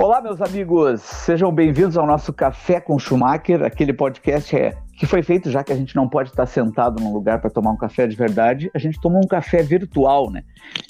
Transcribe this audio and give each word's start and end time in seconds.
Olá, 0.00 0.20
meus 0.22 0.40
amigos, 0.40 1.00
sejam 1.00 1.50
bem-vindos 1.50 1.96
ao 1.96 2.06
nosso 2.06 2.32
Café 2.32 2.80
com 2.80 2.96
Schumacher, 3.00 3.64
aquele 3.64 3.92
podcast 3.92 4.54
é, 4.54 4.78
que 4.96 5.04
foi 5.06 5.24
feito 5.24 5.50
já 5.50 5.64
que 5.64 5.72
a 5.72 5.76
gente 5.76 5.96
não 5.96 6.08
pode 6.08 6.30
estar 6.30 6.46
sentado 6.46 7.02
num 7.02 7.12
lugar 7.12 7.40
para 7.40 7.50
tomar 7.50 7.72
um 7.72 7.76
café 7.76 8.06
de 8.06 8.14
verdade, 8.14 8.70
a 8.72 8.78
gente 8.78 9.00
toma 9.00 9.18
um 9.18 9.26
café 9.26 9.60
virtual, 9.60 10.30
né? 10.30 10.44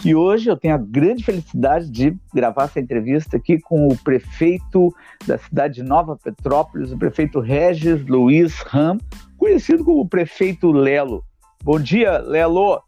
E 0.05 0.15
hoje 0.15 0.51
eu 0.51 0.59
tenho 0.59 0.75
a 0.75 0.79
grande 0.79 1.25
felicidade 1.25 1.91
de 1.91 2.15
gravar 2.35 2.65
essa 2.65 2.81
entrevista 2.81 3.39
aqui 3.39 3.59
com 3.59 3.89
o 3.89 3.97
prefeito 3.97 4.95
da 5.27 5.39
cidade 5.39 5.77
de 5.77 5.83
Nova 5.83 6.15
Petrópolis, 6.15 6.93
o 6.93 6.99
prefeito 6.99 7.41
Regis 7.41 8.07
Luiz 8.07 8.59
Ram, 8.67 8.99
conhecido 9.39 9.87
como 9.87 10.07
prefeito 10.07 10.71
Lelo. 10.71 11.25
Bom 11.65 11.81
dia, 11.81 12.19
Lelo. 12.19 12.83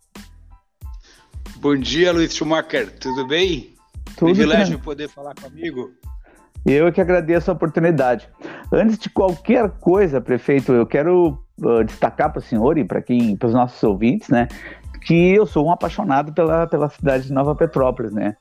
Bom 1.57 1.77
dia, 1.77 2.13
Luiz 2.13 2.35
Schumacher, 2.35 2.93
tudo 2.99 3.27
bem? 3.27 3.71
Tudo 4.18 4.35
Privilégio 4.35 4.77
bem. 4.77 4.85
poder 4.85 5.09
falar 5.09 5.35
comigo. 5.35 5.91
Eu 6.64 6.87
é 6.87 6.93
que 6.93 7.00
agradeço 7.00 7.50
a 7.50 7.55
oportunidade. 7.55 8.29
Antes 8.73 8.99
de 8.99 9.09
qualquer 9.09 9.68
coisa, 9.81 10.21
prefeito, 10.21 10.73
eu 10.73 10.87
quero 10.87 11.39
uh, 11.61 11.85
destacar 11.85 12.31
para 12.31 12.39
o 12.39 12.43
senhor 12.43 12.77
e 12.79 12.85
para 12.85 13.01
quem, 13.01 13.37
para 13.37 13.49
os 13.49 13.55
nossos 13.55 13.82
ouvintes, 13.82 14.29
né, 14.29 14.46
que 15.03 15.35
eu 15.35 15.46
sou 15.46 15.67
um 15.67 15.73
apaixonado 15.73 16.32
pela, 16.32 16.67
pela 16.67 16.89
cidade 16.91 17.27
de 17.29 17.32
Nova 17.32 17.54
Petrópolis, 17.54 18.13
né? 18.13 18.37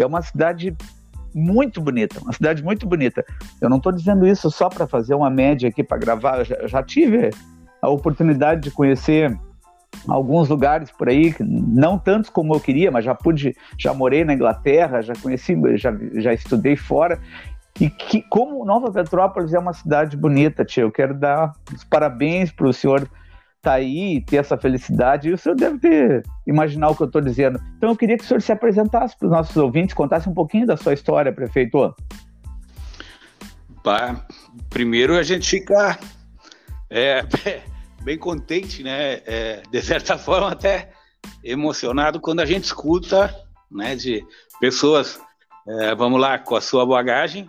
É 0.00 0.06
uma 0.06 0.22
cidade 0.22 0.74
muito 1.34 1.80
bonita, 1.80 2.20
uma 2.20 2.32
cidade 2.32 2.62
muito 2.64 2.86
bonita. 2.86 3.24
Eu 3.60 3.68
não 3.68 3.76
estou 3.76 3.92
dizendo 3.92 4.26
isso 4.26 4.50
só 4.50 4.68
para 4.68 4.86
fazer 4.86 5.14
uma 5.14 5.28
média 5.28 5.68
aqui 5.68 5.84
para 5.84 5.98
gravar. 5.98 6.38
Eu 6.38 6.44
já, 6.44 6.54
eu 6.56 6.68
já 6.68 6.82
tive 6.82 7.30
a 7.82 7.88
oportunidade 7.90 8.62
de 8.62 8.70
conhecer 8.70 9.38
alguns 10.06 10.48
lugares 10.48 10.90
por 10.90 11.08
aí, 11.08 11.34
não 11.40 11.98
tantos 11.98 12.30
como 12.30 12.54
eu 12.54 12.60
queria, 12.60 12.90
mas 12.90 13.04
já 13.04 13.14
pude, 13.14 13.54
já 13.76 13.92
morei 13.92 14.24
na 14.24 14.34
Inglaterra, 14.34 15.02
já 15.02 15.14
conheci, 15.14 15.56
já, 15.76 15.94
já 16.14 16.32
estudei 16.32 16.76
fora 16.76 17.18
e 17.80 17.88
que, 17.88 18.22
como 18.22 18.64
Nova 18.64 18.90
Petrópolis 18.90 19.54
é 19.54 19.58
uma 19.58 19.72
cidade 19.72 20.16
bonita, 20.16 20.64
tia, 20.64 20.82
eu 20.82 20.90
quero 20.90 21.14
dar 21.14 21.52
os 21.72 21.84
parabéns 21.84 22.50
para 22.50 22.68
o 22.68 22.72
senhor 22.72 23.02
estar 23.02 23.12
tá 23.62 23.72
aí 23.74 24.20
ter 24.22 24.36
essa 24.36 24.58
felicidade. 24.58 25.28
E 25.28 25.32
o 25.32 25.38
senhor 25.38 25.54
deve 25.54 25.78
ter 25.78 26.22
imaginar 26.46 26.90
o 26.90 26.96
que 26.96 27.02
eu 27.02 27.06
estou 27.06 27.20
dizendo. 27.20 27.60
Então 27.76 27.90
eu 27.90 27.96
queria 27.96 28.18
que 28.18 28.24
o 28.24 28.26
senhor 28.26 28.42
se 28.42 28.50
apresentasse 28.50 29.16
para 29.16 29.26
os 29.26 29.32
nossos 29.32 29.56
ouvintes, 29.56 29.94
contasse 29.94 30.28
um 30.28 30.34
pouquinho 30.34 30.66
da 30.66 30.76
sua 30.76 30.92
história, 30.92 31.32
prefeito. 31.32 31.94
Bah, 33.84 34.24
primeiro 34.68 35.16
a 35.16 35.22
gente 35.22 35.48
fica 35.48 35.98
é, 36.90 37.22
bem 38.02 38.18
contente, 38.18 38.82
né? 38.82 39.20
É, 39.24 39.62
de 39.70 39.82
certa 39.82 40.18
forma 40.18 40.50
até 40.50 40.90
emocionado 41.44 42.20
quando 42.20 42.40
a 42.40 42.46
gente 42.46 42.64
escuta, 42.64 43.34
né, 43.70 43.94
de 43.94 44.24
pessoas, 44.60 45.20
é, 45.66 45.94
vamos 45.94 46.20
lá, 46.20 46.38
com 46.38 46.56
a 46.56 46.60
sua 46.60 46.84
bagagem, 46.86 47.48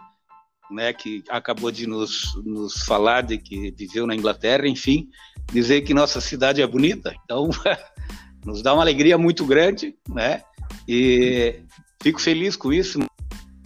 né, 0.70 0.94
que 0.94 1.24
acabou 1.30 1.72
de 1.72 1.88
nos, 1.88 2.36
nos 2.46 2.84
falar 2.84 3.22
de 3.22 3.38
que 3.38 3.72
viveu 3.72 4.06
na 4.06 4.16
Inglaterra, 4.16 4.68
enfim, 4.68 5.10
dizer 5.52 5.82
que 5.82 5.94
nossa 5.94 6.22
cidade 6.22 6.62
é 6.62 6.68
bonita. 6.68 7.14
Então, 7.24 7.50
nos 8.46 8.62
dá 8.62 8.74
uma 8.74 8.84
alegria 8.84 9.18
muito 9.18 9.46
grande, 9.46 9.96
né? 10.08 10.42
E 10.88 11.62
fico 12.02 12.22
feliz 12.22 12.56
com 12.56 12.72
isso. 12.72 13.00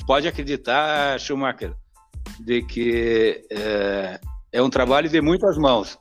Pode 0.05 0.27
acreditar, 0.27 1.19
Schumacher, 1.19 1.73
de 2.39 2.61
que 2.63 3.45
é, 3.49 4.19
é 4.51 4.61
um 4.61 4.69
trabalho 4.69 5.09
de 5.09 5.21
muitas 5.21 5.57
mãos. 5.57 5.97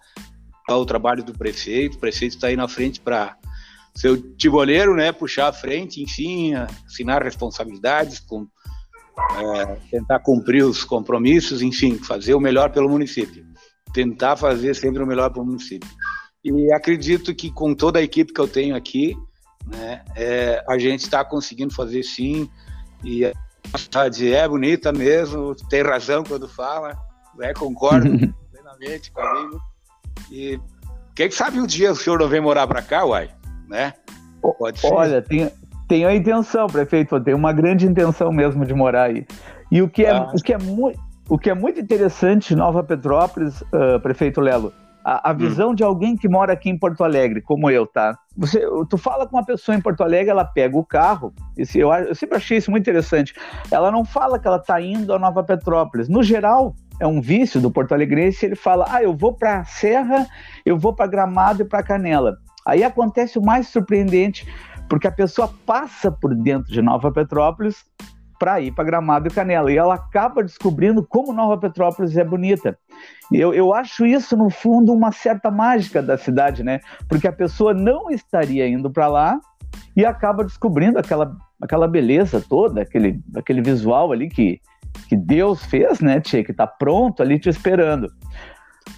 É 0.68 0.74
o 0.74 0.86
trabalho 0.86 1.24
do 1.24 1.32
prefeito, 1.32 1.96
o 1.96 2.00
prefeito 2.00 2.36
está 2.36 2.46
aí 2.46 2.56
na 2.56 2.68
frente 2.68 3.00
para 3.00 3.36
ser 3.94 4.08
o 4.08 4.16
tiboleiro, 4.36 4.94
né? 4.94 5.12
Puxar 5.12 5.48
a 5.48 5.52
frente, 5.52 6.02
enfim, 6.02 6.54
assinar 6.54 7.22
responsabilidades 7.22 8.20
com 8.20 8.46
é, 9.18 9.76
tentar 9.90 10.20
cumprir 10.20 10.64
os 10.64 10.84
compromissos, 10.84 11.62
enfim, 11.62 11.98
fazer 11.98 12.34
o 12.34 12.40
melhor 12.40 12.70
pelo 12.70 12.88
município. 12.88 13.44
Tentar 13.92 14.36
fazer 14.36 14.74
sempre 14.74 15.02
o 15.02 15.06
melhor 15.06 15.30
para 15.30 15.42
o 15.42 15.46
município. 15.46 15.88
E 16.44 16.72
acredito 16.72 17.34
que 17.34 17.50
com 17.50 17.74
toda 17.74 17.98
a 17.98 18.02
equipe 18.02 18.32
que 18.32 18.40
eu 18.40 18.48
tenho 18.48 18.74
aqui, 18.74 19.16
né, 19.66 20.02
é, 20.16 20.64
a 20.68 20.78
gente 20.78 21.00
está 21.00 21.24
conseguindo 21.24 21.72
fazer 21.72 22.02
sim. 22.02 22.48
E 23.04 23.24
a 23.24 23.78
cidade 23.78 24.32
é 24.32 24.48
bonita 24.48 24.92
mesmo, 24.92 25.54
tem 25.68 25.82
razão 25.82 26.24
quando 26.24 26.48
fala, 26.48 26.96
né, 27.36 27.52
concordo 27.52 28.08
plenamente 28.50 29.12
comigo. 29.12 29.60
E 30.30 30.58
quem 31.14 31.30
sabe 31.30 31.60
um 31.60 31.66
dia 31.66 31.92
o 31.92 31.96
senhor 31.96 32.18
não 32.18 32.28
vem 32.28 32.40
morar 32.40 32.66
para 32.66 32.82
cá, 32.82 33.04
uai, 33.04 33.30
né? 33.68 33.94
Pode 34.58 34.80
ser. 34.80 34.92
Olha, 34.92 35.22
tem, 35.22 35.50
tenho 35.88 36.08
a 36.08 36.14
intenção, 36.14 36.66
prefeito, 36.66 37.14
eu 37.14 37.20
tenho 37.20 37.36
uma 37.36 37.52
grande 37.52 37.86
intenção 37.86 38.32
mesmo 38.32 38.64
de 38.64 38.74
morar 38.74 39.04
aí. 39.04 39.26
E 39.70 39.82
o 39.82 39.88
que 39.88 40.04
é, 40.04 40.10
ah. 40.10 40.30
o 40.32 40.42
que 40.42 40.52
é, 40.52 40.58
muito, 40.58 40.98
o 41.28 41.38
que 41.38 41.50
é 41.50 41.54
muito 41.54 41.80
interessante 41.80 42.54
Nova 42.54 42.82
Petrópolis, 42.82 43.60
uh, 43.62 44.00
prefeito 44.02 44.40
Lelo, 44.40 44.72
a, 45.04 45.30
a 45.30 45.32
visão 45.32 45.70
hum. 45.70 45.74
de 45.74 45.82
alguém 45.82 46.16
que 46.16 46.28
mora 46.28 46.52
aqui 46.52 46.70
em 46.70 46.78
Porto 46.78 47.02
Alegre, 47.02 47.40
como 47.40 47.70
eu, 47.70 47.86
tá? 47.86 48.16
Você, 48.36 48.62
tu 48.88 48.96
fala 48.96 49.26
com 49.26 49.36
uma 49.36 49.44
pessoa 49.44 49.76
em 49.76 49.80
Porto 49.80 50.02
Alegre, 50.02 50.30
ela 50.30 50.44
pega 50.44 50.76
o 50.76 50.84
carro, 50.84 51.32
esse, 51.56 51.78
eu, 51.78 51.92
eu 51.92 52.14
sempre 52.14 52.36
achei 52.36 52.58
isso 52.58 52.70
muito 52.70 52.82
interessante. 52.82 53.34
Ela 53.70 53.90
não 53.90 54.04
fala 54.04 54.38
que 54.38 54.46
ela 54.46 54.56
está 54.56 54.80
indo 54.80 55.12
a 55.12 55.18
Nova 55.18 55.42
Petrópolis. 55.42 56.08
No 56.08 56.22
geral, 56.22 56.74
é 57.00 57.06
um 57.06 57.20
vício 57.20 57.60
do 57.60 57.70
Porto 57.70 57.92
Alegrense, 57.92 58.46
ele 58.46 58.54
fala: 58.54 58.86
ah, 58.88 59.02
eu 59.02 59.14
vou 59.14 59.32
para 59.32 59.64
Serra, 59.64 60.26
eu 60.64 60.78
vou 60.78 60.94
para 60.94 61.06
Gramado 61.06 61.62
e 61.62 61.64
para 61.64 61.82
Canela. 61.82 62.36
Aí 62.64 62.84
acontece 62.84 63.38
o 63.38 63.42
mais 63.42 63.66
surpreendente 63.68 64.46
porque 64.88 65.06
a 65.06 65.12
pessoa 65.12 65.52
passa 65.66 66.10
por 66.10 66.34
dentro 66.34 66.72
de 66.72 66.82
Nova 66.82 67.10
Petrópolis 67.10 67.84
para 68.42 68.60
ir 68.60 68.72
para 68.72 68.82
Gramado 68.82 69.28
e 69.28 69.30
Canela. 69.30 69.70
E 69.70 69.76
ela 69.76 69.94
acaba 69.94 70.42
descobrindo 70.42 71.06
como 71.06 71.32
Nova 71.32 71.56
Petrópolis 71.56 72.16
é 72.16 72.24
bonita. 72.24 72.76
Eu, 73.32 73.54
eu 73.54 73.72
acho 73.72 74.04
isso, 74.04 74.36
no 74.36 74.50
fundo, 74.50 74.92
uma 74.92 75.12
certa 75.12 75.48
mágica 75.48 76.02
da 76.02 76.18
cidade, 76.18 76.64
né? 76.64 76.80
Porque 77.08 77.28
a 77.28 77.32
pessoa 77.32 77.72
não 77.72 78.10
estaria 78.10 78.68
indo 78.68 78.90
para 78.90 79.06
lá 79.06 79.40
e 79.96 80.04
acaba 80.04 80.42
descobrindo 80.42 80.98
aquela, 80.98 81.36
aquela 81.60 81.86
beleza 81.86 82.40
toda, 82.40 82.82
aquele, 82.82 83.20
aquele 83.36 83.62
visual 83.62 84.10
ali 84.10 84.28
que, 84.28 84.60
que 85.08 85.16
Deus 85.16 85.64
fez, 85.64 86.00
né, 86.00 86.20
Tia? 86.20 86.42
Que 86.42 86.50
está 86.50 86.66
pronto 86.66 87.22
ali 87.22 87.38
te 87.38 87.48
esperando. 87.48 88.06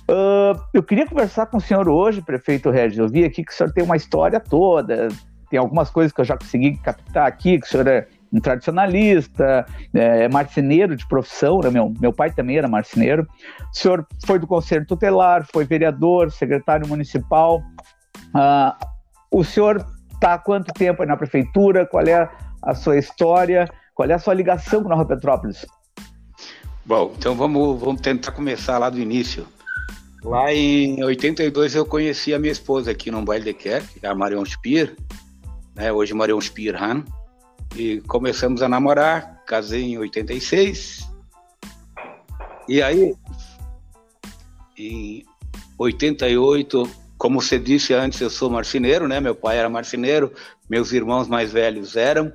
Uh, 0.09 0.59
eu 0.73 0.83
queria 0.83 1.07
conversar 1.07 1.47
com 1.47 1.59
o 1.59 1.61
senhor 1.61 1.87
hoje, 1.87 2.23
prefeito 2.23 2.71
Regis. 2.71 2.99
Eu 2.99 3.09
vi 3.09 3.25
aqui 3.25 3.45
que 3.45 3.53
o 3.53 3.55
senhor 3.55 3.73
tem 3.73 3.85
uma 3.85 3.97
história 3.97 4.41
toda, 4.41 5.09
tem 5.49 5.59
algumas 5.59 5.91
coisas 5.91 6.13
que 6.13 6.21
eu 6.21 6.25
já 6.25 6.37
consegui 6.37 6.77
captar 6.79 7.27
aqui, 7.27 7.59
que 7.59 7.67
o 7.67 7.69
senhor 7.69 7.87
é 7.87 8.07
um 8.33 8.41
tradicionalista, 8.41 9.65
é, 9.95 10.25
é 10.25 10.29
marceneiro 10.29 10.97
de 10.97 11.07
profissão, 11.07 11.61
né? 11.61 11.71
meu, 11.71 11.95
meu 12.01 12.13
pai 12.13 12.33
também 12.33 12.59
era 12.59 12.67
marceneiro. 12.67 13.27
O 13.73 13.77
senhor 13.77 14.07
foi 14.27 14.39
do 14.39 14.47
Conselho 14.47 14.85
Tutelar, 14.87 15.47
foi 15.53 15.65
vereador, 15.65 16.33
secretário 16.33 16.89
municipal. 16.89 17.63
Ah, 18.35 18.77
o 19.31 19.45
senhor 19.45 19.87
está 20.13 20.35
há 20.35 20.39
quanto 20.39 20.73
tempo 20.73 21.03
aí 21.03 21.09
na 21.09 21.17
prefeitura? 21.17 21.87
Qual 21.87 22.05
é 22.05 22.29
a 22.63 22.75
sua 22.75 22.99
história? 22.99 23.69
Qual 23.95 24.09
é 24.09 24.15
a 24.15 24.19
sua 24.19 24.35
ligação 24.35 24.83
com 24.83 24.89
Nova 24.89 25.05
Petrópolis? 25.05 25.65
Bom, 26.85 27.15
então 27.17 27.35
vamos, 27.35 27.81
vamos 27.81 28.01
tentar 28.01 28.33
começar 28.33 28.79
lá 28.79 28.91
do 28.91 28.99
início. 28.99 29.47
Lá 30.25 30.53
em 30.53 31.03
82 31.05 31.75
eu 31.75 31.85
conheci 31.87 32.35
a 32.35 32.39
minha 32.39 32.53
esposa 32.53 32.91
aqui 32.91 33.11
no 33.11 33.23
baile 33.23 33.45
de 33.45 33.55
Quer, 33.55 33.83
que 33.87 34.07
a 34.07 34.15
Marion 34.15 34.45
Spier, 34.45 34.97
né? 35.75 35.93
Hoje 35.93 36.15
Marion 36.15 36.41
Spirhan. 36.41 37.05
E 37.77 38.01
começamos 38.03 38.63
a 38.63 38.69
namorar, 38.69 39.43
casei 39.47 39.83
em 39.83 39.99
86. 39.99 41.09
E 42.69 42.81
aí, 42.81 43.15
em 44.79 45.25
88, 45.77 46.89
como 47.19 47.41
você 47.41 47.59
disse 47.59 47.93
antes, 47.93 48.21
eu 48.21 48.31
sou 48.31 48.49
marceneiro, 48.49 49.09
né? 49.09 49.21
Meu 49.21 49.35
pai 49.35 49.59
era 49.59 49.69
marceneiro, 49.69 50.33
meus 50.69 50.93
irmãos 50.93 51.29
mais 51.29 51.53
velhos 51.53 51.97
eram, 51.97 52.33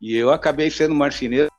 e 0.00 0.14
eu 0.14 0.30
acabei 0.30 0.70
sendo 0.70 0.94
marceneiro. 0.94 1.50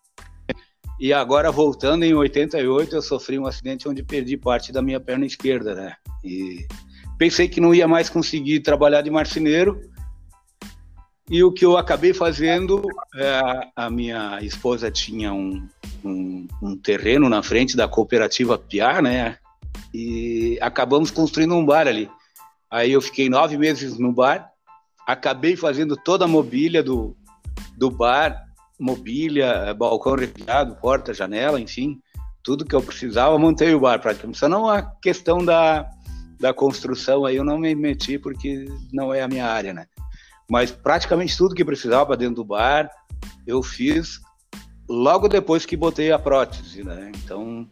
E 1.00 1.12
agora, 1.12 1.52
voltando 1.52 2.04
em 2.04 2.14
88, 2.14 2.96
eu 2.96 3.02
sofri 3.02 3.38
um 3.38 3.46
acidente 3.46 3.88
onde 3.90 4.04
perdi 4.04 4.38
parte 4.38 4.72
da 4.72 4.82
minha 4.82 5.00
perna 5.00 5.26
esquerda, 5.26 5.76
né? 5.76 5.96
E 6.24 6.66
pensei 7.18 7.50
que 7.50 7.60
não 7.60 7.74
ia 7.74 7.88
mais 7.88 8.10
conseguir 8.10 8.62
trabalhar 8.62 9.02
de 9.02 9.10
marceneiro, 9.10 9.82
e 11.30 11.44
o 11.44 11.52
que 11.52 11.66
eu 11.66 11.78
acabei 11.78 12.14
fazendo, 12.14 12.84
é, 13.16 13.68
a 13.76 13.90
minha 13.90 14.40
esposa 14.42 14.92
tinha 14.92 15.34
um, 15.34 15.68
um, 16.04 16.48
um, 16.62 16.78
terreno 16.78 17.28
na 17.28 17.42
frente 17.42 17.76
da 17.76 17.88
cooperativa 17.88 18.58
Piar, 18.58 19.02
né? 19.02 19.38
E 19.94 20.60
acabamos 20.62 21.10
construindo 21.10 21.56
um 21.56 21.66
bar 21.66 21.88
ali. 21.88 22.10
Aí 22.70 22.92
eu 22.92 23.02
fiquei 23.02 23.28
nove 23.28 23.58
meses 23.58 23.98
no 23.98 24.12
bar, 24.12 24.52
acabei 25.08 25.56
fazendo 25.56 25.96
toda 25.98 26.26
a 26.26 26.28
mobília 26.28 26.84
do, 26.84 27.16
do 27.76 27.90
bar, 27.90 28.46
mobília, 28.80 29.74
balcão 29.74 30.14
arrepiado, 30.14 30.76
porta, 30.76 31.14
janela, 31.14 31.60
enfim, 31.60 32.00
tudo 32.44 32.66
que 32.66 32.76
eu 32.76 32.84
precisava, 32.84 33.40
montei 33.40 33.74
o 33.74 33.80
bar 33.80 34.00
praticamente. 34.00 34.38
Só 34.38 34.48
não 34.48 34.70
a 34.70 34.84
questão 34.84 35.44
da, 35.44 35.90
da 36.40 36.54
construção 36.54 37.26
aí 37.26 37.36
eu 37.36 37.44
não 37.44 37.58
me 37.58 37.74
meti 37.74 38.20
porque 38.20 38.66
não 38.94 39.12
é 39.12 39.24
a 39.24 39.28
minha 39.28 39.48
área, 39.48 39.74
né? 39.74 39.88
Mas 40.50 40.72
praticamente 40.72 41.38
tudo 41.38 41.56
que 41.56 41.66
precisava 41.66 42.16
dentro 42.16 42.36
do 42.36 42.46
bar 42.46 42.90
eu 43.48 43.62
fiz 43.64 44.20
logo 44.88 45.28
depois 45.28 45.66
que 45.66 45.76
botei 45.76 46.12
a 46.12 46.20
prótese, 46.20 46.84
né? 46.84 47.12
Então, 47.24 47.68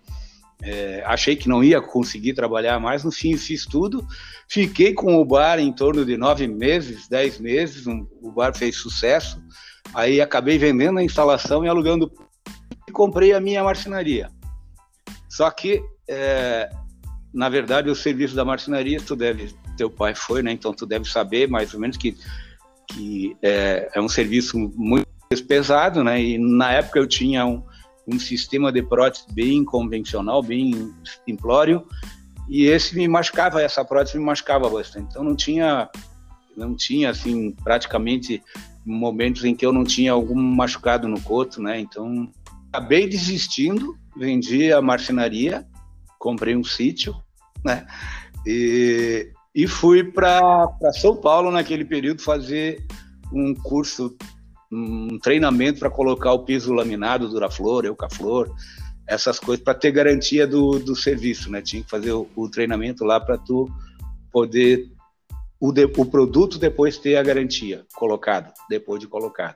é, 0.62 1.04
achei 1.06 1.36
que 1.36 1.50
não 1.50 1.64
ia 1.64 1.82
conseguir 1.82 2.34
trabalhar 2.34 2.80
mais, 2.80 3.04
no 3.04 3.12
fim 3.12 3.38
fiz 3.38 3.66
tudo. 3.66 4.06
Fiquei 4.48 4.94
com 4.94 5.16
o 5.16 5.26
bar 5.26 5.60
em 5.60 5.72
torno 5.72 6.06
de 6.06 6.18
nove 6.18 6.48
meses, 6.48 7.08
dez 7.08 7.40
meses, 7.40 7.86
um, 7.86 8.08
o 8.22 8.32
bar 8.32 8.56
fez 8.56 8.78
sucesso. 8.78 9.44
Aí 9.94 10.22
acabei 10.22 10.58
vendendo 10.58 11.00
a 11.00 11.04
instalação 11.04 11.66
e 11.66 11.68
alugando 11.68 12.12
e 12.88 12.92
comprei 12.92 13.34
a 13.34 13.40
minha 13.40 13.64
marcenaria. 13.64 14.30
Só 15.30 15.50
que, 15.52 15.84
é, 16.08 16.70
na 17.34 17.50
verdade, 17.50 17.90
o 17.90 17.96
serviço 17.96 18.36
da 18.36 18.46
marcenaria, 18.46 19.00
tu 19.02 19.16
deve, 19.16 19.54
teu 19.76 19.90
pai 19.90 20.16
foi, 20.16 20.42
né? 20.42 20.52
Então 20.52 20.74
tu 20.74 20.86
deve 20.86 21.06
saber 21.06 21.50
mais 21.50 21.74
ou 21.74 21.80
menos 21.80 21.98
que, 21.98 22.16
que 22.94 23.36
é, 23.42 23.90
é 23.94 24.02
um 24.02 24.10
serviço 24.10 24.58
muito 24.76 25.08
pesado, 25.48 26.04
né? 26.04 26.22
E 26.22 26.38
na 26.38 26.72
época 26.72 27.00
eu 27.00 27.08
tinha 27.08 27.46
um, 27.46 27.64
um 28.08 28.20
sistema 28.20 28.72
de 28.72 28.84
prótese 28.84 29.26
bem 29.32 29.64
convencional, 29.64 30.42
bem 30.44 30.94
simplório, 31.26 31.86
e 32.48 32.66
esse 32.66 32.96
me 32.96 33.08
machucava, 33.08 33.62
essa 33.62 33.84
prótese 33.84 34.18
me 34.18 34.26
machucava 34.26 34.70
bastante. 34.70 35.08
Então 35.10 35.24
não 35.24 35.36
tinha, 35.36 35.90
não 36.56 36.76
tinha 36.76 37.10
assim 37.10 37.52
praticamente 37.64 38.44
momentos 38.86 39.44
em 39.46 39.56
que 39.56 39.66
eu 39.66 39.72
não 39.72 39.84
tinha 39.84 40.12
algum 40.12 40.36
machucado 40.36 41.08
no 41.08 41.20
coto, 41.22 41.62
né? 41.62 41.80
Então 41.80 42.30
acabei 42.72 43.08
desistindo, 43.08 43.98
vendi 44.16 44.72
a 44.72 44.82
marcenaria, 44.82 45.66
comprei 46.20 46.56
um 46.56 46.64
sítio, 46.64 47.16
né? 47.64 47.86
E, 48.46 49.32
e 49.54 49.68
fui 49.68 50.04
para 50.04 50.68
São 50.94 51.16
Paulo 51.16 51.52
naquele 51.52 51.86
período 51.86 52.22
fazer 52.22 52.86
um 53.32 53.54
curso 53.54 54.16
um 54.72 55.20
treinamento 55.20 55.80
para 55.80 55.90
colocar 55.90 56.34
o 56.34 56.44
piso 56.44 56.74
laminado, 56.74 57.30
Duraflor, 57.30 57.86
Eucaflor, 57.86 58.52
essas 59.08 59.40
coisas 59.40 59.64
para 59.64 59.76
ter 59.76 59.92
garantia 59.92 60.48
do, 60.48 60.80
do 60.80 60.96
serviço, 60.96 61.52
né? 61.52 61.62
Tinha 61.62 61.84
que 61.84 61.90
fazer 61.90 62.12
o, 62.12 62.28
o 62.36 62.50
treinamento 62.50 63.06
lá 63.06 63.20
para 63.20 63.38
tu 63.38 63.70
poder 64.32 64.88
o, 65.60 65.72
de, 65.72 65.86
o 65.86 66.06
produto 66.06 66.58
depois 66.58 66.98
ter 66.98 67.16
a 67.18 67.24
garantia 67.24 67.86
colocado, 67.94 68.52
depois 68.68 69.00
de 69.00 69.08
colocado. 69.08 69.56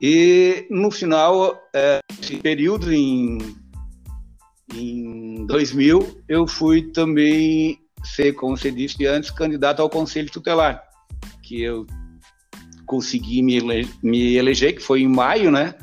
E 0.00 0.66
no 0.70 0.90
final, 0.90 1.58
é, 1.74 2.00
esse 2.20 2.36
período 2.36 2.92
em, 2.92 3.38
em 4.74 5.46
2000, 5.46 6.22
eu 6.28 6.46
fui 6.46 6.92
também 6.92 7.78
ser, 8.04 8.32
como 8.32 8.56
você 8.56 8.70
disse 8.70 9.06
antes, 9.06 9.30
candidato 9.30 9.80
ao 9.80 9.90
Conselho 9.90 10.30
Tutelar, 10.30 10.82
que 11.42 11.62
eu 11.62 11.86
consegui 12.86 13.42
me, 13.42 13.56
ele 13.56 13.88
me 14.02 14.36
eleger, 14.36 14.74
que 14.74 14.82
foi 14.82 15.02
em 15.02 15.08
maio, 15.08 15.50
né? 15.50 15.74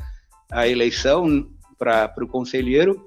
A 0.50 0.66
eleição 0.66 1.46
para 1.78 2.12
o 2.22 2.26
conselheiro. 2.26 3.06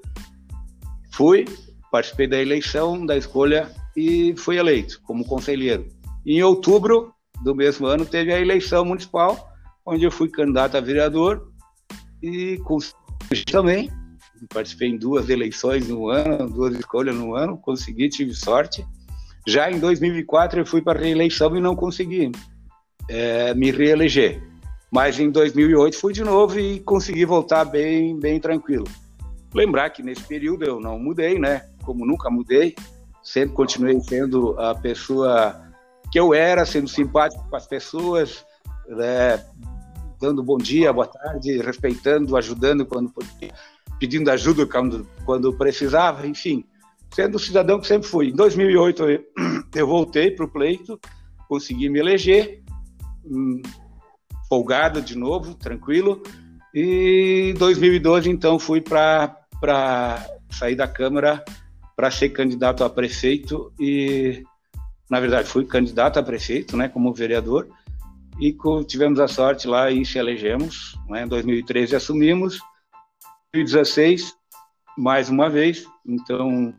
Fui, 1.12 1.46
participei 1.92 2.28
da 2.28 2.40
eleição, 2.40 3.06
da 3.06 3.18
escolha 3.18 3.72
e 3.96 4.36
fui 4.38 4.58
eleito 4.58 5.02
como 5.02 5.26
conselheiro. 5.26 5.88
Em 6.26 6.44
outubro 6.44 7.14
do 7.44 7.56
mesmo 7.56 7.88
ano 7.88 8.06
teve 8.06 8.32
a 8.34 8.40
eleição 8.40 8.86
municipal, 8.86 9.52
onde 9.86 10.04
eu 10.04 10.12
fui 10.12 10.30
candidato 10.30 10.78
a 10.78 10.82
vereador 10.82 11.52
e 12.22 12.60
também. 13.52 13.90
Participei 14.54 14.90
em 14.90 14.98
duas 14.98 15.30
eleições 15.30 15.88
no 15.88 16.10
ano, 16.10 16.50
duas 16.50 16.76
escolhas 16.76 17.16
no 17.16 17.34
ano, 17.34 17.58
consegui, 17.58 18.08
tive 18.10 18.34
sorte. 18.36 18.86
Já 19.48 19.72
em 19.72 19.80
2004 19.80 20.60
eu 20.60 20.66
fui 20.66 20.82
para 20.82 21.00
reeleição 21.00 21.56
e 21.56 21.62
não 21.62 21.74
consegui 21.74 22.34
é, 23.10 23.54
me 23.54 23.72
reeleger. 23.72 24.44
Mas 24.92 25.18
em 25.20 25.32
2008 25.32 25.98
fui 25.98 26.12
de 26.12 26.22
novo 26.22 26.60
e 26.60 26.82
consegui 26.82 27.24
voltar 27.24 27.64
bem, 27.64 28.20
bem 28.20 28.42
tranquilo. 28.42 28.84
Lembrar 29.54 29.90
que 29.92 30.04
nesse 30.04 30.24
período 30.24 30.66
eu 30.66 30.82
não 30.82 31.00
mudei, 31.00 31.40
né? 31.40 31.66
Como 31.84 32.06
nunca 32.06 32.30
mudei, 32.30 32.76
sempre 33.24 33.56
continuei 33.56 33.98
sendo 34.02 34.60
a 34.60 34.76
pessoa 34.76 35.56
que 36.12 36.20
eu 36.20 36.34
era, 36.34 36.66
sendo 36.66 36.90
simpático 36.90 37.50
com 37.50 37.56
as 37.56 37.66
pessoas, 37.66 38.46
né? 38.90 39.42
dando 40.20 40.44
bom 40.44 40.58
dia, 40.58 40.92
boa 40.92 41.08
tarde, 41.08 41.58
respeitando, 41.62 42.36
ajudando 42.36 42.86
quando 42.86 43.10
podia, 43.10 43.54
pedindo 44.00 44.30
ajuda 44.30 44.66
quando, 44.66 45.08
quando 45.26 45.54
precisava, 45.54 46.28
enfim, 46.28 46.66
sendo 47.14 47.36
o 47.36 47.40
cidadão 47.40 47.80
que 47.80 47.88
sempre 47.88 48.08
fui. 48.08 48.30
Em 48.30 48.36
2008 48.36 49.04
eu, 49.76 49.88
voltei 49.88 50.32
para 50.32 50.46
o 50.46 50.52
pleito, 50.52 51.00
consegui 51.48 51.90
me 51.90 52.00
eleger 52.00 52.64
Hum, 53.30 53.62
folgado 54.48 55.02
de 55.02 55.18
novo, 55.18 55.54
tranquilo. 55.54 56.24
E 56.74 57.54
2012, 57.58 58.30
então, 58.30 58.58
fui 58.58 58.82
para 58.82 59.36
sair 60.50 60.76
da 60.76 60.88
Câmara 60.88 61.44
para 61.96 62.12
ser 62.12 62.30
candidato 62.30 62.84
a 62.84 62.90
prefeito 62.90 63.74
e, 63.80 64.44
na 65.10 65.20
verdade, 65.20 65.50
fui 65.50 65.66
candidato 65.66 66.20
a 66.20 66.24
prefeito, 66.24 66.78
né, 66.78 66.88
como 66.88 67.14
vereador, 67.14 67.68
e 68.40 68.56
tivemos 68.86 69.20
a 69.20 69.28
sorte 69.28 69.68
lá 69.68 69.90
e 69.90 70.06
se 70.06 70.20
elegemos. 70.20 70.98
Né, 71.10 71.24
em 71.24 71.28
2013 71.28 71.96
assumimos, 71.96 72.60
2016, 73.54 74.36
mais 74.96 75.30
uma 75.30 75.50
vez, 75.50 75.86
então, 76.06 76.74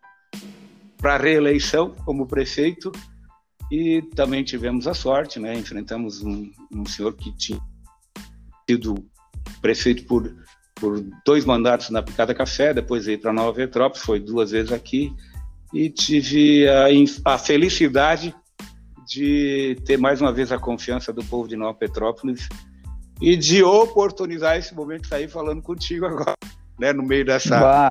para 1.01 1.17
reeleição 1.17 1.95
como 2.05 2.27
prefeito, 2.27 2.93
e 3.71 4.03
também 4.15 4.43
tivemos 4.43 4.87
a 4.87 4.95
sorte, 4.95 5.39
né? 5.39 5.55
Enfrentamos 5.55 6.23
um, 6.23 6.51
um 6.73 6.87
senhor 6.87 7.15
que 7.15 7.35
tinha 7.37 7.61
sido 8.69 8.95
prefeito 9.61 10.05
por, 10.05 10.35
por 10.75 11.03
dois 11.25 11.45
mandatos 11.45 11.91
na 11.91 12.03
Picada 12.03 12.35
Café, 12.35 12.73
depois 12.73 13.07
veio 13.07 13.19
para 13.19 13.33
Nova 13.33 13.53
Petrópolis, 13.53 14.05
foi 14.05 14.21
duas 14.21 14.51
vezes 14.51 14.73
aqui, 14.73 15.13
e 15.73 15.91
tive 15.91 16.67
a, 16.69 16.87
a, 17.25 17.39
felicidade 17.39 18.35
de 19.07 19.77
ter 19.85 19.99
mais 19.99 20.21
uma 20.21 20.33
vez 20.33 20.51
a 20.51 20.59
confiança 20.59 21.13
do 21.13 21.25
povo 21.25 21.49
de 21.49 21.57
Nova 21.57 21.75
Petrópolis 21.75 22.49
e 23.21 23.37
de 23.37 23.63
oportunizar 23.63 24.57
esse 24.57 24.75
momento 24.75 25.03
de 25.03 25.09
sair 25.09 25.29
falando 25.29 25.61
contigo 25.61 26.07
agora, 26.07 26.37
né? 26.79 26.93
No 26.93 27.03
meio 27.03 27.25
dessa, 27.25 27.91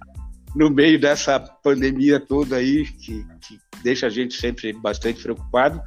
no 0.55 0.69
meio 0.69 0.99
dessa 0.99 1.39
pandemia 1.39 2.19
toda 2.19 2.57
aí 2.57 2.85
que, 2.85 3.25
que 3.41 3.59
deixa 3.83 4.07
a 4.07 4.09
gente 4.09 4.35
sempre 4.35 4.73
bastante 4.73 5.21
preocupado, 5.21 5.81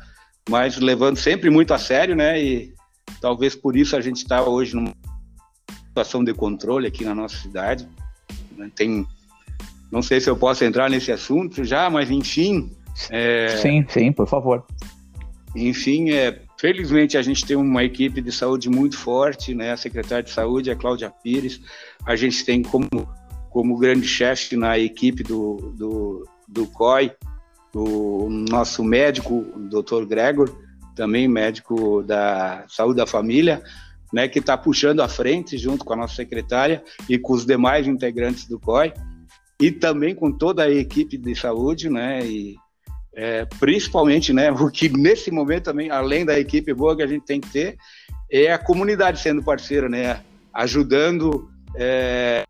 mas 0.49 0.79
levando 0.79 1.17
sempre 1.17 1.51
muito 1.51 1.75
a 1.75 1.79
sério, 1.79 2.15
né? 2.15 2.43
E 2.43 2.73
talvez 3.21 3.55
por 3.55 3.77
isso 3.77 3.97
a 3.97 4.01
gente 4.01 4.17
está 4.17 4.43
hoje 4.43 4.75
numa 4.75 4.95
situação 5.89 6.23
de 6.23 6.33
controle 6.33 6.87
aqui 6.87 7.05
na 7.05 7.15
nossa 7.15 7.37
cidade. 7.37 7.89
Né? 8.57 8.71
Tem, 8.75 9.07
não 9.91 10.03
sei 10.03 10.21
se 10.21 10.31
eu 10.31 10.37
posso 10.37 10.65
entrar 10.65 10.89
nesse 10.89 11.11
assunto 11.13 11.65
já, 11.65 11.91
mas 11.91 12.11
enfim. 12.11 12.71
É... 13.11 13.57
Sim, 13.57 13.85
sim, 13.89 14.13
por 14.13 14.29
favor. 14.29 14.65
Enfim, 15.55 16.11
é, 16.11 16.43
felizmente 16.59 17.19
a 17.19 17.23
gente 17.23 17.45
tem 17.45 17.57
uma 17.57 17.83
equipe 17.83 18.21
de 18.21 18.31
saúde 18.31 18.69
muito 18.69 18.97
forte, 18.97 19.53
né? 19.53 19.73
A 19.73 19.77
secretária 19.77 20.23
de 20.23 20.31
saúde 20.31 20.71
é 20.71 20.75
a 20.75 20.77
Cláudia 20.77 21.11
Pires. 21.11 21.61
A 22.07 22.15
gente 22.15 22.45
tem 22.45 22.63
como 22.63 22.89
como 23.51 23.77
grande 23.77 24.07
chefe 24.07 24.57
na 24.57 24.79
equipe 24.79 25.23
do, 25.23 25.75
do, 25.77 26.29
do 26.49 26.67
COI, 26.67 27.13
o 27.75 28.29
nosso 28.31 28.83
médico, 28.83 29.47
o 29.55 29.69
Dr. 29.69 30.07
Gregor, 30.07 30.51
também 30.95 31.29
médico 31.29 32.03
da 32.03 32.65
saúde 32.69 32.97
da 32.97 33.07
família, 33.07 33.63
né, 34.13 34.29
que 34.29 34.39
está 34.39 34.57
puxando 34.57 35.01
à 35.01 35.09
frente 35.09 35.57
junto 35.57 35.85
com 35.85 35.93
a 35.93 35.97
nossa 35.97 36.15
secretária 36.15 36.83
e 37.09 37.19
com 37.19 37.33
os 37.33 37.47
demais 37.47 37.87
integrantes 37.87 38.47
do 38.47 38.59
COI 38.59 38.93
e 39.61 39.71
também 39.71 40.15
com 40.15 40.33
toda 40.33 40.65
a 40.65 40.71
equipe 40.71 41.17
de 41.17 41.35
saúde, 41.35 41.89
né, 41.89 42.27
e 42.27 42.57
é, 43.15 43.45
principalmente, 43.59 44.33
né, 44.33 44.51
o 44.51 44.71
que 44.71 44.89
nesse 44.89 45.31
momento 45.31 45.65
também, 45.65 45.91
além 45.91 46.25
da 46.25 46.39
equipe 46.39 46.73
boa 46.73 46.97
que 46.97 47.03
a 47.03 47.07
gente 47.07 47.25
tem 47.25 47.41
que 47.41 47.51
ter, 47.51 47.77
é 48.31 48.53
a 48.53 48.59
comunidade 48.59 49.21
sendo 49.21 49.43
parceira, 49.43 49.89
né, 49.89 50.21
ajudando, 50.53 51.49
é, 51.77 52.45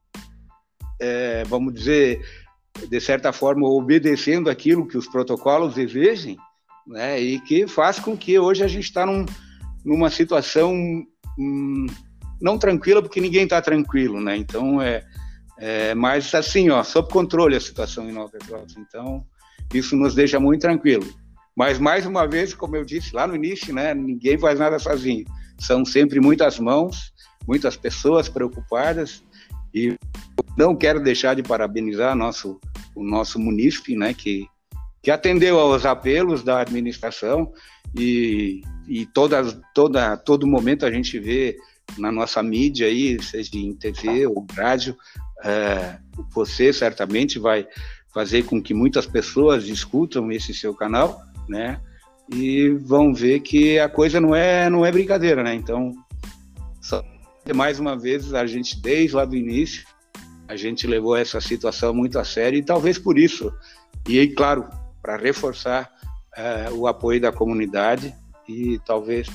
é, 1.00 1.42
vamos 1.45 1.75
dizer, 1.75 2.21
de 2.88 3.00
certa 3.00 3.33
forma, 3.33 3.66
obedecendo 3.69 4.50
aquilo 4.50 4.87
que 4.87 4.99
os 4.99 5.09
protocolos 5.09 5.78
exigem, 5.78 6.37
né, 6.87 7.21
e 7.21 7.40
que 7.40 7.66
faz 7.66 7.99
com 7.99 8.16
que 8.16 8.38
hoje 8.38 8.62
a 8.62 8.69
gente 8.69 8.85
está 8.85 9.07
num, 9.07 9.25
numa 9.85 10.11
situação 10.11 10.75
hum, 11.38 11.87
não 12.40 12.59
tranquila, 12.59 13.02
porque 13.02 13.21
ninguém 13.21 13.45
está 13.45 13.61
tranquilo, 13.61 14.21
né? 14.21 14.37
Então 14.37 14.80
é, 14.80 15.04
é 15.59 15.95
mais 15.95 16.35
assim, 16.35 16.71
ó, 16.71 16.83
sob 16.83 17.09
controle 17.11 17.57
a 17.57 17.61
situação 17.61 18.09
em 18.09 18.12
Nova 18.12 18.30
Petrópolis. 18.30 18.76
Então 18.76 19.25
isso 19.73 19.95
nos 19.97 20.14
deixa 20.14 20.40
muito 20.40 20.62
tranquilo. 20.62 21.07
Mas 21.57 21.78
mais 21.78 22.07
uma 22.07 22.26
vez, 22.26 22.54
como 22.54 22.76
eu 22.76 22.85
disse 22.85 23.14
lá 23.14 23.26
no 23.26 23.37
início, 23.37 23.75
né, 23.75 23.92
ninguém 23.95 24.38
faz 24.38 24.59
nada 24.59 24.78
sozinho. 24.78 25.25
São 25.59 25.85
sempre 25.85 26.19
muitas 26.19 26.59
mãos, 26.59 27.12
muitas 27.47 27.76
pessoas 27.76 28.28
preocupadas 28.28 29.23
e 29.74 29.96
não 30.56 30.74
quero 30.74 31.02
deixar 31.02 31.34
de 31.34 31.42
parabenizar 31.42 32.16
nosso, 32.16 32.60
o 32.94 33.02
nosso 33.02 33.38
munícipe, 33.38 33.96
né, 33.96 34.12
que, 34.12 34.46
que 35.02 35.10
atendeu 35.10 35.58
aos 35.58 35.86
apelos 35.86 36.42
da 36.42 36.60
administração 36.60 37.52
e, 37.96 38.62
e 38.88 39.06
todas, 39.06 39.58
toda, 39.74 40.16
todo 40.16 40.46
momento 40.46 40.84
a 40.84 40.90
gente 40.90 41.18
vê 41.18 41.56
na 41.98 42.12
nossa 42.12 42.42
mídia 42.42 42.86
aí, 42.86 43.20
seja 43.22 43.50
em 43.54 43.74
TV 43.74 44.26
ou 44.26 44.46
rádio, 44.54 44.96
é, 45.42 45.98
você 46.32 46.72
certamente 46.72 47.38
vai 47.38 47.66
fazer 48.12 48.44
com 48.44 48.62
que 48.62 48.74
muitas 48.74 49.06
pessoas 49.06 49.66
escutam 49.66 50.30
esse 50.30 50.52
seu 50.52 50.74
canal, 50.74 51.20
né? 51.48 51.80
E 52.32 52.68
vão 52.68 53.12
ver 53.12 53.40
que 53.40 53.78
a 53.78 53.88
coisa 53.88 54.20
não 54.20 54.34
é 54.34 54.70
não 54.70 54.84
é 54.84 54.92
brincadeira, 54.92 55.42
né? 55.42 55.54
Então, 55.54 55.92
mais 57.52 57.78
uma 57.78 57.99
vez 57.99 58.33
a 58.35 58.47
gente 58.47 58.80
desde 58.80 59.16
lá 59.16 59.25
do 59.25 59.37
início 59.37 59.85
a 60.49 60.57
gente 60.57 60.87
levou 60.87 61.16
essa 61.16 61.40
situação 61.40 61.95
muito 61.95 62.19
a 62.19 62.25
sério 62.25 62.59
e 62.59 62.62
talvez 62.62 62.99
por 62.99 63.19
isso 63.19 63.52
e 64.09 64.19
aí, 64.19 64.28
claro, 64.28 64.69
para 65.02 65.16
reforçar 65.16 65.90
é, 66.37 66.71
o 66.73 66.87
apoio 66.87 67.21
da 67.21 67.33
comunidade 67.33 68.14
e 68.49 68.78
talvez 68.85 69.28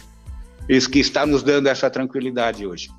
isso 0.67 0.89
que 0.89 0.99
está 0.99 1.25
nos 1.25 1.43
dando 1.43 1.67
essa 1.67 1.89
tranquilidade 1.89 2.65
hoje. 2.65 2.89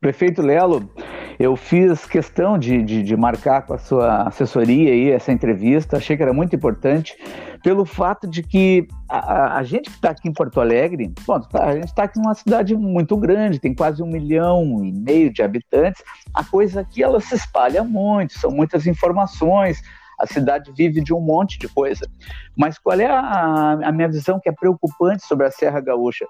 Prefeito 0.00 0.42
Lelo, 0.42 0.90
eu 1.38 1.56
fiz 1.56 2.04
questão 2.06 2.58
de, 2.58 2.82
de, 2.82 3.02
de, 3.02 3.16
marcar 3.16 3.62
com 3.62 3.74
a 3.74 3.78
sua 3.78 4.28
assessoria 4.28 4.90
aí 4.90 5.10
essa 5.10 5.32
entrevista, 5.32 5.96
achei 5.96 6.16
que 6.16 6.22
era 6.22 6.32
muito 6.32 6.54
importante, 6.54 7.16
pelo 7.64 7.86
fato 7.86 8.28
de 8.28 8.42
que 8.42 8.86
a, 9.08 9.56
a 9.56 9.62
gente 9.62 9.88
que 9.88 9.96
está 9.96 10.10
aqui 10.10 10.28
em 10.28 10.32
Porto 10.34 10.60
Alegre, 10.60 11.10
bom, 11.26 11.40
tá, 11.40 11.64
a 11.64 11.74
gente 11.74 11.86
está 11.86 12.02
aqui 12.02 12.18
numa 12.18 12.34
cidade 12.34 12.76
muito 12.76 13.16
grande, 13.16 13.58
tem 13.58 13.74
quase 13.74 14.02
um 14.02 14.06
milhão 14.06 14.84
e 14.84 14.92
meio 14.92 15.32
de 15.32 15.42
habitantes, 15.42 16.04
a 16.34 16.44
coisa 16.44 16.82
aqui 16.82 17.02
ela 17.02 17.18
se 17.20 17.34
espalha 17.34 17.82
muito, 17.82 18.38
são 18.38 18.50
muitas 18.50 18.86
informações, 18.86 19.80
a 20.20 20.26
cidade 20.26 20.70
vive 20.76 21.02
de 21.02 21.14
um 21.14 21.20
monte 21.20 21.58
de 21.58 21.66
coisa. 21.66 22.06
Mas 22.54 22.78
qual 22.78 23.00
é 23.00 23.06
a, 23.06 23.78
a 23.82 23.90
minha 23.92 24.08
visão 24.08 24.38
que 24.38 24.50
é 24.50 24.52
preocupante 24.52 25.24
sobre 25.24 25.46
a 25.46 25.50
Serra 25.50 25.80
Gaúcha? 25.80 26.26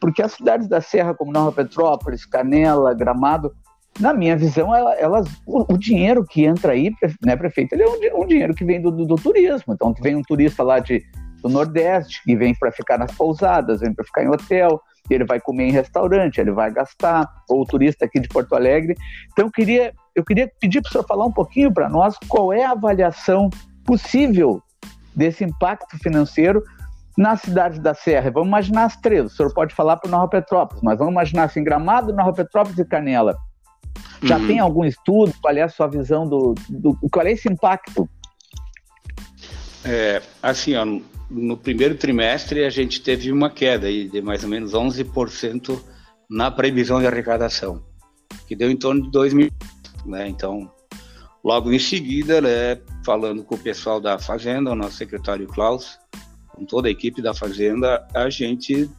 Porque 0.00 0.22
as 0.22 0.34
cidades 0.34 0.68
da 0.68 0.80
Serra, 0.80 1.14
como 1.14 1.32
Nova 1.32 1.50
Petrópolis, 1.50 2.24
Canela, 2.24 2.94
Gramado, 2.94 3.52
na 3.98 4.12
minha 4.12 4.36
visão, 4.36 4.74
elas, 4.74 5.26
o, 5.46 5.72
o, 5.72 5.78
dinheiro 5.78 6.24
que 6.24 6.44
entra 6.44 6.72
aí, 6.72 6.92
né, 7.24 7.36
prefeito, 7.36 7.74
ele 7.74 7.82
é 7.82 8.14
um, 8.14 8.22
um 8.22 8.26
dinheiro 8.26 8.54
que 8.54 8.64
vem 8.64 8.80
do, 8.80 8.90
do, 8.90 9.06
do, 9.06 9.16
turismo. 9.16 9.72
Então, 9.72 9.94
vem 10.00 10.14
um 10.14 10.22
turista 10.22 10.62
lá 10.62 10.78
de, 10.78 11.02
do 11.42 11.48
Nordeste, 11.48 12.22
que 12.24 12.36
vem 12.36 12.54
para 12.54 12.70
ficar 12.72 12.98
nas 12.98 13.12
pousadas, 13.12 13.80
vem 13.80 13.94
para 13.94 14.04
ficar 14.04 14.24
em 14.24 14.28
hotel, 14.28 14.80
ele 15.08 15.24
vai 15.24 15.40
comer 15.40 15.68
em 15.68 15.72
restaurante, 15.72 16.40
ele 16.40 16.50
vai 16.50 16.70
gastar, 16.70 17.26
ou 17.48 17.62
o 17.62 17.64
turista 17.64 18.04
aqui 18.04 18.20
de 18.20 18.28
Porto 18.28 18.54
Alegre. 18.54 18.94
Então, 19.32 19.46
eu 19.46 19.50
queria, 19.50 19.92
eu 20.14 20.24
queria 20.24 20.50
pedir 20.60 20.82
para 20.82 20.88
o 20.88 20.92
senhor 20.92 21.06
falar 21.06 21.24
um 21.24 21.32
pouquinho 21.32 21.72
para 21.72 21.88
nós 21.88 22.16
qual 22.28 22.52
é 22.52 22.64
a 22.64 22.72
avaliação 22.72 23.48
possível 23.84 24.60
desse 25.14 25.44
impacto 25.44 25.96
financeiro 25.98 26.62
na 27.16 27.34
cidade 27.36 27.80
da 27.80 27.94
Serra. 27.94 28.30
Vamos 28.30 28.48
imaginar 28.48 28.84
as 28.84 28.96
três. 28.96 29.24
O 29.24 29.30
senhor 29.30 29.54
pode 29.54 29.74
falar 29.74 29.96
para 29.96 30.10
Nova 30.10 30.28
Petrópolis, 30.28 30.82
mas 30.82 30.98
vamos 30.98 31.12
imaginar 31.12 31.44
assim, 31.44 31.64
Gramado, 31.64 32.12
Nova 32.12 32.32
Petrópolis 32.32 32.78
e 32.78 32.84
Canela. 32.84 33.34
Já 34.22 34.38
uhum. 34.38 34.46
tem 34.46 34.58
algum 34.58 34.84
estudo? 34.84 35.32
Qual 35.40 35.54
é 35.54 35.62
a 35.62 35.68
sua 35.68 35.86
visão 35.86 36.28
do, 36.28 36.54
do 36.68 36.96
qual 37.10 37.26
é 37.26 37.32
esse 37.32 37.50
impacto? 37.50 38.08
É, 39.84 40.22
assim, 40.42 40.74
ó, 40.74 40.84
no 41.30 41.56
primeiro 41.56 41.96
trimestre 41.96 42.64
a 42.64 42.70
gente 42.70 43.00
teve 43.00 43.30
uma 43.30 43.50
queda 43.50 43.90
de 43.90 44.20
mais 44.20 44.42
ou 44.42 44.50
menos 44.50 44.72
11% 44.72 45.78
na 46.28 46.50
previsão 46.50 47.00
de 47.00 47.06
arrecadação, 47.06 47.82
que 48.48 48.56
deu 48.56 48.70
em 48.70 48.76
torno 48.76 49.02
de 49.02 49.10
2 49.10 49.32
mil, 49.32 49.50
né? 50.04 50.28
Então, 50.28 50.70
logo 51.42 51.72
em 51.72 51.78
seguida, 51.78 52.40
né, 52.40 52.80
falando 53.04 53.44
com 53.44 53.54
o 53.54 53.58
pessoal 53.58 54.00
da 54.00 54.18
Fazenda, 54.18 54.72
o 54.72 54.74
nosso 54.74 54.96
secretário 54.96 55.46
Klaus, 55.46 55.98
com 56.48 56.64
toda 56.64 56.88
a 56.88 56.90
equipe 56.90 57.22
da 57.22 57.32
Fazenda, 57.32 58.06
a 58.12 58.28
gente 58.28 58.90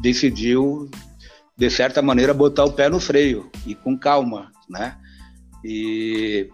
decidiu 0.00 0.90
de 1.56 1.70
certa 1.70 2.02
maneira, 2.02 2.34
botar 2.34 2.64
o 2.64 2.72
pé 2.72 2.88
no 2.88 2.98
freio 2.98 3.50
e 3.66 3.74
com 3.74 3.98
calma, 3.98 4.50
né? 4.68 4.98
E 5.64 6.48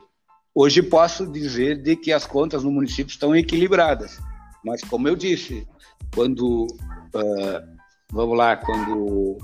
hoje 0.54 0.82
posso 0.82 1.26
dizer 1.26 1.82
de 1.82 1.96
que 1.96 2.12
as 2.12 2.26
contas 2.26 2.62
no 2.62 2.70
município 2.70 3.10
estão 3.10 3.34
equilibradas, 3.34 4.18
mas 4.64 4.82
como 4.82 5.08
eu 5.08 5.16
disse, 5.16 5.66
quando 6.14 6.66
uh, 6.66 7.80
vamos 8.12 8.36
lá, 8.36 8.56
quando 8.56 9.38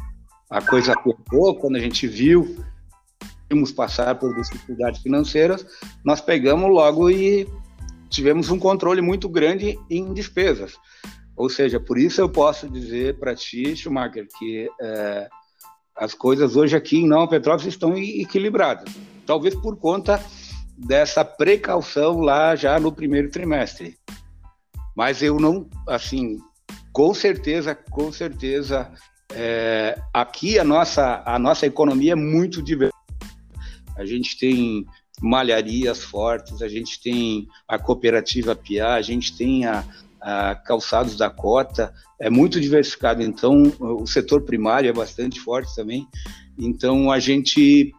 a 0.50 0.60
coisa 0.60 0.92
apertou, 0.92 1.56
quando 1.56 1.76
a 1.76 1.80
gente 1.80 2.06
viu 2.06 2.56
íamos 3.50 3.72
passar 3.72 4.14
por 4.16 4.34
dificuldades 4.34 5.00
financeiras, 5.00 5.64
nós 6.04 6.20
pegamos 6.20 6.68
logo 6.68 7.08
e 7.08 7.48
tivemos 8.08 8.50
um 8.50 8.58
controle 8.58 9.00
muito 9.00 9.28
grande 9.28 9.78
em 9.88 10.12
despesas. 10.12 10.76
Ou 11.36 11.48
seja, 11.48 11.78
por 11.78 11.98
isso 11.98 12.20
eu 12.20 12.28
posso 12.28 12.68
dizer 12.68 13.18
para 13.18 13.34
ti, 13.34 13.76
Schumacher, 13.76 14.26
que 14.38 14.66
uh, 14.66 15.28
as 15.96 16.12
coisas 16.12 16.56
hoje 16.56 16.76
aqui 16.76 16.98
em 16.98 17.08
Nova 17.08 17.28
Petrópolis 17.28 17.66
estão 17.66 17.96
equilibradas. 17.96 18.92
Talvez 19.24 19.54
por 19.54 19.76
conta 19.76 20.22
dessa 20.76 21.24
precaução 21.24 22.20
lá 22.20 22.54
já 22.54 22.78
no 22.78 22.92
primeiro 22.92 23.30
trimestre. 23.30 23.96
Mas 24.94 25.22
eu 25.22 25.38
não, 25.40 25.68
assim, 25.88 26.38
com 26.92 27.14
certeza, 27.14 27.74
com 27.74 28.12
certeza, 28.12 28.90
é, 29.32 29.98
aqui 30.12 30.58
a 30.58 30.64
nossa, 30.64 31.22
a 31.24 31.38
nossa 31.38 31.66
economia 31.66 32.12
é 32.12 32.16
muito 32.16 32.62
diversa. 32.62 32.94
A 33.96 34.04
gente 34.04 34.38
tem 34.38 34.84
malharias 35.20 36.02
fortes, 36.02 36.60
a 36.60 36.68
gente 36.68 37.00
tem 37.02 37.48
a 37.66 37.78
cooperativa 37.78 38.54
Piá, 38.54 38.94
a 38.94 39.02
gente 39.02 39.36
tem 39.36 39.64
a, 39.64 39.82
calçados 40.64 41.16
da 41.16 41.30
cota, 41.30 41.92
é 42.20 42.28
muito 42.30 42.60
diversificado. 42.60 43.22
Então, 43.22 43.62
o 43.78 44.06
setor 44.06 44.42
primário 44.42 44.88
é 44.88 44.92
bastante 44.92 45.40
forte 45.40 45.74
também. 45.74 46.06
Então, 46.58 47.10
a 47.10 47.18
gente 47.18 47.92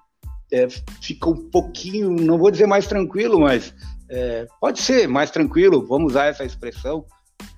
é, 0.52 0.68
fica 1.02 1.30
um 1.30 1.50
pouquinho, 1.50 2.10
não 2.10 2.38
vou 2.38 2.52
dizer 2.52 2.68
mais 2.68 2.88
tranquilo, 2.88 3.40
mas 3.40 3.74
é, 4.10 4.48
pode 4.60 4.82
ser 4.82 5.08
mais 5.08 5.30
tranquilo, 5.32 5.86
vamos 5.86 6.12
usar 6.12 6.26
essa 6.26 6.44
expressão 6.44 7.06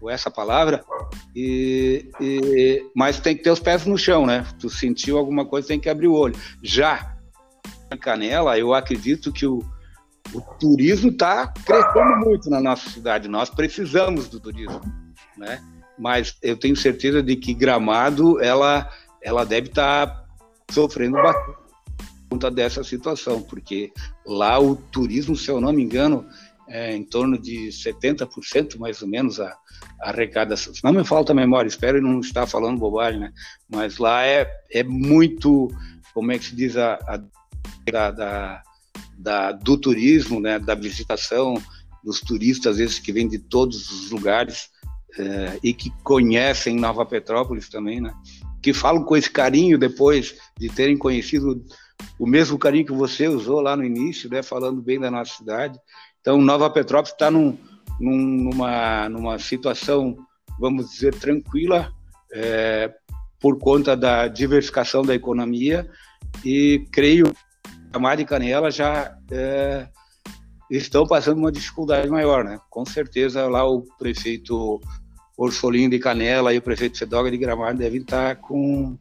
ou 0.01 0.09
essa 0.09 0.31
palavra, 0.31 0.83
e, 1.35 2.09
e, 2.19 2.83
mas 2.95 3.19
tem 3.19 3.35
que 3.35 3.43
ter 3.43 3.51
os 3.51 3.59
pés 3.59 3.85
no 3.85 3.97
chão, 3.97 4.25
né? 4.25 4.45
Tu 4.59 4.69
sentiu 4.69 5.17
alguma 5.17 5.45
coisa, 5.45 5.67
tem 5.67 5.79
que 5.79 5.89
abrir 5.89 6.07
o 6.07 6.13
olho. 6.13 6.35
Já 6.63 7.15
Canela, 7.97 8.57
eu 8.57 8.73
acredito 8.73 9.31
que 9.31 9.45
o, 9.45 9.63
o 10.33 10.41
turismo 10.59 11.09
está 11.09 11.47
crescendo 11.47 12.17
muito 12.17 12.49
na 12.49 12.61
nossa 12.61 12.89
cidade. 12.89 13.27
Nós 13.27 13.49
precisamos 13.49 14.27
do 14.27 14.39
turismo, 14.39 14.81
né? 15.37 15.61
Mas 15.97 16.37
eu 16.41 16.55
tenho 16.55 16.75
certeza 16.75 17.21
de 17.21 17.35
que 17.35 17.53
Gramado 17.53 18.41
ela 18.41 18.89
ela 19.21 19.45
deve 19.45 19.67
estar 19.67 20.07
tá 20.07 20.25
sofrendo 20.71 21.13
bastante 21.13 21.57
por 21.57 22.29
conta 22.29 22.51
dessa 22.51 22.83
situação, 22.83 23.41
porque 23.41 23.91
lá 24.25 24.59
o 24.59 24.75
turismo, 24.75 25.35
se 25.35 25.49
eu 25.49 25.59
não 25.59 25.73
me 25.73 25.83
engano, 25.83 26.25
é 26.67 26.95
em 26.95 27.03
torno 27.03 27.37
de 27.37 27.69
70% 27.69 28.77
mais 28.77 29.01
ou 29.01 29.07
menos 29.07 29.39
a, 29.39 29.57
arrecadação. 30.01 30.71
Não 30.83 30.93
me 30.93 31.03
falta 31.03 31.33
memória, 31.33 31.67
espero 31.67 32.01
não 32.01 32.19
estar 32.19 32.47
falando 32.47 32.79
bobagem, 32.79 33.19
né? 33.19 33.33
Mas 33.69 33.97
lá 33.97 34.25
é, 34.25 34.49
é 34.71 34.83
muito, 34.83 35.67
como 36.13 36.31
é 36.31 36.37
que 36.37 36.45
se 36.45 36.55
diz, 36.55 36.77
a, 36.77 36.93
a 37.07 37.21
da, 37.91 38.11
da 38.11 38.63
da, 39.19 39.51
do 39.51 39.77
turismo, 39.77 40.39
né, 40.39 40.57
da 40.57 40.73
visitação, 40.73 41.61
dos 42.03 42.21
turistas, 42.21 42.79
esses 42.79 42.99
que 42.99 43.11
vêm 43.11 43.27
de 43.27 43.37
todos 43.37 43.91
os 43.91 44.11
lugares 44.11 44.69
é, 45.17 45.59
e 45.61 45.73
que 45.73 45.91
conhecem 46.03 46.75
Nova 46.75 47.05
Petrópolis 47.05 47.67
também, 47.67 47.99
né, 47.99 48.13
que 48.61 48.73
falam 48.73 49.03
com 49.03 49.17
esse 49.17 49.29
carinho 49.29 49.77
depois 49.77 50.35
de 50.57 50.69
terem 50.69 50.97
conhecido 50.97 51.61
o 52.17 52.25
mesmo 52.25 52.57
carinho 52.57 52.85
que 52.85 52.93
você 52.93 53.27
usou 53.27 53.59
lá 53.59 53.75
no 53.75 53.83
início, 53.83 54.29
né, 54.29 54.41
falando 54.41 54.81
bem 54.81 54.99
da 54.99 55.11
nossa 55.11 55.35
cidade. 55.35 55.77
Então, 56.21 56.41
Nova 56.41 56.69
Petrópolis 56.69 57.11
está 57.11 57.29
num, 57.29 57.57
num, 57.99 58.17
numa, 58.17 59.09
numa 59.09 59.37
situação, 59.37 60.17
vamos 60.57 60.91
dizer, 60.91 61.13
tranquila, 61.15 61.91
é, 62.31 62.93
por 63.39 63.57
conta 63.57 63.97
da 63.97 64.27
diversificação 64.27 65.01
da 65.01 65.15
economia 65.15 65.89
e 66.45 66.85
creio 66.91 67.33
Camar 67.91 68.19
e 68.19 68.25
Canela 68.25 68.69
já 68.69 69.17
é, 69.31 69.87
estão 70.69 71.05
passando 71.07 71.39
uma 71.39 71.51
dificuldade 71.51 72.09
maior, 72.09 72.43
né? 72.43 72.59
Com 72.69 72.85
certeza 72.85 73.47
lá 73.47 73.65
o 73.67 73.83
prefeito 73.97 74.79
Orsolino 75.37 75.89
de 75.89 75.99
Canela 75.99 76.53
e 76.53 76.57
o 76.57 76.61
prefeito 76.61 76.97
Sedoga 76.97 77.31
de 77.31 77.37
Gramado 77.37 77.77
devem 77.77 78.01
estar 78.01 78.35
com, 78.35 78.97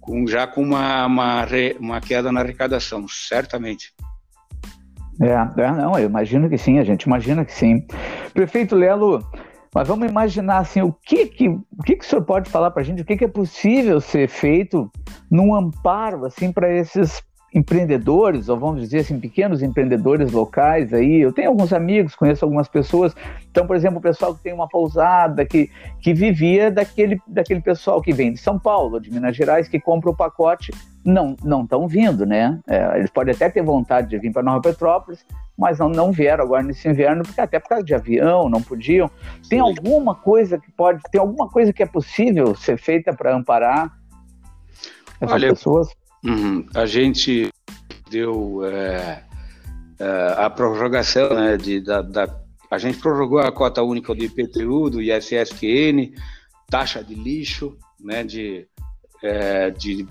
com 0.00 0.26
já 0.26 0.46
com 0.46 0.62
uma, 0.62 1.06
uma, 1.06 1.46
uma 1.78 2.00
queda 2.00 2.32
na 2.32 2.40
arrecadação, 2.40 3.06
certamente. 3.08 3.92
É, 5.20 5.62
é, 5.62 5.72
não, 5.72 5.98
eu 5.98 6.08
imagino 6.08 6.48
que 6.48 6.56
sim, 6.56 6.78
a 6.78 6.84
gente 6.84 7.02
imagina 7.02 7.44
que 7.44 7.52
sim. 7.52 7.86
Prefeito 8.32 8.74
Lelo, 8.74 9.22
mas 9.74 9.86
vamos 9.86 10.08
imaginar 10.08 10.58
assim, 10.58 10.80
o 10.80 10.92
que 10.92 11.26
que, 11.26 11.48
o 11.48 11.82
que, 11.84 11.96
que 11.96 12.04
o 12.04 12.08
senhor 12.08 12.24
pode 12.24 12.48
falar 12.48 12.70
para 12.70 12.82
a 12.82 12.84
gente, 12.84 13.02
o 13.02 13.04
que, 13.04 13.16
que 13.16 13.24
é 13.24 13.28
possível 13.28 14.00
ser 14.00 14.28
feito 14.28 14.90
num 15.30 15.54
amparo 15.54 16.24
assim 16.24 16.50
para 16.50 16.74
esses 16.74 17.22
empreendedores, 17.54 18.48
ou 18.48 18.58
vamos 18.58 18.80
dizer 18.80 19.00
assim, 19.00 19.20
pequenos 19.20 19.62
empreendedores 19.62 20.32
locais 20.32 20.92
aí. 20.92 21.20
Eu 21.20 21.32
tenho 21.32 21.48
alguns 21.48 21.72
amigos, 21.72 22.14
conheço 22.14 22.44
algumas 22.44 22.68
pessoas. 22.68 23.14
Então, 23.50 23.66
por 23.66 23.76
exemplo, 23.76 23.98
o 23.98 24.02
pessoal 24.02 24.34
que 24.34 24.42
tem 24.42 24.52
uma 24.52 24.68
pousada, 24.68 25.44
que, 25.44 25.70
que 26.00 26.14
vivia 26.14 26.70
daquele, 26.70 27.20
daquele 27.26 27.60
pessoal 27.60 28.00
que 28.00 28.12
vem 28.12 28.32
de 28.32 28.38
São 28.38 28.58
Paulo, 28.58 28.98
de 29.00 29.12
Minas 29.12 29.36
Gerais, 29.36 29.68
que 29.68 29.78
compra 29.78 30.10
o 30.10 30.16
pacote, 30.16 30.72
não 31.04 31.36
não 31.42 31.64
estão 31.64 31.88
vindo, 31.88 32.24
né? 32.24 32.60
É, 32.66 32.98
eles 32.98 33.10
podem 33.10 33.34
até 33.34 33.50
ter 33.50 33.62
vontade 33.62 34.08
de 34.08 34.18
vir 34.18 34.32
para 34.32 34.42
Nova 34.42 34.60
Petrópolis, 34.60 35.26
mas 35.58 35.78
não, 35.78 35.88
não 35.88 36.12
vieram 36.12 36.44
agora 36.44 36.62
nesse 36.62 36.88
inverno, 36.88 37.22
porque 37.22 37.40
até 37.40 37.58
por 37.58 37.68
causa 37.68 37.84
de 37.84 37.94
avião, 37.94 38.48
não 38.48 38.62
podiam. 38.62 39.10
Tem 39.48 39.58
alguma 39.58 40.14
coisa 40.14 40.58
que 40.58 40.70
pode, 40.72 41.02
tem 41.10 41.20
alguma 41.20 41.48
coisa 41.48 41.72
que 41.72 41.82
é 41.82 41.86
possível 41.86 42.54
ser 42.54 42.78
feita 42.78 43.12
para 43.12 43.34
amparar 43.34 43.92
essas 45.20 45.34
Olha, 45.34 45.48
pessoas? 45.50 45.88
Uhum. 46.24 46.66
A 46.74 46.86
gente 46.86 47.50
deu 48.10 48.64
é, 48.64 49.24
é, 49.98 50.34
a 50.36 50.48
prorrogação 50.50 51.34
né, 51.34 51.56
de, 51.56 51.80
da, 51.80 52.02
da, 52.02 52.42
a 52.70 52.78
gente 52.78 52.98
prorrogou 52.98 53.38
a 53.38 53.50
cota 53.50 53.82
única 53.82 54.14
do 54.14 54.24
IPTU, 54.24 54.90
do 54.90 55.02
ISSQN, 55.02 56.12
taxa 56.68 57.02
de 57.02 57.14
lixo, 57.14 57.76
né, 58.00 58.22
de, 58.22 58.66
é, 59.22 59.70
de 59.70 60.06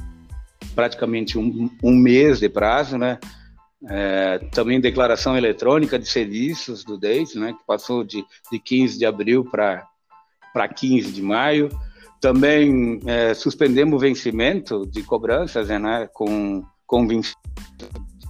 praticamente 0.75 1.37
um, 1.37 1.69
um, 1.83 1.95
mês 1.95 2.39
de 2.39 2.47
prazo, 2.47 2.97
né? 2.97 3.19
É, 3.89 4.37
também 4.51 4.79
declaração 4.79 5.35
eletrônica 5.35 5.97
de 5.97 6.07
serviços 6.07 6.83
do 6.83 6.99
DEIS, 6.99 7.33
né, 7.33 7.51
que 7.53 7.65
passou 7.65 8.03
de, 8.03 8.23
de 8.51 8.59
15 8.59 8.99
de 8.99 9.07
abril 9.07 9.43
para 9.43 9.87
15 10.67 11.11
de 11.11 11.21
maio. 11.21 11.67
Também 12.21 13.01
é, 13.05 13.33
suspendemos 13.33 13.95
o 13.95 13.99
vencimento 13.99 14.85
de 14.85 15.01
cobranças 15.01 15.67
né, 15.67 16.07
com, 16.13 16.63
com 16.85 17.07
20, 17.07 17.33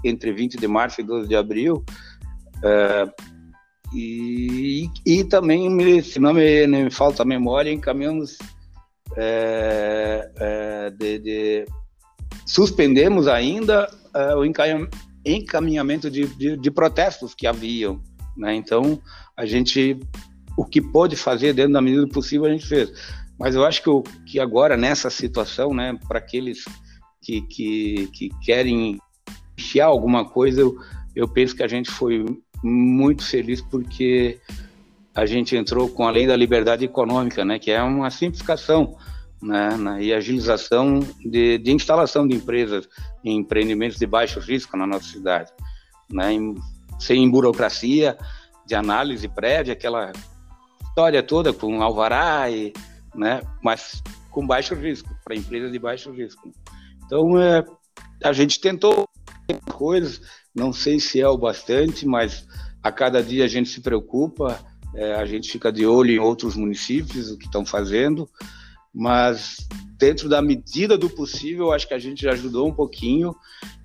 entre 0.03 0.31
20 0.31 0.57
de 0.57 0.67
março 0.67 1.01
e 1.01 1.03
12 1.03 1.27
de 1.27 1.36
abril. 1.36 1.83
É, 2.63 3.07
e, 3.93 4.89
e 5.05 5.24
também, 5.25 6.01
se 6.01 6.19
não 6.19 6.33
me, 6.33 6.65
me 6.65 6.89
falta 6.89 7.24
a 7.24 7.25
memória, 7.25 7.69
encaminhamos 7.69 8.38
é, 9.17 10.31
é, 10.38 10.89
de, 10.91 11.19
de, 11.19 11.65
suspendemos 12.45 13.27
ainda 13.27 13.89
é, 14.15 14.36
o 14.36 14.45
encaminhamento 15.25 16.10
de, 16.10 16.25
de, 16.36 16.55
de, 16.55 16.71
protestos 16.71 17.36
que 17.36 17.45
haviam. 17.45 18.01
Né? 18.38 18.55
Então, 18.55 19.01
a 19.36 19.45
gente, 19.45 20.00
o 20.57 20.63
que 20.65 20.81
pôde 20.81 21.17
fazer 21.17 21.53
dentro 21.53 21.74
da 21.74 21.81
medida 21.81 22.07
possível, 22.07 22.45
a 22.45 22.51
gente 22.51 22.65
fez. 22.65 22.91
Mas 23.41 23.55
eu 23.55 23.65
acho 23.65 23.81
que, 23.81 23.89
o, 23.89 24.03
que 24.24 24.39
agora, 24.39 24.77
nessa 24.77 25.10
situação, 25.10 25.74
né, 25.74 25.98
para 26.07 26.19
aqueles 26.19 26.63
que, 27.19 27.41
que, 27.41 28.07
que 28.13 28.29
querem 28.39 29.00
enfiar 29.57 29.88
alguma 29.88 30.24
coisa, 30.24 30.62
eu, 30.62 30.77
eu 31.15 31.27
penso 31.27 31.55
que 31.55 31.63
a 31.63 31.67
gente 31.67 31.89
foi 31.89 32.24
muito 32.63 33.25
feliz 33.25 33.60
porque 33.60 34.39
a 35.15 35.25
gente 35.25 35.55
entrou 35.55 35.89
com 35.89 36.07
a 36.07 36.12
lei 36.12 36.27
da 36.27 36.36
liberdade 36.36 36.86
econômica, 36.86 37.43
né, 37.43 37.57
que 37.57 37.71
é 37.71 37.81
uma 37.81 38.12
simplificação 38.12 38.95
né, 39.41 39.75
né, 39.75 40.03
e 40.03 40.13
agilização 40.13 41.00
de, 41.25 41.57
de, 41.57 41.71
instalação 41.71 42.27
de 42.27 42.36
empresas 42.36 42.88
em 43.25 43.38
empreendimentos 43.38 43.98
de 43.98 44.05
baixo 44.05 44.39
risco 44.39 44.77
na 44.77 44.86
nossa 44.86 45.07
cidade, 45.07 45.51
né, 46.12 46.31
em, 46.31 46.53
sem 47.00 47.27
burocracia 47.27 48.15
de 48.67 48.75
análise 48.75 49.27
prévia, 49.27 49.74
aquela 49.74 50.12
história 50.83 51.24
toda 51.24 51.51
com 51.51 51.81
alvará 51.81 52.48
e 52.48 52.71
né? 53.15 53.41
Mas 53.63 54.01
com 54.30 54.46
baixo 54.46 54.74
risco, 54.75 55.10
para 55.24 55.36
empresas 55.36 55.72
de 55.72 55.80
baixo 55.80 56.12
risco. 56.12 56.51
Então, 57.06 57.39
é, 57.39 57.63
a 58.24 58.32
gente 58.32 58.60
tentou 58.60 59.08
coisas, 59.74 60.22
não 60.56 60.72
sei 60.72 61.00
se 61.00 61.20
é 61.20 61.27
o 61.27 61.38
bastante, 61.38 62.06
mas 62.08 62.48
a 62.82 62.91
cada 62.91 63.22
dia 63.22 63.46
a 63.46 63.48
gente 63.48 63.70
se 63.70 63.82
preocupa, 63.82 64.60
é, 64.96 65.15
a 65.15 65.25
gente 65.25 65.51
fica 65.51 65.72
de 65.72 65.86
olho 65.86 66.12
em 66.12 66.20
outros 66.20 66.56
municípios, 66.56 67.32
o 67.32 67.38
que 67.38 67.46
estão 67.46 67.65
fazendo, 67.65 68.30
mas 68.94 69.58
dentro 69.98 70.27
da 70.27 70.41
medida 70.41 70.98
do 70.98 71.10
possível, 71.10 71.72
acho 71.72 71.88
que 71.88 71.94
a 71.94 72.00
gente 72.00 72.24
já 72.24 72.32
ajudou 72.32 72.68
um 72.68 72.74
pouquinho, 72.74 73.35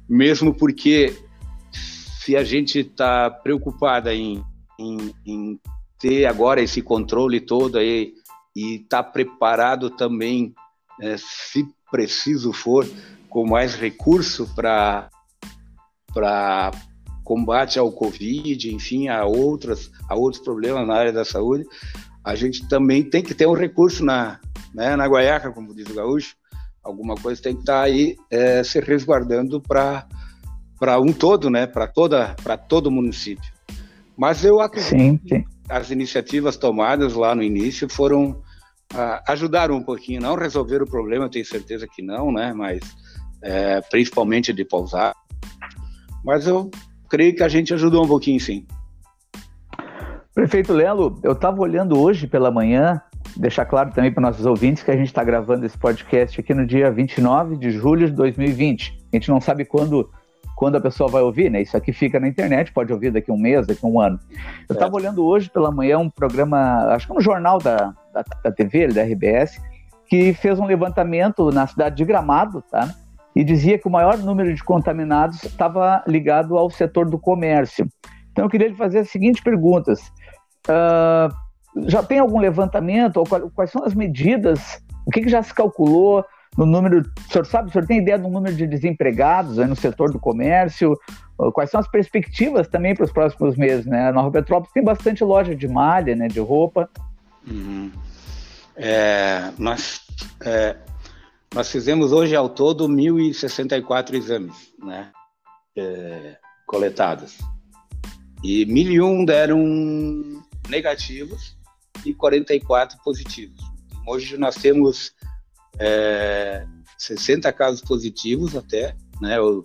mesmo 0.09 0.55
porque 0.55 1.17
se 2.21 2.37
a 2.37 2.43
gente 2.43 2.81
está 2.81 3.31
preocupada 3.31 4.15
em, 4.15 4.43
em, 4.79 5.15
em, 5.25 5.61
ter 5.99 6.27
agora 6.27 6.61
esse 6.61 6.83
controle 6.83 7.41
todo 7.41 7.79
aí 7.79 8.13
e 8.57 8.77
estar 8.77 9.03
tá 9.03 9.11
preparado 9.11 9.91
também, 9.91 10.55
é, 11.03 11.17
se 11.19 11.69
preciso 11.91 12.55
for, 12.55 12.89
com 13.29 13.47
mais 13.47 13.75
recurso 13.75 14.51
para 14.55 15.11
para 16.15 16.71
combate 17.23 17.79
ao 17.79 17.93
Covid, 17.93 18.75
enfim, 18.75 19.09
a 19.09 19.27
outras 19.27 19.91
a 20.09 20.15
outros 20.15 20.43
problemas 20.43 20.89
na 20.89 20.95
área 20.95 21.13
da 21.13 21.25
saúde, 21.25 21.67
a 22.25 22.35
gente 22.35 22.67
também 22.67 23.05
tem 23.05 23.23
que 23.23 23.35
ter 23.35 23.47
um 23.47 23.53
recurso 23.53 24.03
na 24.03 24.41
né, 24.75 24.97
na 24.97 25.07
guaiaca, 25.07 25.53
como 25.53 25.75
diz 25.75 25.87
o 25.89 25.95
gaúcho, 25.95 26.35
alguma 26.83 27.15
coisa 27.15 27.43
tem 27.43 27.55
que 27.55 27.61
estar 27.61 27.81
tá 27.81 27.83
aí 27.83 28.17
é, 28.31 28.65
se 28.65 28.81
resguardando 28.81 29.61
para 29.61 30.07
para 30.79 30.99
um 30.99 31.13
todo, 31.13 31.51
né, 31.51 31.67
para 31.67 31.87
toda 31.87 32.35
para 32.43 32.57
todo 32.57 32.87
o 32.87 32.91
município. 32.91 33.53
Mas 34.17 34.43
eu 34.47 34.61
acredito 34.61 34.99
sim, 34.99 35.19
que 35.19 35.45
as 35.69 35.91
iniciativas 35.91 36.57
tomadas 36.57 37.13
lá 37.13 37.35
no 37.35 37.43
início 37.43 37.87
foram 37.87 38.43
ajudaram 39.27 39.77
um 39.77 39.83
pouquinho, 39.83 40.21
não 40.21 40.35
resolver 40.35 40.83
o 40.83 40.87
problema, 40.87 41.29
tenho 41.29 41.45
certeza 41.45 41.87
que 41.87 42.03
não, 42.03 42.33
né? 42.33 42.53
Mas 42.53 42.81
é, 43.43 43.81
principalmente 43.83 44.53
de 44.53 44.65
pousar. 44.65 45.15
Mas 46.25 46.47
eu 46.47 46.71
creio 47.09 47.35
que 47.35 47.43
a 47.43 47.49
gente 47.49 47.73
ajudou 47.75 48.05
um 48.05 48.09
pouquinho, 48.09 48.41
sim. 48.41 48.67
Prefeito 50.35 50.73
Lelo, 50.73 51.19
eu 51.23 51.33
estava 51.33 51.61
olhando 51.63 51.99
hoje 51.99 52.27
pela 52.27 52.51
manhã, 52.51 53.01
deixar 53.37 53.65
claro 53.65 53.93
também 53.93 54.13
para 54.13 54.21
nossos 54.21 54.45
ouvintes 54.45 54.83
que 54.83 54.91
a 54.91 54.97
gente 54.97 55.07
está 55.07 55.25
gravando 55.25 55.65
esse 55.65 55.79
podcast 55.79 56.39
aqui 56.39 56.53
no 56.53 56.67
dia 56.67 56.91
29 56.91 57.57
de 57.57 57.71
julho 57.71 58.07
de 58.07 58.15
2020. 58.15 58.99
A 59.13 59.17
gente 59.17 59.31
não 59.31 59.41
sabe 59.41 59.65
quando 59.65 60.11
quando 60.57 60.77
a 60.77 60.81
pessoa 60.81 61.09
vai 61.09 61.21
ouvir, 61.21 61.51
né? 61.51 61.61
Isso 61.61 61.77
aqui 61.77 61.93
fica 61.93 62.19
na 62.19 62.27
internet, 62.27 62.73
pode 62.73 62.91
ouvir 62.91 63.13
daqui 63.13 63.31
a 63.31 63.35
um 63.35 63.39
mês, 63.39 63.67
daqui 63.67 63.85
a 63.85 63.89
um 63.89 64.01
ano. 64.01 64.19
Eu 64.67 64.73
estava 64.73 64.93
é. 64.93 64.97
olhando 64.97 65.23
hoje 65.23 65.51
pela 65.51 65.71
manhã 65.71 65.99
um 65.99 66.09
programa, 66.09 66.87
acho 66.95 67.07
que 67.07 67.13
é 67.13 67.17
um 67.17 67.21
jornal 67.21 67.59
da, 67.59 67.95
da, 68.13 68.25
da 68.43 68.51
TV, 68.51 68.89
da 68.89 69.03
RBS, 69.03 69.61
que 70.09 70.33
fez 70.33 70.59
um 70.59 70.65
levantamento 70.65 71.51
na 71.51 71.67
cidade 71.67 71.97
de 71.97 72.05
Gramado, 72.07 72.65
tá? 72.71 72.89
E 73.37 73.45
dizia 73.45 73.79
que 73.79 73.87
o 73.87 73.91
maior 73.91 74.17
número 74.17 74.55
de 74.55 74.65
contaminados 74.65 75.45
estava 75.45 76.03
ligado 76.07 76.57
ao 76.57 76.71
setor 76.71 77.07
do 77.07 77.19
comércio. 77.19 77.87
Então 78.33 78.47
eu 78.47 78.49
queria 78.49 78.69
lhe 78.69 78.75
fazer 78.75 79.01
as 79.01 79.11
seguintes 79.11 79.43
perguntas. 79.43 80.01
Uh, 80.67 81.87
já 81.87 82.03
tem 82.03 82.19
algum 82.19 82.39
levantamento? 82.39 83.19
Ou 83.19 83.27
quais 83.51 83.71
são 83.71 83.85
as 83.85 83.95
medidas? 83.95 84.83
O 85.05 85.11
que, 85.11 85.21
que 85.21 85.29
já 85.29 85.43
se 85.43 85.53
calculou? 85.53 86.25
No 86.57 86.65
número. 86.65 87.01
O 87.01 87.33
senhor 87.33 87.47
sabe, 87.47 87.69
o 87.69 87.73
senhor 87.73 87.87
tem 87.87 87.99
ideia 87.99 88.19
do 88.19 88.29
número 88.29 88.55
de 88.55 88.67
desempregados 88.67 89.57
no 89.57 89.77
setor 89.77 90.11
do 90.11 90.19
comércio? 90.19 90.99
Quais 91.53 91.71
são 91.71 91.79
as 91.79 91.89
perspectivas 91.89 92.67
também 92.67 92.95
para 92.95 93.05
os 93.05 93.13
próximos 93.13 93.57
meses? 93.57 93.85
Né? 93.85 94.09
A 94.09 94.13
Nova 94.13 94.31
Petrópolis 94.31 94.73
tem 94.73 94.83
bastante 94.83 95.23
loja 95.23 95.55
de 95.55 95.69
malha, 95.69 96.17
né, 96.17 96.29
de 96.29 96.41
roupa. 96.41 96.89
Uhum. 97.47 97.91
É, 98.75 99.51
nós, 99.59 100.01
é, 100.43 100.77
nós 101.55 101.71
fizemos 101.71 102.13
hoje 102.13 102.35
ao 102.35 102.49
todo 102.49 102.89
1.064 102.89 104.15
exames 104.15 104.73
né, 104.83 105.11
é, 105.77 106.37
coletados. 106.67 107.39
E 108.43 108.65
1.001 108.65 109.27
deram 109.27 109.63
negativos 110.69 111.57
e 112.05 112.15
44 112.15 112.99
positivos. 113.03 113.61
Hoje 114.07 114.39
nós 114.39 114.55
temos 114.57 115.13
é, 115.79 116.67
60 116.99 117.53
casos 117.53 117.81
positivos 117.81 118.57
até, 118.57 118.97
né, 119.21 119.41
o, 119.41 119.65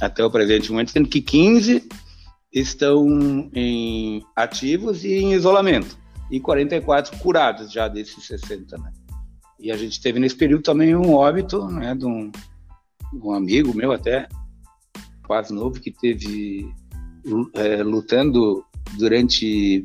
até 0.00 0.24
o 0.24 0.30
presente 0.30 0.70
momento, 0.70 0.90
sendo 0.90 1.08
que 1.08 1.20
15 1.20 1.86
estão 2.52 3.50
em 3.54 4.24
ativos 4.34 5.04
e 5.04 5.14
em 5.14 5.32
isolamento, 5.32 5.98
e 6.30 6.40
44 6.40 7.18
curados 7.18 7.72
já 7.72 7.88
desses 7.88 8.24
60, 8.24 8.76
né. 8.78 8.92
E 9.60 9.72
a 9.72 9.76
gente 9.76 10.00
teve 10.00 10.20
nesse 10.20 10.36
período 10.36 10.62
também 10.62 10.94
um 10.94 11.14
óbito, 11.14 11.66
né, 11.66 11.94
de 11.94 12.06
um, 12.06 12.30
um 13.12 13.32
amigo 13.32 13.74
meu 13.74 13.92
até, 13.92 14.28
quase 15.26 15.52
novo, 15.52 15.80
que 15.80 15.90
teve 15.90 16.72
é, 17.54 17.82
lutando 17.82 18.64
durante 18.96 19.84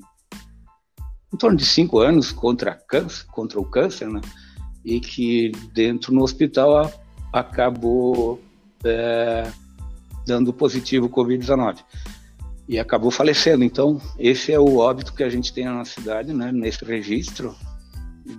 em 1.34 1.38
torno 1.38 1.58
de 1.58 1.66
cinco 1.66 2.00
anos 2.00 2.32
contra 2.32 2.76
câncer, 2.76 3.26
contra 3.28 3.60
o 3.60 3.66
câncer, 3.66 4.08
né? 4.08 4.22
E 4.84 5.00
que 5.00 5.52
dentro 5.74 6.14
no 6.14 6.24
hospital 6.24 6.92
acabou 7.32 8.42
é, 8.84 9.50
dando 10.26 10.54
positivo 10.54 11.10
Covid-19 11.10 11.80
e 12.68 12.80
acabou 12.80 13.12
falecendo. 13.12 13.64
Então, 13.64 14.02
esse 14.18 14.52
é 14.52 14.60
o 14.60 14.78
óbito 14.78 15.14
que 15.14 15.24
a 15.24 15.30
gente 15.30 15.54
tem 15.54 15.66
na 15.66 15.86
cidade, 15.86 16.34
né, 16.34 16.52
nesse 16.52 16.84
registro 16.84 17.56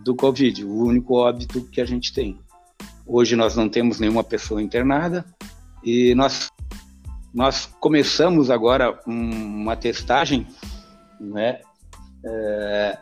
do 0.02 0.14
Covid, 0.14 0.64
o 0.64 0.85
único 0.85 1.14
óbito 1.14 1.62
que 1.64 1.80
a 1.80 1.85
gente 1.85 2.12
tem. 2.12 2.38
Hoje 3.07 3.37
nós 3.37 3.54
não 3.54 3.68
temos 3.68 4.00
nenhuma 4.00 4.24
pessoa 4.24 4.62
internada 4.62 5.24
e 5.83 6.14
nós 6.14 6.50
nós 7.35 7.66
começamos 7.80 8.48
agora 8.48 8.98
uma 9.04 9.74
testagem, 9.74 10.46
né? 11.20 11.61
É, 12.24 12.98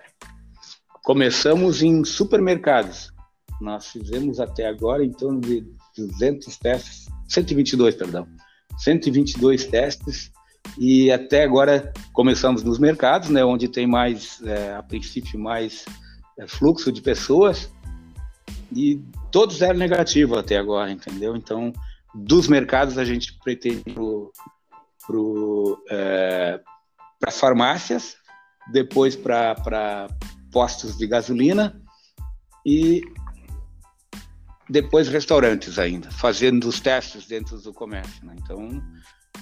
começamos 1.05 1.83
em 1.83 2.03
supermercados. 2.03 3.12
Nós 3.63 3.87
fizemos 3.87 4.41
até 4.41 4.67
agora 4.67 5.05
em 5.05 5.13
torno 5.13 5.41
de 5.41 5.65
200 5.97 6.57
testes, 6.59 7.07
122, 7.29 7.95
perdão, 7.95 8.27
122 8.79 9.67
testes 9.67 10.33
e 10.79 11.11
até 11.13 11.45
agora 11.45 11.93
começamos 12.13 12.63
nos 12.63 12.79
mercados, 12.79 13.29
né, 13.29 13.45
onde 13.45 13.69
tem 13.69 13.87
mais, 13.87 14.43
é, 14.43 14.75
a 14.75 14.83
princípio, 14.83 15.39
mais 15.39 15.85
é, 16.39 16.47
fluxo 16.47 16.91
de 16.91 17.01
pessoas 17.01 17.71
e 18.75 19.01
todos 19.31 19.63
eram 19.63 19.79
negativos 19.79 20.37
até 20.37 20.57
agora, 20.57 20.91
entendeu? 20.91 21.37
Então, 21.37 21.73
dos 22.15 22.49
mercados 22.49 22.99
a 22.99 23.05
gente 23.05 23.39
pretende 23.45 23.85
para 25.07 25.17
é, 25.91 26.61
farmácias, 27.31 28.17
depois 28.73 29.15
para 29.15 30.09
postos 30.51 30.97
de 30.97 31.07
gasolina 31.07 31.81
e 32.65 33.03
depois 34.73 35.07
restaurantes 35.07 35.79
ainda, 35.79 36.11
fazendo 36.11 36.67
os 36.67 36.81
testes 36.81 37.27
dentro 37.27 37.59
do 37.59 37.73
comércio. 37.75 38.25
Né? 38.25 38.35
Então, 38.43 38.83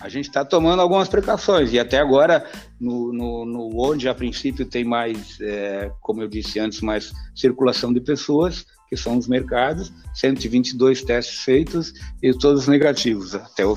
a 0.01 0.09
gente 0.09 0.27
está 0.27 0.45
tomando 0.45 0.83
algumas 0.83 1.09
precauções 1.09 1.73
e 1.73 1.79
até 1.79 1.99
agora, 1.99 2.45
no, 2.81 3.13
no, 3.13 3.45
no 3.47 3.81
onde 3.81 4.09
a 4.09 4.15
princípio 4.15 4.67
tem 4.67 4.85
mais, 4.85 5.41
é, 5.41 5.91
como 6.01 6.21
eu 6.21 6.29
disse 6.29 6.59
antes, 6.59 6.81
mais 6.81 7.13
circulação 7.35 7.93
de 7.93 8.01
pessoas, 8.01 8.67
que 8.89 8.97
são 8.97 9.17
os 9.17 9.29
mercados, 9.29 9.93
122 10.15 11.03
testes 11.03 11.45
feitos 11.45 11.93
e 12.21 12.37
todos 12.37 12.67
negativos 12.67 13.35
até 13.35 13.65
o 13.65 13.77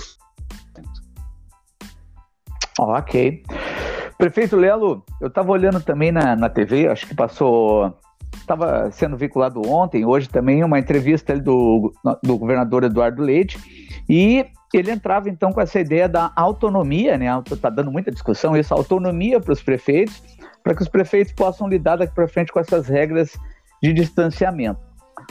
Ok. 2.80 3.44
Prefeito 4.18 4.56
Lelo, 4.56 5.06
eu 5.22 5.28
estava 5.28 5.52
olhando 5.52 5.80
também 5.80 6.12
na, 6.12 6.36
na 6.36 6.50
TV, 6.50 6.88
acho 6.88 7.06
que 7.06 7.14
passou, 7.14 7.96
estava 8.44 8.92
sendo 8.92 9.18
vinculado 9.18 9.62
ontem, 9.68 10.06
hoje 10.06 10.30
também, 10.30 10.64
uma 10.64 10.80
entrevista 10.80 11.38
do, 11.40 11.94
do 12.22 12.38
governador 12.38 12.84
Eduardo 12.84 13.22
Leite, 13.22 13.58
e 14.08 14.46
ele 14.74 14.92
entrava 14.92 15.30
então 15.30 15.52
com 15.52 15.62
essa 15.62 15.80
ideia 15.80 16.10
da 16.10 16.32
autonomia, 16.36 17.18
né? 17.18 17.28
Está 17.52 17.70
dando 17.70 17.92
muita 17.92 18.12
discussão 18.12 18.56
isso, 18.58 18.74
autonomia 18.74 19.40
para 19.40 19.54
os 19.54 19.62
prefeitos, 19.62 20.22
para 20.64 20.76
que 20.76 20.82
os 20.82 20.88
prefeitos 20.88 21.34
possam 21.34 21.68
lidar 21.68 21.98
daqui 21.98 22.14
para 22.14 22.28
frente 22.28 22.52
com 22.52 22.60
essas 22.60 22.88
regras 22.88 23.38
de 23.82 23.94
distanciamento. 23.94 24.80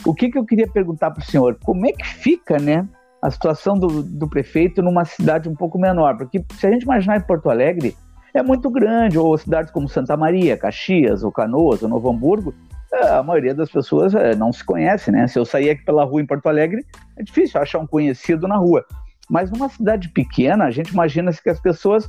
O 0.05 0.14
que, 0.14 0.31
que 0.31 0.38
eu 0.38 0.44
queria 0.44 0.68
perguntar 0.68 1.11
para 1.11 1.22
o 1.22 1.25
senhor? 1.25 1.59
Como 1.64 1.87
é 1.87 1.92
que 1.92 2.07
fica, 2.07 2.59
né, 2.59 2.88
a 3.20 3.31
situação 3.31 3.79
do, 3.79 4.03
do 4.03 4.29
prefeito 4.29 4.83
numa 4.83 5.05
cidade 5.05 5.48
um 5.48 5.55
pouco 5.55 5.79
menor? 5.79 6.16
Porque 6.16 6.44
se 6.55 6.66
a 6.66 6.70
gente 6.70 6.83
imaginar 6.83 7.16
em 7.16 7.22
Porto 7.22 7.51
Alegre, 7.51 7.96
é 8.35 8.42
muito 8.42 8.70
grande, 8.70 9.18
ou 9.18 9.37
cidades 9.37 9.70
como 9.70 9.88
Santa 9.88 10.16
Maria, 10.16 10.57
Caxias, 10.57 11.22
ou 11.22 11.31
Canoas, 11.31 11.83
ou 11.83 11.88
Novo 11.88 12.11
Hamburgo, 12.11 12.55
a 12.92 13.22
maioria 13.22 13.55
das 13.55 13.70
pessoas 13.70 14.14
é, 14.14 14.35
não 14.35 14.52
se 14.52 14.62
conhece, 14.64 15.11
né? 15.11 15.26
Se 15.26 15.38
eu 15.38 15.44
sair 15.44 15.70
aqui 15.70 15.85
pela 15.85 16.05
rua 16.05 16.20
em 16.20 16.26
Porto 16.26 16.48
Alegre, 16.48 16.85
é 17.16 17.22
difícil 17.22 17.61
achar 17.61 17.78
um 17.78 17.87
conhecido 17.87 18.46
na 18.46 18.57
rua. 18.57 18.85
Mas 19.31 19.50
numa 19.50 19.68
cidade 19.68 20.09
pequena, 20.11 20.64
a 20.64 20.70
gente 20.70 20.90
imagina 20.90 21.33
que 21.33 21.48
as 21.48 21.61
pessoas, 21.61 22.09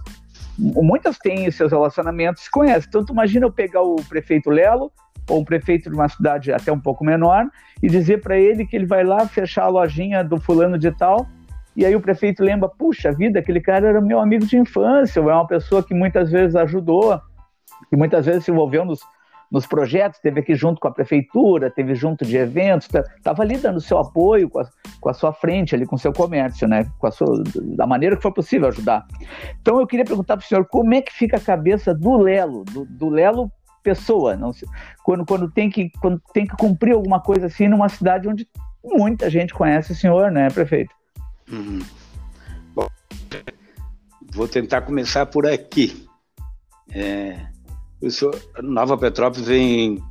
muitas 0.58 1.17
têm 1.17 1.50
seus 1.52 1.72
relacionamentos, 1.72 2.43
se 2.43 2.52
conhecem. 2.52 2.88
Então, 2.89 3.06
tu 3.06 3.13
imagina 3.13 3.46
eu 3.46 3.52
pegar 3.52 3.82
o 3.82 3.96
prefeito 4.10 4.50
Lelo, 4.50 4.91
ou 5.30 5.39
um 5.39 5.46
prefeito 5.46 5.89
de 5.89 5.96
uma 5.96 6.10
cidade 6.10 6.52
até 6.52 6.72
um 6.72 6.80
pouco 6.80 7.06
menor, 7.06 7.46
e 7.82 7.88
dizer 7.88 8.22
para 8.22 8.38
ele 8.38 8.65
que 8.65 8.76
ele 8.76 8.86
vai 8.86 9.06
lá 9.06 9.26
fechar 9.26 9.63
a 9.63 9.69
lojinha 9.69 10.22
do 10.22 10.38
fulano 10.38 10.78
de 10.78 10.91
tal, 10.91 11.28
e 11.76 11.86
aí 11.86 11.96
o 11.96 12.02
prefeito 12.02 12.43
lembra, 12.43 12.69
puxa 12.69 13.12
vida, 13.12 13.39
aquele 13.39 13.62
cara 13.62 13.88
era 13.88 14.02
meu 14.02 14.19
amigo 14.19 14.46
de 14.46 14.58
infância, 14.58 15.22
ou 15.22 15.30
é 15.30 15.34
uma 15.34 15.48
pessoa 15.48 15.82
que 15.82 15.93
muitas 15.93 16.30
vezes 16.30 16.56
ajudou, 16.56 17.19
que 17.89 17.96
muitas 17.96 18.26
vezes 18.26 18.43
se 18.43 18.52
envolveu 18.52 18.86
nos, 18.86 19.00
nos 19.54 19.68
projetos, 19.68 20.20
teve 20.20 20.39
aqui 20.39 20.56
junto 20.56 20.82
com 20.82 20.88
a 20.88 20.92
prefeitura, 20.92 21.70
teve 21.70 21.94
junto 21.94 22.26
de 22.26 22.36
eventos, 22.36 22.88
estava 22.88 23.38
tá, 23.38 23.44
ali 23.44 23.56
dando 23.56 23.80
seu 23.80 24.00
apoio 24.00 24.50
com 24.50 24.60
a, 24.60 24.68
com 25.00 25.10
a, 25.10 25.13
sua 25.13 25.32
frente 25.32 25.76
ali, 25.76 25.86
com 25.86 25.96
o 25.96 26.00
seu 26.00 26.12
comércio, 26.12 26.68
né? 26.68 26.92
Com 26.98 27.06
a 27.06 27.12
sua, 27.12 27.44
da 27.78 27.86
maneira 27.86 28.16
que 28.16 28.24
for 28.24 28.34
possível 28.34 28.70
ajudar. 28.70 29.06
Então 29.62 29.80
eu 29.80 29.86
queria 29.86 30.04
perguntar 30.04 30.38
para 30.38 30.44
o 30.44 30.48
senhor 30.48 30.66
como 30.66 30.96
é 30.96 31.04
que 31.04 31.13
fica 31.13 31.38
a 31.38 31.39
cabeça 31.39 31.94
do 31.94 32.18
Lelo, 32.18 32.63
do, 32.63 32.84
do 32.84 33.10
Lelo 33.10 33.52
pessoa, 33.84 34.36
não 34.36 34.52
se, 34.52 34.66
quando, 35.04 35.24
quando, 35.24 35.52
tem 35.52 35.70
que, 35.70 35.92
quando 36.02 36.20
tem 36.34 36.48
que 36.48 36.56
cumprir 36.58 36.96
alguma 36.96 37.20
coisa 37.20 37.46
assim 37.46 37.68
numa 37.68 37.89
cidade 37.89 38.28
onde 38.28 38.48
muita 38.84 39.30
gente 39.30 39.54
conhece 39.54 39.92
o 39.92 39.96
senhor, 39.96 40.32
né, 40.32 40.50
prefeito? 40.50 40.96
Uhum. 41.52 41.80
Bom, 42.74 42.88
vou 44.32 44.48
tentar 44.48 44.82
começar 44.82 45.28
por 45.28 45.46
aqui. 45.46 46.08
É, 46.92 47.53
Sou, 48.10 48.32
Nova 48.62 48.98
Petrópolis 48.98 49.48
vem 49.48 50.02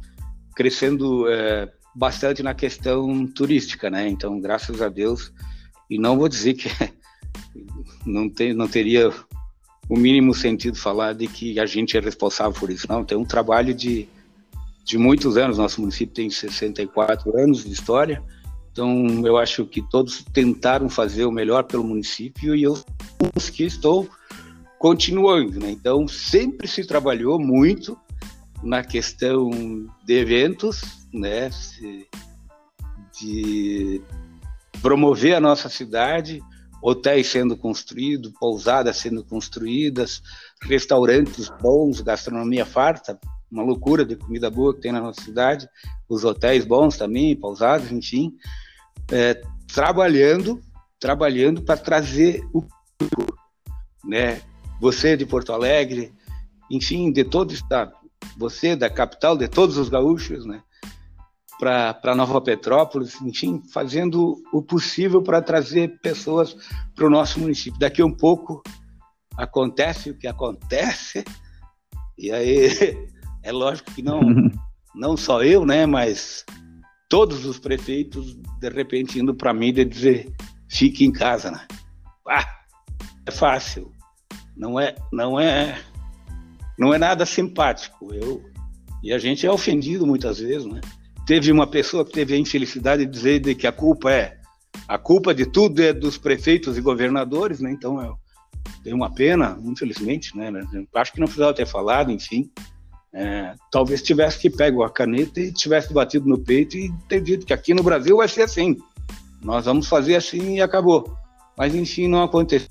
crescendo 0.55 1.29
é, 1.29 1.71
bastante 1.95 2.43
na 2.43 2.55
questão 2.55 3.27
turística, 3.27 3.91
né? 3.91 4.09
Então, 4.09 4.41
graças 4.41 4.81
a 4.81 4.89
Deus, 4.89 5.33
e 5.91 5.99
não 5.99 6.19
vou 6.19 6.29
dizer 6.29 6.55
que 6.55 6.69
não, 8.07 8.29
tem, 8.29 8.55
não 8.55 8.67
teria 8.67 9.13
o 9.89 9.97
mínimo 9.97 10.35
sentido 10.35 10.77
falar 10.77 11.15
de 11.15 11.27
que 11.27 11.59
a 11.61 11.67
gente 11.67 11.97
é 11.97 12.01
responsável 12.01 12.59
por 12.59 12.71
isso, 12.71 12.87
não. 12.89 13.05
Tem 13.05 13.17
um 13.17 13.25
trabalho 13.25 13.75
de, 13.75 14.09
de 14.85 14.97
muitos 14.97 15.37
anos, 15.37 15.59
nosso 15.59 15.81
município 15.81 16.15
tem 16.15 16.31
64 16.31 17.39
anos 17.39 17.65
de 17.65 17.73
história, 17.73 18.23
então 18.71 19.27
eu 19.27 19.37
acho 19.37 19.67
que 19.67 19.83
todos 19.83 20.25
tentaram 20.33 20.89
fazer 20.89 21.27
o 21.27 21.33
melhor 21.33 21.65
pelo 21.65 21.85
município 21.85 22.55
e 22.55 22.63
eu 22.63 22.83
que 23.53 23.65
estou 23.65 24.09
continuando. 24.83 25.61
Né? 25.61 25.71
Então, 25.71 26.09
sempre 26.09 26.67
se 26.67 26.85
trabalhou 26.85 27.39
muito 27.39 27.97
na 28.65 28.83
questão 28.83 29.49
de 30.05 30.15
eventos, 30.15 30.83
né? 31.15 31.49
de 33.21 34.03
promover 34.81 35.37
a 35.37 35.41
nossa 35.41 35.69
cidade, 35.69 36.43
hotéis 36.83 37.29
sendo 37.29 37.57
construídos, 37.57 38.33
pousadas 38.41 38.97
sendo 38.97 39.25
construídas, 39.25 40.21
restaurantes 40.61 41.49
bons, 41.61 42.01
gastronomia 42.01 42.67
farta, 42.67 43.21
uma 43.53 43.63
loucura 43.63 44.05
de 44.05 44.17
comida 44.17 44.51
boa 44.51 44.75
que 44.75 44.81
tem 44.81 44.91
na 44.91 45.01
nossa 45.01 45.23
cidade, 45.23 45.69
os 46.09 46.25
hotéis 46.25 46.65
bons 46.65 46.97
também, 46.97 47.37
pousadas, 47.37 47.93
enfim, 47.93 48.35
é, 49.13 49.41
trabalhando, 49.73 50.61
trabalhando 50.99 51.63
para 51.63 51.77
trazer 51.77 52.43
o 52.53 52.65
né, 54.05 54.43
você 54.83 55.17
de 55.17 55.25
Porto 55.25 55.53
Alegre, 55.53 56.13
enfim, 56.69 57.13
de 57.13 57.23
todo 57.23 57.53
o 57.53 57.55
estado, 57.55 57.93
você 58.37 58.75
da 58.75 58.91
capital, 58.91 59.37
de 59.37 59.47
todos 59.47 59.77
os 59.77 59.89
gaúchos, 59.89 60.45
né? 60.45 60.61
Para 61.57 62.17
Nova 62.17 62.41
Petrópolis, 62.41 63.21
enfim, 63.23 63.63
fazendo 63.73 64.43
o 64.53 64.61
possível 64.61 65.23
para 65.23 65.41
trazer 65.41 66.01
pessoas 66.01 66.57
para 66.97 67.07
o 67.07 67.11
nosso 67.11 67.39
município. 67.39 67.79
Daqui 67.79 68.03
um 68.03 68.13
pouco 68.13 68.61
acontece 69.37 70.11
o 70.11 70.19
que 70.19 70.27
acontece, 70.27 71.23
e 72.19 72.33
aí 72.33 72.67
é 73.45 73.53
lógico 73.53 73.93
que 73.93 74.03
não, 74.03 74.21
não 74.97 75.17
só 75.17 75.45
eu, 75.45 75.65
né, 75.65 75.87
mas 75.87 76.45
todos 77.09 77.47
os 77.47 77.57
prefeitos, 77.57 78.35
de 78.59 78.69
repente, 78.69 79.21
indo 79.21 79.33
para 79.33 79.53
a 79.53 79.55
mídia 79.55 79.85
dizer: 79.85 80.35
fique 80.69 81.05
em 81.05 81.13
casa, 81.13 81.53
né? 81.53 81.65
Ah, 82.29 82.49
é 83.25 83.31
fácil 83.31 83.93
não 84.57 84.79
é, 84.79 84.95
não 85.13 85.39
é, 85.39 85.79
não 86.79 86.93
é 86.93 86.99
nada 86.99 87.25
simpático. 87.27 88.15
Eu 88.15 88.43
e 89.03 89.13
a 89.13 89.19
gente 89.19 89.47
é 89.47 89.51
ofendido 89.51 90.07
muitas 90.07 90.39
vezes, 90.39 90.67
né? 90.67 90.81
Teve 91.27 91.51
uma 91.51 91.67
pessoa 91.67 92.05
que 92.05 92.13
teve 92.13 92.35
a 92.35 92.39
infelicidade 92.39 93.05
de 93.05 93.11
dizer 93.11 93.41
de 93.41 93.55
que 93.55 93.67
a 93.67 93.73
culpa 93.73 94.11
é 94.11 94.39
a 94.89 94.99
culpa 94.99 95.35
de 95.35 95.47
tudo 95.47 95.83
é 95.83 95.93
dos 95.93 96.17
prefeitos 96.17 96.77
e 96.77 96.81
governadores, 96.81 97.61
né? 97.61 97.71
Então 97.71 98.01
eu 98.01 98.17
tenho 98.83 98.97
uma 98.97 99.13
pena, 99.13 99.59
infelizmente, 99.65 100.37
né? 100.37 100.51
Acho 100.95 101.13
que 101.13 101.21
não 101.21 101.27
precisava 101.27 101.55
ter 101.55 101.67
falado, 101.67 102.11
enfim. 102.11 102.51
É, 103.15 103.55
talvez 103.71 104.03
tivesse 104.03 104.39
que 104.39 104.49
pego 104.49 104.83
a 104.83 104.91
caneta 104.91 105.39
e 105.39 105.53
tivesse 105.53 105.93
batido 105.93 106.27
no 106.27 106.39
peito 106.39 106.77
e 106.77 106.91
ter 107.09 107.21
dito 107.21 107.45
que 107.45 107.53
aqui 107.53 107.75
no 107.75 107.83
Brasil 107.83 108.17
vai 108.17 108.29
ser 108.29 108.43
assim. 108.43 108.77
Nós 109.43 109.67
vamos 109.67 109.87
fazer 109.87 110.15
assim 110.15 110.57
e 110.57 110.63
acabou. 110.63 111.15
Mas 111.57 111.75
enfim, 111.75 112.09
não 112.09 112.23
aconteceu 112.23 112.69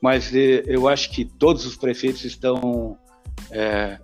mas 0.00 0.34
eh, 0.34 0.62
eu 0.66 0.88
acho 0.88 1.10
que 1.10 1.24
todos 1.24 1.66
os 1.66 1.76
prefeitos 1.76 2.24
estão. 2.24 2.98
É, 3.50 3.98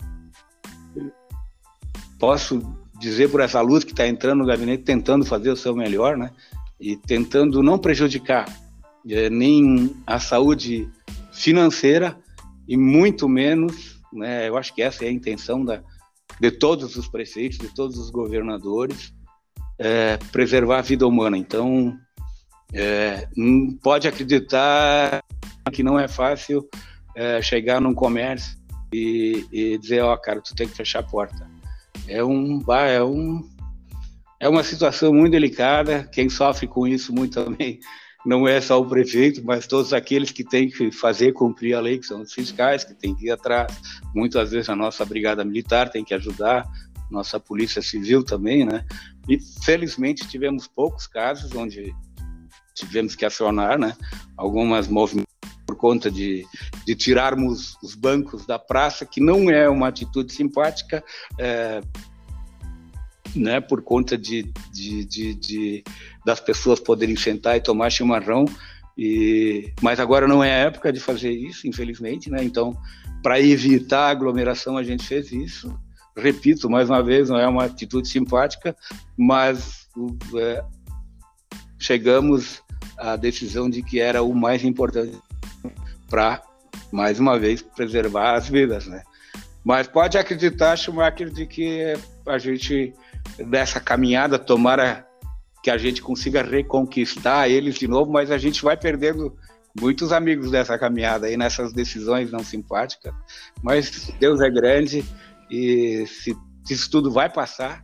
posso 2.19 2.63
dizer 2.99 3.31
por 3.31 3.41
essa 3.41 3.61
luz 3.61 3.85
que 3.85 3.91
está 3.91 4.07
entrando 4.07 4.39
no 4.41 4.47
gabinete, 4.47 4.85
tentando 4.85 5.25
fazer 5.25 5.51
o 5.51 5.57
seu 5.57 5.75
melhor, 5.75 6.17
né? 6.17 6.31
E 6.81 6.97
tentando 6.97 7.63
não 7.63 7.79
prejudicar 7.79 8.47
é, 9.09 9.29
nem 9.29 9.95
a 10.07 10.19
saúde 10.19 10.89
financeira 11.33 12.17
e 12.67 12.77
muito 12.77 13.29
menos, 13.29 14.01
né? 14.13 14.49
Eu 14.49 14.57
acho 14.57 14.75
que 14.75 14.83
essa 14.83 15.05
é 15.05 15.09
a 15.09 15.13
intenção 15.13 15.65
da, 15.65 15.83
de 16.41 16.51
todos 16.51 16.97
os 16.97 17.09
prefeitos, 17.09 17.59
de 17.59 17.69
todos 17.75 17.99
os 17.99 18.11
governadores, 18.11 19.13
é, 19.79 20.17
preservar 20.33 20.79
a 20.79 20.83
vida 20.83 21.07
humana. 21.07 21.37
Então, 21.37 21.97
é, 22.75 23.29
pode 23.83 24.09
acreditar 24.09 25.23
que 25.73 25.83
não 25.83 25.99
é 25.99 26.09
fácil 26.09 26.69
é, 27.15 27.41
chegar 27.41 27.81
num 27.81 27.95
comércio 27.95 28.59
e, 28.93 29.47
e 29.53 29.79
dizer, 29.79 30.03
ó, 30.03 30.13
oh, 30.13 30.19
cara, 30.19 30.41
tu 30.41 30.55
tem 30.55 30.69
que 30.69 30.77
fechar 30.77 31.01
a 31.01 31.05
porta. 31.05 31.49
É 32.09 32.23
um, 32.23 32.61
é 32.69 33.03
um, 33.03 33.49
é 34.41 34.49
uma 34.49 34.63
situação 34.63 35.13
muito 35.13 35.33
delicada. 35.33 36.09
Quem 36.13 36.29
sofre 36.29 36.67
com 36.67 36.87
isso 36.87 37.13
muito 37.15 37.45
também 37.45 37.81
não 38.27 38.47
é 38.47 38.61
só 38.61 38.81
o 38.81 38.87
prefeito, 38.87 39.43
mas 39.45 39.67
todos 39.67 39.93
aqueles 39.93 40.31
que 40.31 40.45
têm 40.45 40.69
que 40.69 40.91
fazer 40.91 41.33
cumprir 41.33 41.75
a 41.75 41.81
lei, 41.81 41.99
que 41.99 42.07
são 42.07 42.23
os 42.23 42.33
fiscais, 42.33 42.85
que 42.85 42.95
têm 42.95 43.15
que 43.15 43.27
ir 43.27 43.31
atrás. 43.31 43.73
Muitas 44.15 44.51
vezes 44.51 44.69
a 44.69 44.77
nossa 44.77 45.05
brigada 45.05 45.45
militar 45.45 45.91
tem 45.91 46.05
que 46.05 46.15
ajudar, 46.15 46.65
nossa 47.11 47.39
polícia 47.39 47.83
civil 47.83 48.25
também, 48.25 48.65
né? 48.65 48.85
E 49.29 49.39
felizmente 49.65 50.27
tivemos 50.27 50.67
poucos 50.67 51.07
casos 51.07 51.55
onde 51.55 51.95
tivemos 52.75 53.15
que 53.15 53.25
acionar, 53.25 53.79
né? 53.79 53.97
Algumas 54.37 54.89
movimentos 54.89 55.33
por 55.67 55.77
conta 55.77 56.11
de, 56.11 56.47
de 56.87 56.95
tirarmos 56.95 57.77
os 57.83 57.95
bancos 57.95 58.47
da 58.47 58.59
praça, 58.59 59.07
que 59.07 59.21
não 59.21 59.51
é 59.51 59.69
uma 59.69 59.89
atitude 59.89 60.33
simpática, 60.33 61.03
é, 61.39 61.81
né, 63.35 63.61
por 63.61 63.83
conta 63.83 64.17
de, 64.17 64.53
de, 64.73 65.05
de, 65.05 65.35
de, 65.35 65.85
das 66.25 66.41
pessoas 66.41 66.79
poderem 66.79 67.17
sentar 67.17 67.57
e 67.57 67.61
tomar 67.61 67.91
chimarrão. 67.91 68.45
E, 68.97 69.73
mas 69.83 69.99
agora 69.99 70.29
não 70.29 70.45
é 70.45 70.53
a 70.53 70.67
época 70.67 70.93
de 70.93 71.01
fazer 71.01 71.33
isso, 71.33 71.67
infelizmente, 71.67 72.31
né? 72.31 72.45
Então, 72.45 72.77
para 73.23 73.41
evitar 73.41 74.09
aglomeração, 74.09 74.77
a 74.77 74.85
gente 74.85 75.05
fez 75.05 75.33
isso. 75.33 75.77
Repito, 76.17 76.71
mais 76.71 76.89
uma 76.89 77.03
vez, 77.03 77.29
não 77.29 77.39
é 77.39 77.49
uma 77.49 77.65
atitude 77.65 78.07
simpática, 78.07 78.77
mas 79.17 79.89
é, 80.37 80.65
chegamos 81.77 82.63
à 82.99 83.17
decisão 83.17 83.69
de 83.69 83.83
que 83.83 84.01
era 84.01 84.23
o 84.23 84.35
mais 84.35 84.65
importante 84.65 85.19
para, 86.09 86.43
mais 86.93 87.19
uma 87.19 87.39
vez, 87.39 87.63
preservar 87.63 88.35
as 88.35 88.49
vidas, 88.49 88.87
né? 88.87 89.03
Mas 89.65 89.87
pode 89.87 90.19
acreditar, 90.19 90.77
Schumacher, 90.77 91.31
de 91.31 91.47
que 91.47 91.95
a 92.27 92.39
gente 92.39 92.93
dessa 93.39 93.81
caminhada, 93.81 94.39
tomara 94.39 95.07
que 95.63 95.71
a 95.71 95.79
gente 95.79 96.03
consiga 96.03 96.43
reconquistar 96.43 97.49
eles 97.49 97.77
de 97.77 97.89
novo, 97.89 98.13
mas 98.13 98.31
a 98.31 98.37
gente 98.37 98.63
vai 98.63 98.77
perdendo 98.77 99.35
muitos 99.81 100.13
amigos 100.13 100.51
dessa 100.51 100.79
caminhada 100.79 101.27
aí, 101.27 101.37
nessas 101.37 101.73
decisões 101.73 102.31
não 102.31 102.41
simpáticas. 102.41 103.15
Mas 103.63 104.13
Deus 104.21 104.41
é 104.43 104.51
grande 104.51 105.03
e 105.51 106.07
se, 106.07 106.37
isso 106.69 106.91
tudo 106.91 107.11
vai 107.11 107.31
passar 107.31 107.83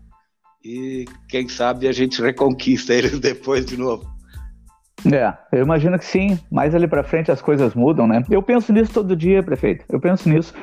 e 0.62 1.06
quem 1.26 1.48
sabe 1.48 1.88
a 1.88 1.92
gente 1.92 2.20
reconquista 2.20 2.92
eles 2.92 3.18
depois 3.20 3.64
de 3.64 3.78
novo. 3.78 4.19
É, 5.06 5.32
eu 5.56 5.62
imagino 5.64 5.98
que 5.98 6.04
sim. 6.04 6.38
Mais 6.50 6.74
ali 6.74 6.86
para 6.86 7.02
frente 7.02 7.30
as 7.30 7.40
coisas 7.40 7.74
mudam, 7.74 8.06
né? 8.06 8.22
Eu 8.30 8.42
penso 8.42 8.72
nisso 8.72 8.92
todo 8.92 9.16
dia, 9.16 9.42
prefeito. 9.42 9.84
Eu 9.88 10.00
penso 10.00 10.28
nisso. 10.28 10.54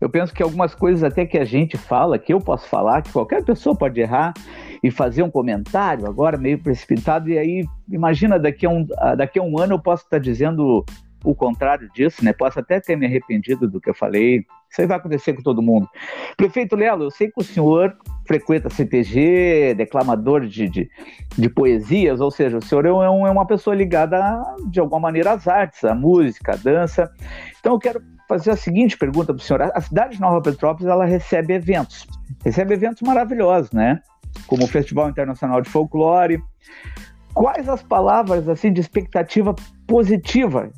Eu 0.00 0.10
penso 0.10 0.34
que 0.34 0.42
algumas 0.42 0.74
coisas 0.74 1.02
até 1.02 1.24
que 1.24 1.38
a 1.38 1.44
gente 1.44 1.78
fala, 1.78 2.18
que 2.18 2.32
eu 2.32 2.40
posso 2.40 2.68
falar, 2.68 3.02
que 3.02 3.12
qualquer 3.12 3.42
pessoa 3.44 3.74
pode 3.74 4.00
errar 4.00 4.34
e 4.82 4.90
fazer 4.90 5.22
um 5.22 5.30
comentário 5.30 6.06
agora 6.06 6.36
meio 6.36 6.58
precipitado, 6.58 7.30
e 7.30 7.38
aí 7.38 7.64
imagina 7.90 8.38
daqui 8.38 8.66
a 8.66 8.68
um, 8.68 8.86
daqui 9.16 9.38
a 9.38 9.42
um 9.42 9.58
ano 9.58 9.74
eu 9.74 9.78
posso 9.78 10.04
estar 10.04 10.18
dizendo 10.18 10.84
o 11.24 11.34
contrário 11.34 11.88
disso, 11.94 12.22
né? 12.22 12.34
Posso 12.34 12.60
até 12.60 12.78
ter 12.80 12.96
me 12.96 13.06
arrependido 13.06 13.66
do 13.66 13.80
que 13.80 13.88
eu 13.88 13.94
falei. 13.94 14.44
Isso 14.70 14.82
aí 14.82 14.86
vai 14.86 14.98
acontecer 14.98 15.32
com 15.32 15.42
todo 15.42 15.62
mundo. 15.62 15.88
Prefeito 16.36 16.76
Lelo, 16.76 17.04
eu 17.04 17.10
sei 17.10 17.28
que 17.28 17.40
o 17.40 17.42
senhor 17.42 17.96
frequenta 18.26 18.70
CTG, 18.70 19.74
declamador 19.76 20.46
de, 20.46 20.68
de, 20.68 20.90
de 21.36 21.48
poesias, 21.48 22.20
ou 22.20 22.30
seja, 22.30 22.58
o 22.58 22.62
senhor 22.62 22.86
é, 22.86 22.92
um, 22.92 23.26
é 23.26 23.30
uma 23.30 23.46
pessoa 23.46 23.74
ligada, 23.74 24.42
de 24.68 24.80
alguma 24.80 25.00
maneira, 25.00 25.32
às 25.32 25.46
artes, 25.46 25.84
à 25.84 25.94
música, 25.94 26.52
à 26.52 26.56
dança. 26.56 27.10
Então 27.60 27.74
eu 27.74 27.78
quero 27.78 28.02
fazer 28.28 28.50
a 28.50 28.56
seguinte 28.56 28.96
pergunta 28.96 29.32
para 29.32 29.40
o 29.40 29.44
senhor. 29.44 29.62
A 29.62 29.80
cidade 29.80 30.16
de 30.16 30.20
Nova 30.20 30.40
Petrópolis, 30.40 30.90
ela 30.90 31.04
recebe 31.04 31.54
eventos. 31.54 32.06
Recebe 32.44 32.74
eventos 32.74 33.02
maravilhosos, 33.02 33.70
né? 33.72 34.00
Como 34.46 34.64
o 34.64 34.68
Festival 34.68 35.08
Internacional 35.08 35.60
de 35.60 35.68
Folclore. 35.68 36.42
Quais 37.34 37.68
as 37.68 37.82
palavras, 37.82 38.48
assim, 38.48 38.72
de 38.72 38.80
expectativa 38.80 39.54
positiva? 39.86 40.70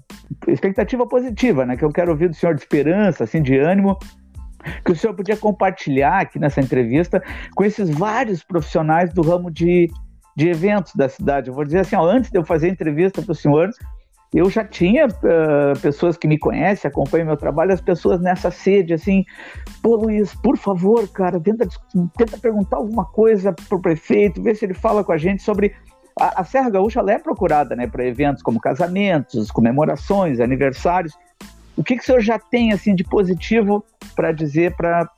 Expectativa 0.48 1.06
positiva, 1.06 1.66
né? 1.66 1.76
Que 1.76 1.84
eu 1.84 1.92
quero 1.92 2.10
ouvir 2.10 2.28
do 2.28 2.34
senhor 2.34 2.54
de 2.54 2.62
esperança, 2.62 3.24
assim, 3.24 3.42
de 3.42 3.58
ânimo, 3.58 3.98
que 4.84 4.92
o 4.92 4.96
senhor 4.96 5.14
podia 5.14 5.36
compartilhar 5.36 6.20
aqui 6.20 6.38
nessa 6.38 6.60
entrevista 6.60 7.22
com 7.54 7.64
esses 7.64 7.90
vários 7.90 8.42
profissionais 8.42 9.12
do 9.12 9.22
ramo 9.22 9.50
de, 9.50 9.90
de 10.36 10.48
eventos 10.48 10.94
da 10.94 11.08
cidade. 11.08 11.48
Eu 11.48 11.54
vou 11.54 11.64
dizer 11.64 11.80
assim, 11.80 11.96
ó, 11.96 12.04
antes 12.04 12.30
de 12.30 12.38
eu 12.38 12.44
fazer 12.44 12.68
a 12.68 12.70
entrevista 12.70 13.22
para 13.22 13.32
o 13.32 13.34
senhor, 13.34 13.70
eu 14.34 14.50
já 14.50 14.64
tinha 14.64 15.06
uh, 15.06 15.80
pessoas 15.80 16.16
que 16.16 16.26
me 16.26 16.38
conhecem, 16.38 16.88
acompanham 16.88 17.26
meu 17.26 17.36
trabalho, 17.36 17.72
as 17.72 17.80
pessoas 17.80 18.20
nessa 18.20 18.50
sede, 18.50 18.92
assim, 18.92 19.24
pô, 19.82 19.96
Luiz, 19.96 20.34
por 20.34 20.56
favor, 20.58 21.08
cara, 21.08 21.40
tenta, 21.40 21.66
tenta 22.16 22.36
perguntar 22.36 22.76
alguma 22.76 23.04
coisa 23.04 23.54
pro 23.68 23.80
prefeito, 23.80 24.42
ver 24.42 24.56
se 24.56 24.64
ele 24.64 24.74
fala 24.74 25.04
com 25.04 25.12
a 25.12 25.16
gente 25.16 25.42
sobre. 25.42 25.74
A, 26.18 26.40
a 26.40 26.44
Serra 26.44 26.70
Gaúcha 26.70 27.00
ela 27.00 27.12
é 27.12 27.18
procurada 27.18 27.76
né, 27.76 27.86
para 27.86 28.06
eventos 28.06 28.42
como 28.42 28.60
casamentos, 28.60 29.50
comemorações, 29.50 30.40
aniversários. 30.40 31.14
O 31.76 31.84
que, 31.84 31.96
que 31.96 32.02
o 32.02 32.04
senhor 32.04 32.20
já 32.20 32.38
tem 32.38 32.72
assim 32.72 32.94
de 32.94 33.04
positivo 33.04 33.84
para 34.14 34.32
dizer 34.32 34.74
para 34.76 35.10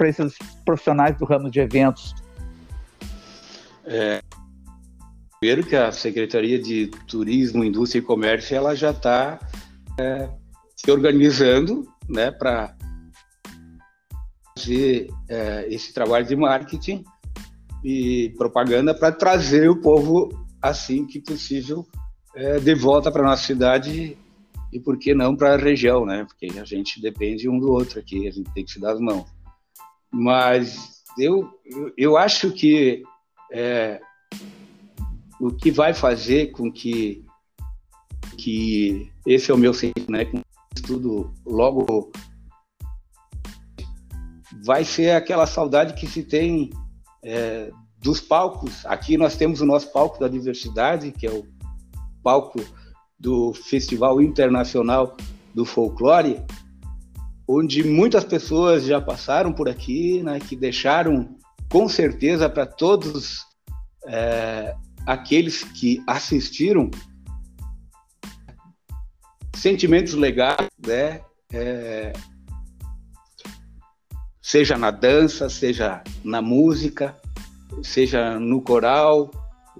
esses 0.00 0.36
profissionais 0.64 1.16
do 1.16 1.24
ramo 1.24 1.50
de 1.50 1.60
eventos? 1.60 2.14
É, 3.86 4.20
Primeiro 5.44 5.62
que 5.62 5.76
a 5.76 5.92
Secretaria 5.92 6.58
de 6.58 6.86
Turismo, 7.06 7.62
Indústria 7.62 7.98
e 7.98 8.02
Comércio 8.02 8.56
ela 8.56 8.74
já 8.74 8.92
está 8.92 9.38
é, 10.00 10.26
se 10.74 10.90
organizando 10.90 11.86
né, 12.08 12.30
para 12.30 12.74
fazer 14.56 15.08
é, 15.28 15.66
esse 15.68 15.92
trabalho 15.92 16.24
de 16.24 16.34
marketing 16.34 17.04
e 17.84 18.32
propaganda 18.38 18.94
para 18.94 19.12
trazer 19.12 19.68
o 19.68 19.82
povo 19.82 20.30
assim 20.62 21.06
que 21.06 21.20
possível 21.20 21.86
é, 22.34 22.58
de 22.58 22.74
volta 22.74 23.12
para 23.12 23.22
nossa 23.22 23.44
cidade 23.44 24.16
e 24.74 24.80
por 24.80 24.98
que 24.98 25.14
não 25.14 25.36
para 25.36 25.54
a 25.54 25.56
região, 25.56 26.04
né? 26.04 26.24
Porque 26.24 26.58
a 26.58 26.64
gente 26.64 27.00
depende 27.00 27.48
um 27.48 27.60
do 27.60 27.70
outro 27.70 28.00
aqui, 28.00 28.26
a 28.26 28.32
gente 28.32 28.52
tem 28.52 28.64
que 28.64 28.72
se 28.72 28.80
dar 28.80 28.94
as 28.94 29.00
mãos. 29.00 29.24
Mas 30.12 31.04
eu, 31.16 31.48
eu 31.96 32.16
acho 32.16 32.50
que 32.50 33.04
é, 33.52 34.00
o 35.40 35.52
que 35.52 35.70
vai 35.70 35.94
fazer 35.94 36.50
com 36.50 36.72
que, 36.72 37.24
que 38.36 39.08
esse 39.24 39.52
é 39.52 39.54
o 39.54 39.58
meu 39.58 39.72
sentido, 39.72 40.10
né? 40.10 40.24
Com 40.24 40.42
tudo 40.84 41.32
logo 41.46 42.10
vai 44.64 44.84
ser 44.84 45.10
aquela 45.10 45.46
saudade 45.46 45.94
que 45.94 46.08
se 46.08 46.24
tem 46.24 46.70
é, 47.22 47.70
dos 47.98 48.20
palcos. 48.20 48.84
Aqui 48.86 49.16
nós 49.16 49.36
temos 49.36 49.60
o 49.60 49.66
nosso 49.66 49.92
palco 49.92 50.18
da 50.18 50.26
diversidade, 50.26 51.12
que 51.12 51.28
é 51.28 51.30
o 51.30 51.46
palco 52.24 52.58
do 53.24 53.54
Festival 53.54 54.20
Internacional 54.20 55.16
do 55.54 55.64
Folclore, 55.64 56.42
onde 57.48 57.82
muitas 57.82 58.22
pessoas 58.22 58.84
já 58.84 59.00
passaram 59.00 59.50
por 59.50 59.66
aqui, 59.66 60.22
né, 60.22 60.38
que 60.38 60.54
deixaram 60.54 61.34
com 61.70 61.88
certeza 61.88 62.50
para 62.50 62.66
todos 62.66 63.40
é, 64.06 64.74
aqueles 65.06 65.64
que 65.64 66.02
assistiram 66.06 66.90
sentimentos 69.56 70.12
legais, 70.12 70.68
né? 70.86 71.22
É, 71.50 72.12
seja 74.42 74.76
na 74.76 74.90
dança, 74.90 75.48
seja 75.48 76.02
na 76.22 76.42
música, 76.42 77.16
seja 77.82 78.38
no 78.38 78.60
coral, 78.60 79.30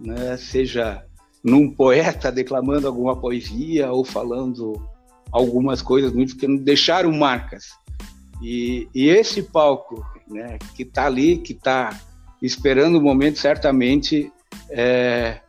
né? 0.00 0.36
seja 0.38 1.04
num 1.44 1.70
poeta 1.70 2.32
declamando 2.32 2.88
alguma 2.88 3.14
poesia 3.14 3.92
ou 3.92 4.02
falando 4.02 4.82
algumas 5.30 5.82
coisas 5.82 6.10
muito 6.12 6.36
que 6.36 6.46
deixaram 6.58 7.12
marcas. 7.12 7.66
E, 8.42 8.88
e 8.94 9.08
esse 9.08 9.42
palco, 9.42 10.04
né, 10.26 10.58
que 10.74 10.82
está 10.82 11.04
ali, 11.04 11.36
que 11.36 11.52
está 11.52 12.00
esperando 12.40 12.96
o 12.96 13.02
momento, 13.02 13.38
certamente 13.38 14.32
é, 14.70 15.40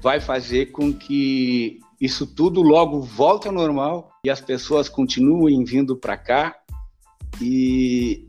vai 0.00 0.18
fazer 0.18 0.66
com 0.72 0.92
que 0.92 1.78
isso 2.00 2.26
tudo 2.26 2.62
logo 2.62 3.00
volte 3.00 3.46
ao 3.46 3.54
normal 3.54 4.10
e 4.24 4.30
as 4.30 4.40
pessoas 4.40 4.88
continuem 4.88 5.62
vindo 5.64 5.96
para 5.96 6.16
cá. 6.16 6.56
E 7.40 8.28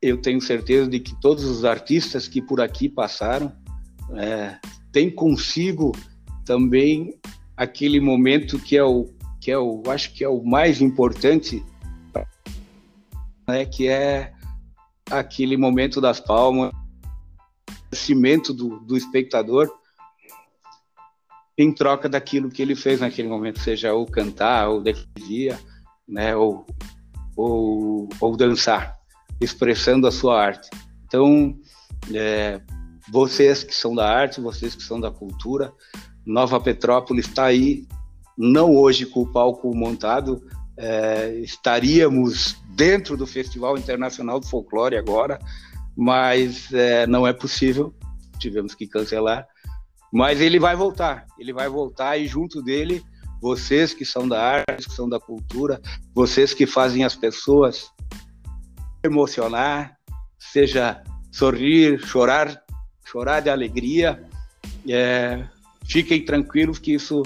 eu 0.00 0.20
tenho 0.20 0.40
certeza 0.40 0.88
de 0.88 1.00
que 1.00 1.18
todos 1.20 1.44
os 1.44 1.64
artistas 1.64 2.28
que 2.28 2.40
por 2.40 2.60
aqui 2.60 2.88
passaram 2.88 3.52
é, 4.16 4.58
têm 4.92 5.10
consigo 5.10 5.92
também 6.44 7.14
aquele 7.56 8.00
momento 8.00 8.58
que 8.58 8.76
é 8.76 8.84
o 8.84 9.08
que 9.40 9.50
é 9.50 9.58
o 9.58 9.82
acho 9.88 10.12
que 10.12 10.22
é 10.22 10.28
o 10.28 10.42
mais 10.42 10.80
importante 10.80 11.64
né, 13.48 13.64
que 13.64 13.88
é 13.88 14.32
aquele 15.10 15.56
momento 15.56 16.00
das 16.00 16.20
palmas 16.20 16.72
cimento 17.92 18.52
do, 18.52 18.80
do 18.80 18.96
espectador. 18.96 19.68
em 21.58 21.72
troca 21.72 22.08
daquilo 22.08 22.48
que 22.48 22.62
ele 22.62 22.74
fez 22.74 23.00
naquele 23.00 23.28
momento, 23.28 23.60
seja 23.60 23.92
ou 23.92 24.06
cantar, 24.06 24.68
ou 24.68 24.82
dia, 25.14 25.58
né, 26.08 26.34
ou, 26.34 26.64
ou, 27.36 28.08
ou 28.18 28.36
dançar, 28.36 28.98
expressando 29.40 30.06
a 30.06 30.12
sua 30.12 30.42
arte. 30.42 30.70
Então, 31.04 31.54
é, 32.14 32.60
vocês 33.10 33.64
que 33.64 33.74
são 33.74 33.94
da 33.94 34.08
arte, 34.08 34.40
vocês 34.40 34.74
que 34.74 34.82
são 34.82 35.00
da 35.00 35.10
cultura, 35.10 35.72
Nova 36.24 36.60
Petrópolis 36.60 37.26
está 37.26 37.44
aí, 37.44 37.86
não 38.36 38.74
hoje 38.74 39.06
com 39.06 39.22
o 39.22 39.32
palco 39.32 39.74
montado, 39.74 40.42
é, 40.76 41.34
estaríamos 41.40 42.56
dentro 42.70 43.16
do 43.16 43.26
Festival 43.26 43.76
Internacional 43.76 44.40
do 44.40 44.46
Folclore 44.46 44.96
agora, 44.96 45.38
mas 45.96 46.72
é, 46.72 47.06
não 47.06 47.26
é 47.26 47.32
possível, 47.32 47.94
tivemos 48.38 48.74
que 48.74 48.86
cancelar. 48.86 49.46
Mas 50.12 50.40
ele 50.40 50.58
vai 50.58 50.74
voltar, 50.74 51.26
ele 51.38 51.52
vai 51.52 51.68
voltar 51.68 52.16
e 52.16 52.26
junto 52.26 52.62
dele, 52.62 53.02
vocês 53.40 53.92
que 53.92 54.04
são 54.04 54.26
da 54.26 54.42
arte, 54.42 54.88
que 54.88 54.94
são 54.94 55.08
da 55.08 55.20
cultura, 55.20 55.80
vocês 56.14 56.54
que 56.54 56.66
fazem 56.66 57.04
as 57.04 57.14
pessoas 57.14 57.90
emocionar, 59.04 59.96
seja 60.38 61.02
sorrir, 61.32 61.98
chorar, 62.00 62.62
chorar 63.10 63.40
de 63.40 63.50
alegria. 63.50 64.22
É, 64.88 65.44
fiquem 65.84 66.24
tranquilos 66.24 66.78
que 66.78 66.94
isso 66.94 67.22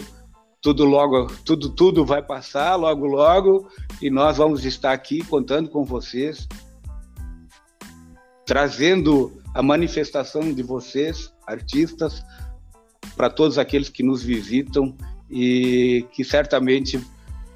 tudo 0.63 0.87
logo, 0.87 1.27
tudo, 1.45 1.69
tudo 1.69 2.07
vai 2.07 2.23
passar 2.23 2.75
logo, 2.77 3.05
logo, 3.05 3.69
e 4.01 4.09
nós 4.09 4.39
vamos 4.39 4.65
estar 4.65 4.93
aqui 4.93 5.23
contando 5.23 5.69
com 5.69 5.85
vocês, 5.85 6.49
trazendo 8.47 9.43
a 9.53 9.63
manifestação 9.63 10.55
de 10.55 10.63
vocês, 10.63 11.31
artistas, 11.47 12.25
para 13.15 13.29
todos 13.29 13.59
aqueles 13.59 13.91
que 13.91 14.03
nos 14.03 14.23
visitam 14.23 14.97
e 15.31 16.07
que 16.13 16.25
certamente 16.25 16.99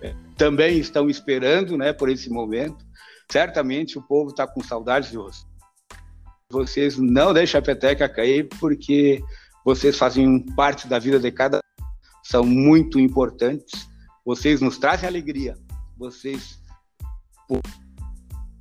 é, 0.03 0.15
também 0.37 0.79
estão 0.79 1.09
esperando, 1.09 1.79
né, 1.79 1.95
por 1.95 2.11
esse 2.11 2.29
momento. 2.29 2.87
Certamente 3.31 3.97
o 3.97 4.03
povo 4.03 4.31
está 4.31 4.47
com 4.47 4.63
saudades 4.63 5.11
de 5.11 5.17
vocês 5.17 5.48
vocês 6.51 6.97
não 6.97 7.35
deixem 7.35 7.59
a 7.59 7.63
peteca 7.63 8.09
cair, 8.09 8.49
porque 8.59 9.23
vocês 9.65 9.99
fazem 9.99 10.41
parte 10.55 10.89
da 10.89 10.99
vida 10.99 11.19
de 11.19 11.31
cada 11.31 11.61
são 12.25 12.45
muito 12.45 12.99
importantes. 12.99 13.89
Vocês 14.25 14.61
nos 14.61 14.79
trazem 14.79 15.09
alegria. 15.09 15.57
Vocês, 15.97 16.59
por 17.47 17.61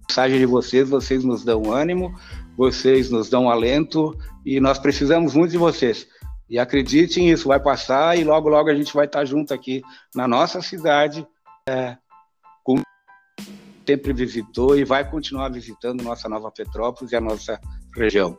mensagem 0.10 0.40
de 0.40 0.46
vocês, 0.46 0.90
vocês 0.90 1.24
nos 1.24 1.44
dão 1.44 1.72
ânimo, 1.72 2.14
vocês 2.58 3.10
nos 3.10 3.30
dão 3.30 3.50
alento 3.50 4.18
e 4.46 4.60
nós 4.60 4.78
precisamos 4.80 5.34
muito 5.34 5.52
de 5.52 5.58
vocês. 5.58 6.08
E 6.50 6.60
acreditem, 6.60 7.30
isso 7.30 7.48
vai 7.48 7.60
passar 7.60 8.18
e 8.18 8.24
logo, 8.24 8.50
logo 8.50 8.70
a 8.70 8.76
gente 8.76 8.94
vai 8.94 9.06
estar 9.06 9.24
junto 9.26 9.54
aqui 9.54 9.82
na 10.16 10.28
nossa 10.28 10.62
cidade, 10.62 11.28
é, 11.70 11.98
com 12.64 12.82
sempre 13.86 14.12
visitou 14.12 14.78
e 14.78 14.84
vai 14.84 15.10
continuar 15.10 15.50
visitando 15.50 16.04
nossa 16.04 16.28
Nova 16.28 16.52
Petrópolis 16.52 17.14
e 17.14 17.16
a 17.16 17.22
nossa 17.22 17.60
região. 17.98 18.38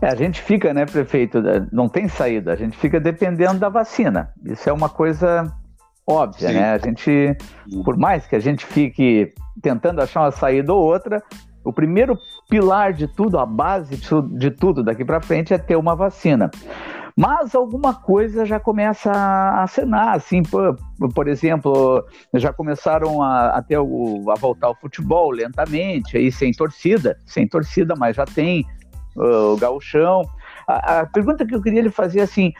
É, 0.00 0.08
a 0.08 0.14
gente 0.14 0.42
fica, 0.42 0.74
né, 0.74 0.84
prefeito, 0.84 1.42
não 1.72 1.88
tem 1.88 2.08
saída, 2.08 2.52
a 2.52 2.56
gente 2.56 2.76
fica 2.76 3.00
dependendo 3.00 3.58
da 3.58 3.68
vacina. 3.68 4.32
Isso 4.44 4.68
é 4.68 4.72
uma 4.72 4.88
coisa 4.88 5.50
óbvia, 6.06 6.48
Sim. 6.48 6.54
né? 6.54 6.72
A 6.72 6.78
gente, 6.78 7.36
por 7.84 7.96
mais 7.96 8.26
que 8.26 8.36
a 8.36 8.40
gente 8.40 8.66
fique 8.66 9.32
tentando 9.62 10.02
achar 10.02 10.20
uma 10.20 10.30
saída 10.30 10.72
ou 10.74 10.82
outra, 10.82 11.22
o 11.64 11.72
primeiro 11.72 12.18
pilar 12.50 12.92
de 12.92 13.08
tudo, 13.08 13.38
a 13.38 13.46
base 13.46 13.96
de 14.36 14.50
tudo 14.50 14.84
daqui 14.84 15.04
para 15.04 15.22
frente 15.22 15.54
é 15.54 15.58
ter 15.58 15.76
uma 15.76 15.96
vacina. 15.96 16.50
Mas 17.16 17.54
alguma 17.54 17.94
coisa 17.94 18.44
já 18.44 18.58
começa 18.58 19.10
a 19.10 19.62
acenar, 19.62 20.16
assim, 20.16 20.42
por, 20.42 20.76
por 21.14 21.28
exemplo, 21.28 22.04
já 22.34 22.52
começaram 22.52 23.22
a, 23.22 23.50
a, 23.50 23.62
ter 23.62 23.78
o, 23.78 24.28
a 24.30 24.34
voltar 24.34 24.66
ao 24.66 24.74
futebol 24.74 25.30
lentamente, 25.30 26.16
aí 26.16 26.32
sem 26.32 26.50
torcida, 26.50 27.16
sem 27.24 27.46
torcida, 27.46 27.94
mas 27.96 28.16
já 28.16 28.24
tem 28.24 28.66
uh, 29.16 29.52
o 29.52 29.56
gauchão. 29.56 30.22
A, 30.66 31.00
a, 31.00 31.06
pergunta 31.06 31.46
que 31.46 31.54
eu 31.54 31.62
queria 31.62 31.82
lhe 31.82 31.90
fazer 31.90 32.20
assim, 32.20 32.52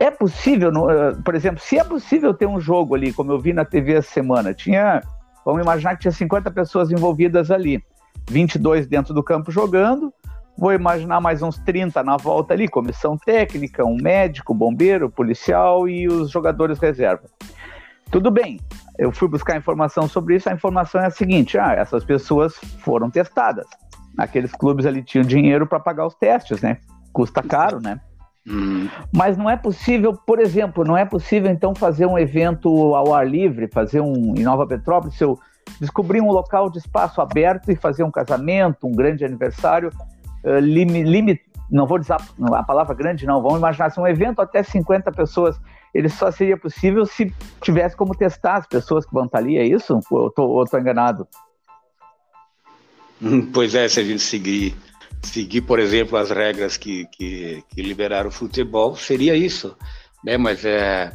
é 0.00 0.10
possível, 0.10 0.70
uh, 0.70 1.22
por 1.22 1.36
exemplo, 1.36 1.60
se 1.60 1.78
é 1.78 1.84
possível 1.84 2.34
ter 2.34 2.46
um 2.46 2.60
jogo 2.60 2.96
ali, 2.96 3.12
como 3.12 3.30
eu 3.30 3.38
vi 3.38 3.52
na 3.52 3.64
TV 3.64 3.92
essa 3.92 4.10
semana, 4.10 4.52
tinha, 4.52 5.02
vamos 5.44 5.62
imaginar 5.62 5.94
que 5.94 6.00
tinha 6.00 6.12
50 6.12 6.50
pessoas 6.50 6.90
envolvidas 6.90 7.48
ali, 7.48 7.80
22 8.28 8.88
dentro 8.88 9.14
do 9.14 9.22
campo 9.22 9.52
jogando, 9.52 10.12
Vou 10.56 10.72
imaginar 10.72 11.20
mais 11.20 11.42
uns 11.42 11.56
30 11.58 12.02
na 12.02 12.16
volta 12.16 12.52
ali, 12.52 12.68
comissão 12.68 13.16
técnica, 13.16 13.84
um 13.84 13.96
médico, 13.96 14.52
bombeiro, 14.52 15.10
policial 15.10 15.88
e 15.88 16.06
os 16.06 16.30
jogadores 16.30 16.78
reserva. 16.78 17.24
Tudo 18.10 18.30
bem, 18.30 18.60
eu 18.98 19.12
fui 19.12 19.28
buscar 19.28 19.56
informação 19.56 20.08
sobre 20.08 20.36
isso, 20.36 20.50
a 20.50 20.52
informação 20.52 21.00
é 21.00 21.06
a 21.06 21.10
seguinte, 21.10 21.56
ah, 21.58 21.72
essas 21.72 22.04
pessoas 22.04 22.54
foram 22.80 23.08
testadas. 23.08 23.66
Aqueles 24.18 24.52
clubes 24.52 24.84
ali 24.84 25.02
tinham 25.02 25.24
dinheiro 25.24 25.66
para 25.66 25.80
pagar 25.80 26.06
os 26.06 26.14
testes, 26.14 26.60
né? 26.60 26.78
Custa 27.12 27.42
caro, 27.42 27.80
né? 27.80 28.00
Hum. 28.46 28.88
Mas 29.12 29.36
não 29.36 29.48
é 29.48 29.56
possível, 29.56 30.12
por 30.14 30.40
exemplo, 30.40 30.84
não 30.84 30.96
é 30.96 31.04
possível 31.04 31.50
então 31.50 31.74
fazer 31.74 32.06
um 32.06 32.18
evento 32.18 32.68
ao 32.94 33.14
ar 33.14 33.26
livre, 33.26 33.68
fazer 33.72 34.00
um 34.00 34.34
em 34.36 34.42
Nova 34.42 34.66
Petrópolis, 34.66 35.16
se 35.16 35.24
eu 35.24 35.38
descobrir 35.80 36.20
um 36.20 36.30
local 36.30 36.68
de 36.68 36.78
espaço 36.78 37.20
aberto 37.20 37.70
e 37.70 37.76
fazer 37.76 38.02
um 38.02 38.10
casamento, 38.10 38.86
um 38.86 38.92
grande 38.92 39.24
aniversário, 39.24 39.90
uh, 40.44 40.58
limite, 40.58 41.42
não 41.70 41.86
vou 41.86 41.98
dizer 41.98 42.14
a, 42.14 42.62
palavra 42.62 42.94
grande, 42.94 43.26
não, 43.26 43.42
vamos 43.42 43.58
imaginar 43.58 43.90
se 43.90 44.00
um 44.00 44.06
evento 44.06 44.40
até 44.40 44.62
50 44.62 45.12
pessoas, 45.12 45.56
ele 45.94 46.08
só 46.08 46.30
seria 46.30 46.56
possível 46.56 47.06
se 47.06 47.32
tivesse 47.60 47.96
como 47.96 48.14
testar 48.14 48.56
as 48.56 48.66
pessoas 48.66 49.06
que 49.06 49.12
vão 49.12 49.26
estar 49.26 49.38
ali, 49.38 49.56
é 49.56 49.64
isso? 49.64 50.00
Ou 50.10 50.32
eu 50.36 50.64
estou 50.64 50.80
enganado? 50.80 51.26
Hum, 53.22 53.50
pois 53.52 53.74
é, 53.74 53.86
se 53.88 54.00
a 54.00 54.04
gente 54.04 54.22
seguir, 54.22 54.74
seguir 55.22 55.60
por 55.60 55.78
exemplo, 55.78 56.16
as 56.16 56.30
regras 56.30 56.76
que, 56.76 57.06
que, 57.06 57.62
que 57.68 57.82
liberaram 57.82 58.28
o 58.28 58.32
futebol, 58.32 58.96
seria 58.96 59.36
isso. 59.36 59.76
Né? 60.24 60.36
Mas 60.36 60.64
é, 60.64 61.12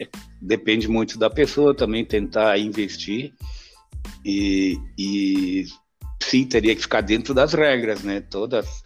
é, 0.00 0.08
depende 0.40 0.88
muito 0.88 1.18
da 1.18 1.28
pessoa 1.28 1.74
também 1.74 2.04
tentar 2.04 2.58
investir 2.58 3.32
e, 4.24 4.78
e 4.96 5.64
sim, 6.22 6.44
teria 6.44 6.74
que 6.74 6.82
ficar 6.82 7.00
dentro 7.00 7.34
das 7.34 7.52
regras, 7.52 8.02
né? 8.02 8.20
Todas, 8.20 8.82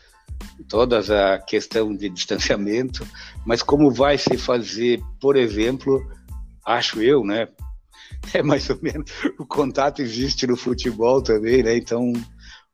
todas 0.68 1.10
a 1.10 1.38
questão 1.38 1.94
de 1.94 2.08
distanciamento, 2.08 3.06
mas 3.44 3.62
como 3.62 3.90
vai 3.90 4.18
se 4.18 4.36
fazer, 4.36 5.00
por 5.20 5.36
exemplo, 5.36 6.04
acho 6.64 7.00
eu, 7.02 7.24
né? 7.24 7.48
É 8.34 8.42
mais 8.42 8.70
ou 8.70 8.78
menos 8.80 9.10
o 9.36 9.44
contato 9.44 10.00
existe 10.00 10.46
no 10.46 10.56
futebol 10.56 11.20
também, 11.20 11.60
né? 11.60 11.76
Então, 11.76 12.12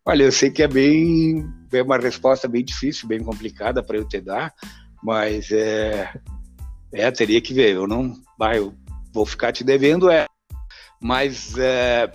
olha, 0.04 0.24
eu 0.24 0.32
sei 0.32 0.50
que 0.50 0.62
é 0.62 0.68
bem, 0.68 1.42
é 1.72 1.82
uma 1.82 1.96
resposta 1.96 2.46
bem 2.46 2.62
difícil, 2.62 3.08
bem 3.08 3.20
complicada 3.20 3.82
para 3.82 3.96
eu 3.96 4.04
te 4.06 4.20
dar, 4.20 4.52
mas 5.02 5.50
é, 5.50 6.12
é, 6.92 7.10
teria 7.10 7.40
que 7.40 7.54
ver. 7.54 7.76
Eu 7.76 7.86
não, 7.86 8.14
vai, 8.38 8.58
eu 8.58 8.74
vou 9.10 9.24
ficar 9.24 9.52
te 9.52 9.64
devendo, 9.64 10.10
é, 10.10 10.26
mas 11.00 11.56
é, 11.56 12.12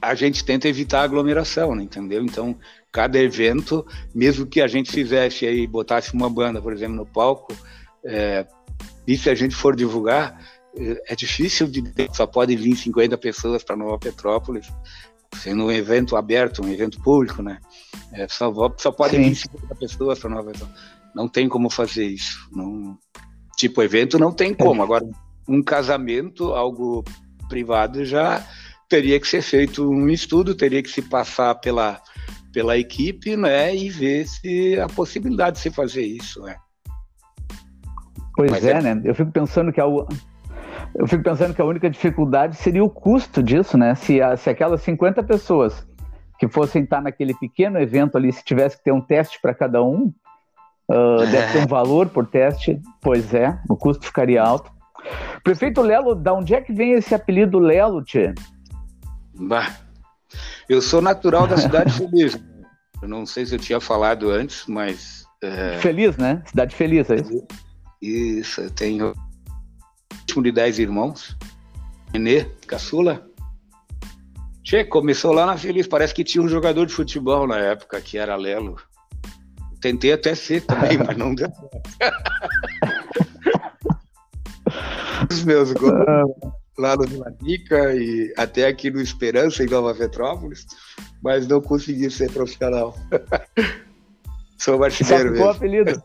a 0.00 0.14
gente 0.14 0.44
tenta 0.44 0.68
evitar 0.68 1.02
aglomeração, 1.02 1.74
né, 1.74 1.82
entendeu? 1.82 2.22
Então, 2.22 2.56
cada 2.90 3.18
evento, 3.18 3.86
mesmo 4.14 4.46
que 4.46 4.60
a 4.60 4.66
gente 4.66 4.90
fizesse 4.90 5.46
aí, 5.46 5.66
botasse 5.66 6.14
uma 6.14 6.30
banda, 6.30 6.60
por 6.60 6.72
exemplo, 6.72 6.96
no 6.96 7.06
palco, 7.06 7.54
é, 8.04 8.46
e 9.06 9.16
se 9.16 9.28
a 9.28 9.34
gente 9.34 9.54
for 9.54 9.76
divulgar, 9.76 10.40
é, 10.76 11.12
é 11.12 11.16
difícil 11.16 11.66
de 11.66 11.82
só 12.12 12.26
podem 12.26 12.56
vir 12.56 12.76
50 12.76 13.16
pessoas 13.18 13.62
para 13.62 13.76
Nova 13.76 13.98
Petrópolis, 13.98 14.68
sendo 15.36 15.64
um 15.64 15.70
evento 15.70 16.16
aberto, 16.16 16.64
um 16.64 16.72
evento 16.72 17.00
público, 17.02 17.42
né? 17.42 17.58
É, 18.12 18.26
só, 18.28 18.52
só 18.78 18.90
podem 18.90 19.22
vir 19.22 19.34
50 19.34 19.74
pessoas 19.74 20.18
para 20.18 20.30
Nova 20.30 20.50
Petrópolis. 20.50 20.82
Não 21.14 21.28
tem 21.28 21.48
como 21.48 21.68
fazer 21.68 22.06
isso. 22.06 22.48
Não, 22.52 22.96
tipo, 23.56 23.82
evento 23.82 24.18
não 24.18 24.32
tem 24.32 24.54
como. 24.54 24.82
Agora, 24.82 25.08
um 25.48 25.62
casamento, 25.62 26.52
algo 26.52 27.04
privado, 27.48 28.04
já 28.04 28.46
teria 28.90 29.20
que 29.20 29.28
ser 29.28 29.40
feito 29.40 29.88
um 29.88 30.08
estudo, 30.08 30.54
teria 30.54 30.82
que 30.82 30.90
se 30.90 31.00
passar 31.00 31.54
pela, 31.54 32.00
pela 32.52 32.76
equipe, 32.76 33.36
né, 33.36 33.74
e 33.74 33.88
ver 33.88 34.26
se 34.26 34.78
a 34.80 34.88
possibilidade 34.88 35.56
de 35.56 35.62
se 35.62 35.70
fazer 35.70 36.02
isso, 36.02 36.42
né. 36.42 36.56
Pois 38.34 38.64
é, 38.64 38.72
é, 38.72 38.82
né? 38.82 39.00
Eu 39.04 39.14
fico 39.14 39.30
pensando 39.30 39.72
que 39.72 39.80
a, 39.80 39.84
eu 39.84 41.06
fico 41.06 41.22
pensando 41.22 41.54
que 41.54 41.62
a 41.62 41.64
única 41.64 41.88
dificuldade 41.88 42.56
seria 42.56 42.82
o 42.82 42.90
custo 42.90 43.42
disso, 43.42 43.76
né? 43.76 43.94
Se, 43.94 44.20
a, 44.20 44.36
se 44.36 44.50
aquelas 44.50 44.82
50 44.82 45.22
pessoas 45.22 45.86
que 46.38 46.48
fossem 46.48 46.82
estar 46.82 47.02
naquele 47.02 47.34
pequeno 47.34 47.78
evento 47.78 48.16
ali, 48.16 48.32
se 48.32 48.42
tivesse 48.42 48.78
que 48.78 48.84
ter 48.84 48.92
um 48.92 49.00
teste 49.00 49.38
para 49.42 49.54
cada 49.54 49.82
um, 49.82 50.12
uh, 50.90 51.26
deve 51.30 51.52
ter 51.52 51.58
um 51.58 51.66
valor 51.68 52.08
por 52.08 52.26
teste. 52.26 52.80
Pois 53.00 53.34
é, 53.34 53.58
o 53.68 53.76
custo 53.76 54.06
ficaria 54.06 54.42
alto. 54.42 54.70
Prefeito 55.44 55.82
Lelo, 55.82 56.14
da 56.14 56.32
onde 56.32 56.54
é 56.54 56.60
que 56.60 56.72
vem 56.72 56.92
esse 56.92 57.14
apelido 57.14 57.58
Lelo, 57.58 58.02
Tchê? 58.02 58.32
Bah, 59.40 59.74
eu 60.68 60.82
sou 60.82 61.00
natural 61.00 61.46
da 61.46 61.56
cidade 61.56 61.90
feliz. 61.92 62.38
Eu 63.00 63.08
não 63.08 63.24
sei 63.24 63.46
se 63.46 63.54
eu 63.54 63.58
tinha 63.58 63.80
falado 63.80 64.30
antes, 64.30 64.66
mas. 64.66 65.24
É... 65.42 65.78
Feliz, 65.78 66.18
né? 66.18 66.42
Cidade 66.46 66.76
feliz, 66.76 67.08
é 67.08 67.16
isso? 67.16 67.46
Isso, 68.02 68.60
eu 68.60 68.70
tenho 68.70 69.14
último 70.12 70.42
de 70.42 70.52
10 70.52 70.78
irmãos. 70.78 71.34
Nenê, 72.12 72.44
caçula. 72.66 73.26
Che, 74.62 74.84
começou 74.84 75.32
lá 75.32 75.46
na 75.46 75.56
Feliz. 75.56 75.86
Parece 75.86 76.14
que 76.14 76.22
tinha 76.22 76.44
um 76.44 76.48
jogador 76.48 76.84
de 76.84 76.92
futebol 76.92 77.46
na 77.46 77.56
época, 77.56 77.98
que 78.00 78.18
era 78.18 78.36
Lelo. 78.36 78.76
Tentei 79.80 80.12
até 80.12 80.34
ser 80.34 80.66
também, 80.66 80.98
mas 80.98 81.16
não 81.16 81.34
deu 81.34 81.48
Os 85.30 85.44
meus 85.44 85.72
gols 85.72 86.59
lá 86.80 86.96
no 86.96 87.06
Vila 87.06 87.32
e 87.94 88.32
até 88.36 88.66
aqui 88.66 88.90
no 88.90 89.00
Esperança, 89.00 89.62
em 89.62 89.68
Nova 89.68 89.94
Petrópolis, 89.94 90.66
mas 91.22 91.46
não 91.46 91.60
consegui 91.60 92.10
ser 92.10 92.30
profissional. 92.32 92.96
Sou 94.58 94.78
marceneiro 94.78 95.30
mesmo. 95.32 95.48
apelido? 95.48 96.02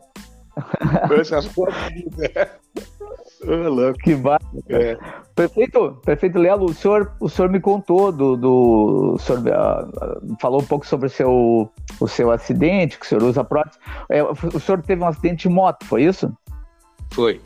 Essa 1.20 1.38
apelido. 1.38 2.16
Oh, 3.46 3.68
louco. 3.68 3.98
Que 3.98 4.14
básico. 4.14 4.62
É. 4.68 4.96
Perfeito, 5.34 6.00
perfeito, 6.04 6.38
Lelo. 6.38 6.64
O 6.64 6.74
senhor, 6.74 7.12
o 7.20 7.28
senhor 7.28 7.50
me 7.50 7.60
contou 7.60 8.10
do. 8.10 8.36
do 8.36 9.14
o 9.14 9.18
senhor 9.18 9.40
uh, 9.40 10.36
falou 10.40 10.62
um 10.62 10.64
pouco 10.64 10.86
sobre 10.86 11.06
o 11.06 11.10
seu, 11.10 11.70
o 12.00 12.08
seu 12.08 12.30
acidente, 12.30 12.98
que 12.98 13.04
o 13.04 13.08
senhor 13.08 13.22
usa 13.22 13.44
prótese. 13.44 13.78
É, 14.08 14.22
o 14.22 14.58
senhor 14.58 14.82
teve 14.82 15.02
um 15.02 15.06
acidente 15.06 15.48
de 15.48 15.54
moto, 15.54 15.84
foi 15.84 16.04
isso? 16.04 16.32
Foi. 17.12 17.40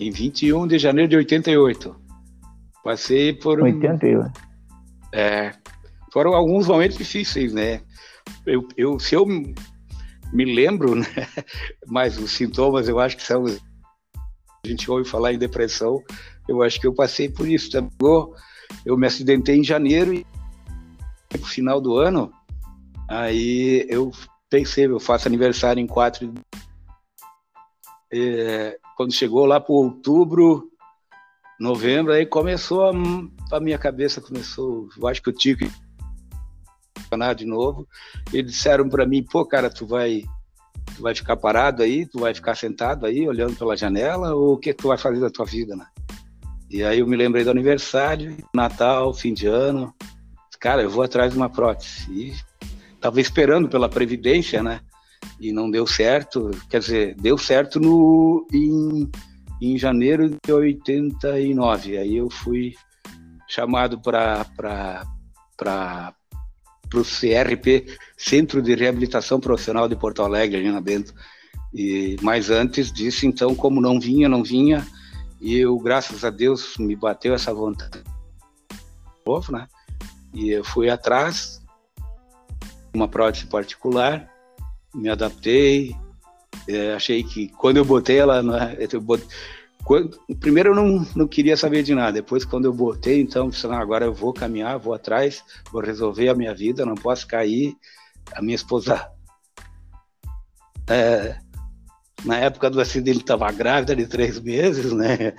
Em 0.00 0.10
21 0.10 0.66
de 0.66 0.78
janeiro 0.78 1.08
de 1.08 1.16
88. 1.16 2.07
Passei 2.84 3.32
por. 3.32 3.60
Um, 3.60 3.64
88. 3.64 4.32
É, 5.12 5.52
foram 6.12 6.34
alguns 6.34 6.68
momentos 6.68 6.96
difíceis, 6.96 7.52
né? 7.52 7.80
Eu, 8.46 8.66
eu, 8.76 8.98
se 8.98 9.14
eu 9.14 9.26
me 9.26 10.44
lembro, 10.44 10.94
né? 10.96 11.06
Mas 11.86 12.18
os 12.18 12.30
sintomas 12.30 12.88
eu 12.88 12.98
acho 12.98 13.16
que 13.16 13.22
são. 13.22 13.44
A 13.44 14.68
gente 14.68 14.90
ouve 14.90 15.08
falar 15.08 15.32
em 15.32 15.38
depressão, 15.38 16.02
eu 16.48 16.62
acho 16.62 16.80
que 16.80 16.86
eu 16.86 16.94
passei 16.94 17.28
por 17.28 17.48
isso. 17.48 17.70
Também. 17.70 17.90
Eu 18.84 18.96
me 18.96 19.06
acidentei 19.06 19.56
em 19.56 19.64
janeiro 19.64 20.12
e 20.12 20.26
no 21.38 21.46
final 21.46 21.80
do 21.80 21.96
ano, 21.96 22.30
aí 23.08 23.86
eu 23.88 24.10
pensei, 24.48 24.86
eu 24.86 25.00
faço 25.00 25.28
aniversário 25.28 25.80
em 25.80 25.86
4 25.86 26.32
é, 28.12 28.78
quando 28.96 29.12
chegou 29.12 29.44
lá 29.44 29.60
para 29.60 29.74
outubro, 29.74 30.67
novembro, 31.58 32.12
aí 32.12 32.24
começou 32.24 32.86
a, 32.86 32.92
a 33.56 33.60
minha 33.60 33.78
cabeça 33.78 34.20
começou, 34.20 34.88
eu 34.96 35.08
acho 35.08 35.22
que 35.22 35.28
eu 35.28 35.34
tive 35.34 35.70
de 37.36 37.46
novo. 37.46 37.88
Eles 38.32 38.52
disseram 38.52 38.88
para 38.88 39.06
mim, 39.06 39.22
pô, 39.22 39.44
cara, 39.44 39.70
tu 39.70 39.86
vai 39.86 40.22
tu 40.94 41.02
vai 41.02 41.14
ficar 41.14 41.36
parado 41.36 41.82
aí, 41.82 42.06
tu 42.06 42.18
vai 42.18 42.34
ficar 42.34 42.54
sentado 42.54 43.06
aí 43.06 43.26
olhando 43.28 43.56
pela 43.56 43.76
janela 43.76 44.34
ou 44.34 44.54
o 44.54 44.58
que 44.58 44.72
tu 44.72 44.88
vai 44.88 44.98
fazer 44.98 45.20
da 45.20 45.30
tua 45.30 45.44
vida, 45.44 45.76
né? 45.76 45.86
E 46.70 46.82
aí 46.82 46.98
eu 46.98 47.06
me 47.06 47.16
lembrei 47.16 47.44
do 47.44 47.50
aniversário, 47.50 48.36
Natal, 48.54 49.14
fim 49.14 49.32
de 49.32 49.46
ano. 49.46 49.94
Cara, 50.60 50.82
eu 50.82 50.90
vou 50.90 51.02
atrás 51.02 51.32
de 51.32 51.38
uma 51.38 51.48
prótese. 51.48 52.10
E 52.10 52.34
tava 53.00 53.20
esperando 53.20 53.68
pela 53.68 53.88
previdência, 53.88 54.62
né? 54.62 54.80
E 55.40 55.52
não 55.52 55.70
deu 55.70 55.86
certo. 55.86 56.50
Quer 56.68 56.80
dizer, 56.80 57.14
deu 57.14 57.38
certo 57.38 57.80
no 57.80 58.46
em, 58.52 59.10
em 59.60 59.76
janeiro 59.78 60.30
de 60.44 60.52
89. 60.52 61.98
Aí 61.98 62.16
eu 62.16 62.30
fui 62.30 62.74
chamado 63.48 64.00
para 64.00 64.44
o 66.94 67.02
CRP, 67.02 67.86
Centro 68.16 68.62
de 68.62 68.74
Reabilitação 68.74 69.40
Profissional 69.40 69.88
de 69.88 69.96
Porto 69.96 70.22
Alegre, 70.22 70.58
ali 70.58 70.70
na 70.70 70.80
Bento. 70.80 71.14
E, 71.72 72.16
mas 72.22 72.50
antes 72.50 72.92
disso, 72.92 73.26
então, 73.26 73.54
como 73.54 73.80
não 73.80 74.00
vinha, 74.00 74.28
não 74.28 74.42
vinha, 74.42 74.86
e 75.40 75.56
eu, 75.56 75.78
graças 75.78 76.24
a 76.24 76.30
Deus, 76.30 76.76
me 76.78 76.96
bateu 76.96 77.34
essa 77.34 77.52
vontade 77.52 78.02
novo, 79.28 79.52
né? 79.52 79.68
E 80.32 80.50
eu 80.50 80.64
fui 80.64 80.88
atrás, 80.88 81.62
uma 82.94 83.06
prótese 83.06 83.46
particular, 83.46 84.28
me 84.94 85.10
adaptei, 85.10 85.94
é, 86.68 86.94
achei 86.94 87.22
que 87.22 87.48
quando 87.48 87.78
eu 87.78 87.84
botei 87.84 88.18
ela, 88.18 88.42
né, 88.42 88.76
eu 88.78 89.00
quando, 89.84 90.20
primeiro 90.38 90.70
eu 90.70 90.74
não, 90.74 91.06
não 91.16 91.26
queria 91.26 91.56
saber 91.56 91.82
de 91.82 91.94
nada. 91.94 92.12
Depois, 92.12 92.44
quando 92.44 92.66
eu 92.66 92.74
botei, 92.74 93.22
então, 93.22 93.50
não, 93.64 93.72
agora 93.72 94.04
eu 94.04 94.12
vou 94.12 94.34
caminhar, 94.34 94.78
vou 94.78 94.92
atrás, 94.92 95.42
vou 95.72 95.80
resolver 95.80 96.28
a 96.28 96.34
minha 96.34 96.54
vida, 96.54 96.84
não 96.84 96.94
posso 96.94 97.26
cair. 97.26 97.74
A 98.34 98.42
minha 98.42 98.54
esposa, 98.54 99.10
é, 100.90 101.38
na 102.22 102.36
época 102.36 102.68
do 102.68 102.82
acidente, 102.82 103.20
estava 103.20 103.50
grávida 103.50 103.96
de 103.96 104.06
três 104.06 104.38
meses, 104.38 104.92
né? 104.92 105.32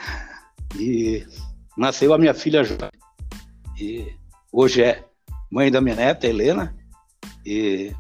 E 0.76 1.24
nasceu 1.78 2.12
a 2.12 2.18
minha 2.18 2.34
filha, 2.34 2.64
e 3.80 4.08
hoje 4.52 4.82
é 4.82 5.06
mãe 5.52 5.70
da 5.70 5.80
minha 5.80 5.96
neta, 5.96 6.26
Helena. 6.26 6.76
E 7.46 7.94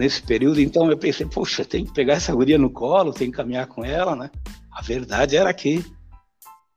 nesse 0.00 0.22
período, 0.22 0.62
então, 0.62 0.90
eu 0.90 0.96
pensei, 0.96 1.26
poxa, 1.26 1.62
tem 1.62 1.84
que 1.84 1.92
pegar 1.92 2.14
essa 2.14 2.34
guria 2.34 2.56
no 2.56 2.70
colo, 2.70 3.12
tem 3.12 3.30
que 3.30 3.36
caminhar 3.36 3.66
com 3.66 3.84
ela, 3.84 4.16
né? 4.16 4.30
A 4.72 4.80
verdade 4.80 5.36
era 5.36 5.52
que 5.52 5.84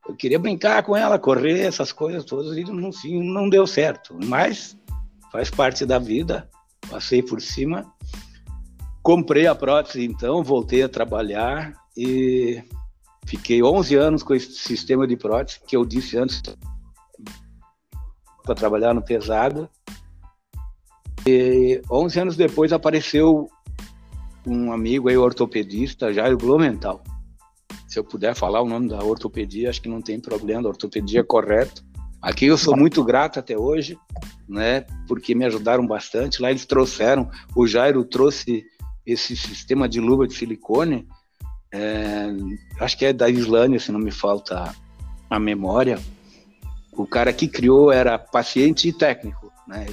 eu 0.06 0.14
queria 0.14 0.38
brincar 0.38 0.82
com 0.82 0.94
ela, 0.94 1.18
correr, 1.18 1.60
essas 1.60 1.90
coisas 1.90 2.22
todas, 2.22 2.54
e 2.54 2.64
no 2.64 2.92
fim 2.92 3.22
não 3.22 3.48
deu 3.48 3.66
certo. 3.66 4.18
Mas 4.26 4.76
faz 5.32 5.48
parte 5.48 5.86
da 5.86 5.98
vida, 5.98 6.46
passei 6.90 7.22
por 7.22 7.40
cima. 7.40 7.90
Comprei 9.02 9.46
a 9.46 9.54
prótese, 9.54 10.04
então, 10.04 10.44
voltei 10.44 10.82
a 10.82 10.88
trabalhar 10.88 11.72
e 11.96 12.62
fiquei 13.26 13.62
11 13.62 13.94
anos 13.94 14.22
com 14.22 14.34
esse 14.34 14.52
sistema 14.52 15.06
de 15.06 15.16
prótese, 15.16 15.60
que 15.66 15.74
eu 15.74 15.86
disse 15.86 16.18
antes, 16.18 16.42
para 18.42 18.54
trabalhar 18.54 18.92
no 18.92 19.00
pesado. 19.02 19.66
E 21.26 21.80
11 21.90 22.20
anos 22.20 22.36
depois 22.36 22.72
apareceu 22.72 23.48
um 24.46 24.72
amigo 24.72 25.08
aí, 25.08 25.16
ortopedista, 25.16 26.12
Jairo 26.12 26.36
Blumenthal 26.36 27.02
se 27.94 28.00
eu 28.00 28.02
puder 28.02 28.34
falar 28.34 28.60
o 28.60 28.68
nome 28.68 28.88
da 28.88 28.98
ortopedia, 29.04 29.70
acho 29.70 29.80
que 29.80 29.88
não 29.88 30.02
tem 30.02 30.18
problema, 30.18 30.66
a 30.66 30.70
ortopedia 30.70 31.20
é 31.20 31.22
correto. 31.22 31.84
Aqui 32.20 32.46
eu 32.46 32.58
sou 32.58 32.76
muito 32.76 33.04
grato 33.04 33.38
até 33.38 33.56
hoje, 33.56 33.96
né, 34.48 34.80
porque 35.06 35.32
me 35.32 35.44
ajudaram 35.44 35.86
bastante. 35.86 36.42
Lá 36.42 36.50
eles 36.50 36.66
trouxeram, 36.66 37.30
o 37.54 37.68
Jairo 37.68 38.04
trouxe 38.04 38.64
esse 39.06 39.36
sistema 39.36 39.88
de 39.88 40.00
luva 40.00 40.26
de 40.26 40.34
silicone, 40.34 41.06
é, 41.72 42.26
acho 42.80 42.98
que 42.98 43.04
é 43.04 43.12
da 43.12 43.30
Islândia, 43.30 43.78
se 43.78 43.92
não 43.92 44.00
me 44.00 44.10
falta 44.10 44.74
a 45.30 45.38
memória. 45.38 46.00
O 46.92 47.06
cara 47.06 47.32
que 47.32 47.46
criou 47.46 47.92
era 47.92 48.18
paciente 48.18 48.88
e 48.88 48.92
técnico, 48.92 49.52
né? 49.68 49.86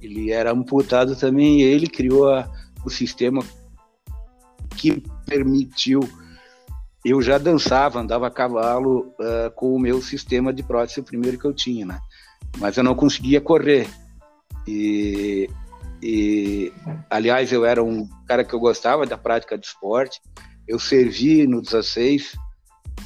Ele 0.00 0.30
era 0.30 0.52
amputado 0.52 1.16
também 1.16 1.60
e 1.60 1.62
ele 1.62 1.86
criou 1.86 2.28
a, 2.28 2.48
o 2.84 2.90
sistema 2.90 3.42
que 4.76 5.02
permitiu 5.24 6.00
eu 7.08 7.22
já 7.22 7.38
dançava, 7.38 8.00
andava 8.00 8.26
a 8.26 8.30
cavalo 8.30 9.14
uh, 9.20 9.48
com 9.54 9.72
o 9.76 9.78
meu 9.78 10.02
sistema 10.02 10.52
de 10.52 10.64
prótese, 10.64 10.98
o 10.98 11.04
primeiro 11.04 11.38
que 11.38 11.44
eu 11.44 11.54
tinha, 11.54 11.86
né? 11.86 12.00
Mas 12.58 12.76
eu 12.76 12.82
não 12.82 12.96
conseguia 12.96 13.40
correr. 13.40 13.88
E, 14.66 15.48
e, 16.02 16.72
aliás, 17.08 17.52
eu 17.52 17.64
era 17.64 17.80
um 17.80 18.08
cara 18.26 18.42
que 18.42 18.52
eu 18.52 18.58
gostava 18.58 19.06
da 19.06 19.16
prática 19.16 19.56
de 19.56 19.64
esporte. 19.64 20.20
Eu 20.66 20.80
servi 20.80 21.46
no 21.46 21.62
16 21.62 22.36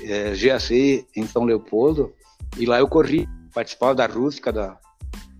é, 0.00 0.34
GAC 0.34 1.06
em 1.14 1.26
São 1.26 1.44
Leopoldo 1.44 2.10
e 2.56 2.64
lá 2.64 2.78
eu 2.78 2.88
corri, 2.88 3.28
participava 3.52 3.94
da 3.94 4.06
rústica, 4.06 4.50
da, 4.50 4.78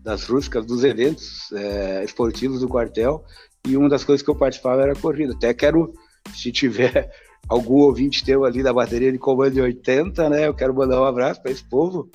das 0.02 0.24
rústicas, 0.24 0.64
dos 0.66 0.84
eventos 0.84 1.52
é, 1.52 2.04
esportivos 2.04 2.60
do 2.60 2.68
quartel. 2.68 3.24
E 3.66 3.76
uma 3.76 3.88
das 3.88 4.04
coisas 4.04 4.22
que 4.22 4.30
eu 4.30 4.34
participava 4.34 4.82
era 4.82 4.92
a 4.92 4.96
corrida. 4.96 5.34
Até 5.34 5.52
quero, 5.52 5.92
se 6.34 6.50
tiver 6.50 7.10
algum 7.48 7.80
ouvinte 7.80 8.24
teu 8.24 8.44
ali 8.44 8.62
da 8.62 8.72
bateria 8.72 9.12
de 9.12 9.18
comando 9.18 9.54
de 9.54 9.60
80, 9.60 10.28
né? 10.30 10.46
Eu 10.46 10.54
quero 10.54 10.74
mandar 10.74 11.00
um 11.00 11.04
abraço 11.04 11.42
para 11.42 11.50
esse 11.50 11.64
povo. 11.64 12.10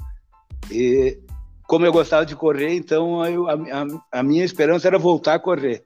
E 0.72 1.20
como 1.68 1.86
eu 1.86 1.92
gostava 1.92 2.26
de 2.26 2.36
correr, 2.36 2.74
então 2.74 3.26
eu, 3.26 3.48
a, 3.48 3.54
a, 3.54 4.20
a, 4.20 4.24
minha 4.24 4.44
esperança 4.44 4.88
era 4.88 4.98
voltar 4.98 5.36
a 5.36 5.40
correr. 5.40 5.84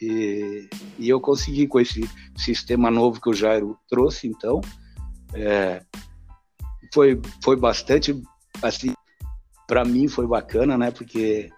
E, 0.00 0.68
e, 0.98 1.08
eu 1.08 1.20
consegui 1.20 1.68
com 1.68 1.78
esse 1.78 2.08
sistema 2.36 2.90
novo 2.90 3.20
que 3.20 3.30
o 3.30 3.34
Jairo 3.34 3.78
trouxe, 3.88 4.26
então. 4.26 4.60
É, 5.32 5.82
foi, 6.92 7.20
foi 7.42 7.56
bastante, 7.56 8.20
assim, 8.60 8.92
para 9.72 9.86
mim 9.86 10.06
foi 10.06 10.26
bacana, 10.26 10.76
né? 10.76 10.90
Porque 10.90 11.48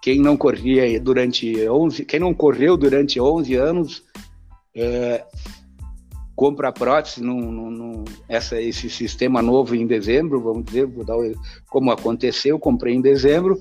quem 0.00 0.20
não 0.20 0.36
corria 0.36 1.00
durante 1.00 1.68
11, 1.68 2.04
quem 2.04 2.20
não 2.20 2.32
correu 2.32 2.76
durante 2.76 3.20
11 3.20 3.56
anos, 3.56 4.04
é, 4.72 5.24
compra 6.36 6.70
prótese 6.70 7.20
num, 7.20 7.50
num, 7.50 8.04
essa, 8.28 8.62
esse 8.62 8.88
sistema 8.88 9.42
novo 9.42 9.74
em 9.74 9.84
dezembro, 9.84 10.40
vamos 10.40 10.64
dizer, 10.64 10.86
vou 10.86 11.04
dar 11.04 11.18
o, 11.18 11.34
como 11.68 11.90
aconteceu, 11.90 12.56
comprei 12.56 12.94
em 12.94 13.00
dezembro, 13.00 13.58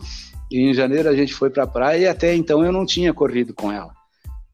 e 0.52 0.70
em 0.70 0.72
janeiro 0.72 1.10
a 1.10 1.16
gente 1.16 1.34
foi 1.34 1.50
para 1.50 1.64
a 1.64 1.68
praia 1.68 1.98
e 1.98 2.08
até 2.08 2.36
então 2.36 2.64
eu 2.64 2.72
não 2.72 2.86
tinha 2.86 3.12
corrido 3.12 3.56
com 3.56 3.72
ela. 3.72 3.92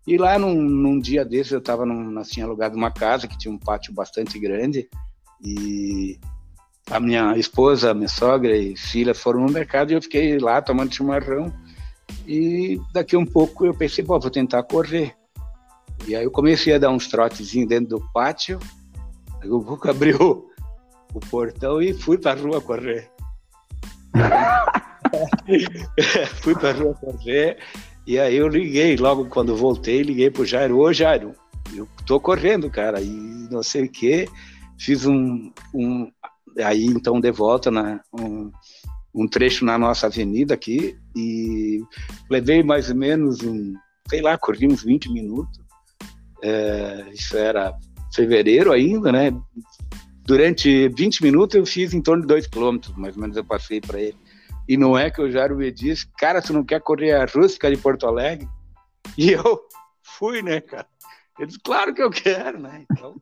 E 0.07 0.17
lá 0.17 0.39
num, 0.39 0.55
num 0.55 0.97
dia 0.97 1.25
desses 1.25 1.51
eu 1.51 1.59
estava 1.59 1.83
assim, 2.21 2.39
alugado 2.41 2.77
uma 2.77 2.89
casa 2.89 3.27
que 3.27 3.37
tinha 3.37 3.53
um 3.53 3.59
pátio 3.59 3.93
bastante 3.93 4.39
grande 4.39 4.87
e 5.43 6.17
a 6.89 6.99
minha 6.99 7.37
esposa, 7.37 7.93
minha 7.93 8.07
sogra 8.07 8.55
e 8.55 8.77
filha 8.77 9.15
foram 9.15 9.41
no 9.41 9.51
mercado 9.51 9.91
e 9.91 9.95
eu 9.95 10.01
fiquei 10.01 10.37
lá 10.37 10.61
tomando 10.61 10.93
chimarrão. 10.93 11.51
E 12.27 12.79
daqui 12.93 13.17
um 13.17 13.25
pouco 13.25 13.65
eu 13.65 13.73
pensei, 13.73 14.03
bom, 14.03 14.19
vou 14.19 14.29
tentar 14.29 14.61
correr. 14.63 15.15
E 16.07 16.15
aí 16.15 16.23
eu 16.23 16.31
comecei 16.31 16.73
a 16.73 16.77
dar 16.77 16.91
uns 16.91 17.07
trotezinhos 17.07 17.67
dentro 17.67 17.97
do 17.97 18.11
pátio. 18.11 18.59
Aí 19.41 19.49
o 19.49 19.59
Buco 19.59 19.87
abriu 19.89 20.47
o 21.13 21.19
portão 21.19 21.81
e 21.81 21.93
fui 21.93 22.17
para 22.17 22.39
a 22.39 22.43
rua 22.43 22.61
correr. 22.61 23.09
fui 26.41 26.55
para 26.55 26.69
a 26.69 26.73
rua 26.73 26.93
correr. 26.93 27.57
E 28.05 28.19
aí 28.19 28.35
eu 28.35 28.47
liguei, 28.47 28.95
logo 28.97 29.25
quando 29.25 29.55
voltei, 29.55 30.03
liguei 30.03 30.29
pro 30.29 30.45
Jairo, 30.45 30.77
ô 30.77 30.93
Jairo, 30.93 31.33
eu 31.75 31.87
tô 32.05 32.19
correndo, 32.19 32.69
cara, 32.69 33.01
e 33.01 33.09
não 33.49 33.63
sei 33.63 33.85
o 33.85 33.91
quê. 33.91 34.29
Fiz 34.77 35.07
um, 35.07 35.51
um 35.73 36.11
aí 36.59 36.85
então 36.85 37.19
de 37.19 37.31
volta 37.31 37.69
na 37.69 38.01
um, 38.13 38.51
um, 39.13 39.27
trecho 39.27 39.65
na 39.65 39.77
nossa 39.77 40.07
avenida 40.07 40.53
aqui 40.53 40.97
e 41.15 41.81
levei 42.29 42.63
mais 42.63 42.89
ou 42.89 42.95
menos 42.95 43.41
um, 43.41 43.73
sei 44.09 44.21
lá, 44.21 44.37
corri 44.37 44.67
uns 44.67 44.83
20 44.83 45.11
minutos. 45.11 45.59
É, 46.41 47.09
isso 47.13 47.37
era 47.37 47.73
fevereiro 48.13 48.71
ainda, 48.71 49.11
né? 49.11 49.31
Durante 50.25 50.89
20 50.89 51.23
minutos 51.23 51.55
eu 51.55 51.65
fiz 51.65 51.93
em 51.93 52.01
torno 52.01 52.21
de 52.21 52.27
2 52.27 52.47
quilômetros, 52.47 52.95
mais 52.95 53.15
ou 53.15 53.21
menos 53.21 53.37
eu 53.37 53.43
passei 53.43 53.79
para 53.79 53.99
ele. 53.99 54.17
E 54.67 54.77
não 54.77 54.97
é 54.97 55.11
que 55.11 55.21
o 55.21 55.29
Jairo 55.29 55.55
me 55.55 55.71
disse, 55.71 56.07
cara, 56.17 56.41
tu 56.41 56.51
não 56.51 56.63
quer 56.63 56.81
correr 56.81 57.11
a 57.11 57.25
rústica 57.25 57.69
de 57.69 57.77
Porto 57.77 58.07
Alegre? 58.07 58.47
E 59.17 59.31
eu 59.31 59.61
fui, 60.01 60.41
né, 60.41 60.59
cara? 60.59 60.87
Ele 61.37 61.47
disse, 61.47 61.59
claro 61.59 61.93
que 61.93 62.01
eu 62.01 62.09
quero, 62.09 62.59
né? 62.59 62.85
Então, 62.91 63.15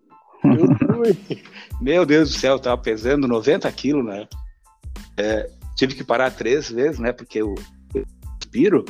Meu 1.82 2.06
Deus 2.06 2.32
do 2.32 2.40
céu, 2.40 2.60
tava 2.60 2.82
pesando 2.82 3.28
90 3.28 3.72
quilos, 3.72 4.06
né? 4.06 4.28
É, 5.18 5.50
tive 5.76 5.96
que 5.96 6.04
parar 6.04 6.32
três 6.32 6.70
vezes, 6.70 7.00
né? 7.00 7.12
Porque 7.12 7.42
eu, 7.42 7.56
eu 7.94 8.04
respiro 8.40 8.86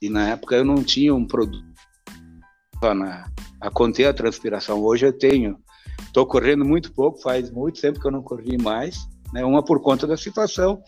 e 0.00 0.08
na 0.08 0.30
época 0.30 0.56
eu 0.56 0.64
não 0.64 0.82
tinha 0.82 1.14
um 1.14 1.26
produto 1.26 1.64
na, 2.82 3.30
a 3.60 3.70
conter 3.70 4.06
a 4.06 4.14
transpiração. 4.14 4.80
Hoje 4.80 5.06
eu 5.06 5.12
tenho. 5.12 5.58
Estou 6.00 6.26
correndo 6.26 6.64
muito 6.64 6.92
pouco, 6.92 7.22
faz 7.22 7.50
muito 7.50 7.80
tempo 7.80 8.00
que 8.00 8.06
eu 8.06 8.10
não 8.10 8.22
corri 8.22 8.58
mais, 8.58 9.08
né? 9.32 9.44
Uma 9.44 9.64
por 9.64 9.80
conta 9.80 10.06
da 10.06 10.16
situação 10.16 10.82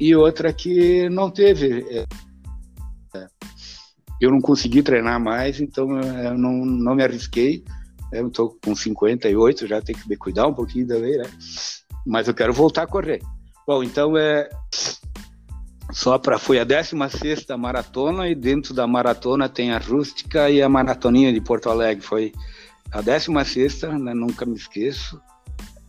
e 0.00 0.16
outra 0.16 0.52
que 0.52 1.08
não 1.10 1.30
teve. 1.30 1.84
É, 1.90 2.06
é, 3.14 3.26
eu 4.20 4.30
não 4.30 4.40
consegui 4.40 4.82
treinar 4.82 5.20
mais, 5.20 5.60
então 5.60 5.98
eu 6.00 6.38
não, 6.38 6.64
não 6.64 6.94
me 6.94 7.04
arrisquei. 7.04 7.64
Eu 8.12 8.28
estou 8.28 8.58
com 8.62 8.74
58, 8.74 9.66
já 9.66 9.80
tenho 9.80 9.98
que 9.98 10.08
me 10.08 10.16
cuidar 10.16 10.46
um 10.46 10.54
pouquinho 10.54 10.86
também, 10.86 11.16
né? 11.16 11.24
Mas 12.06 12.28
eu 12.28 12.34
quero 12.34 12.52
voltar 12.52 12.82
a 12.82 12.86
correr. 12.86 13.20
Bom, 13.66 13.82
então 13.82 14.16
é 14.16 14.48
só 15.90 16.18
para 16.18 16.38
foi 16.38 16.58
a 16.58 16.64
16 16.64 17.46
maratona 17.58 18.28
e 18.28 18.34
dentro 18.34 18.74
da 18.74 18.86
maratona 18.86 19.48
tem 19.48 19.72
a 19.72 19.78
rústica 19.78 20.50
e 20.50 20.62
a 20.62 20.68
maratoninha 20.68 21.32
de 21.32 21.40
Porto 21.40 21.70
Alegre. 21.70 22.04
Foi 22.04 22.32
a 22.90 23.00
16, 23.00 23.82
né? 24.00 24.12
Nunca 24.14 24.44
me 24.44 24.56
esqueço. 24.56 25.20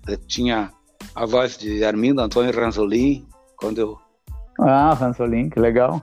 Eu 0.08 0.18
tinha 0.18 0.72
a 1.16 1.26
voz 1.26 1.58
de 1.58 1.84
Armindo 1.84 2.22
Antônio 2.22 2.54
Ranzolin 2.54 3.28
quando 3.58 3.80
eu 3.80 4.04
ah, 4.60 4.94
Ransolim, 4.94 5.50
que 5.50 5.60
legal. 5.60 6.02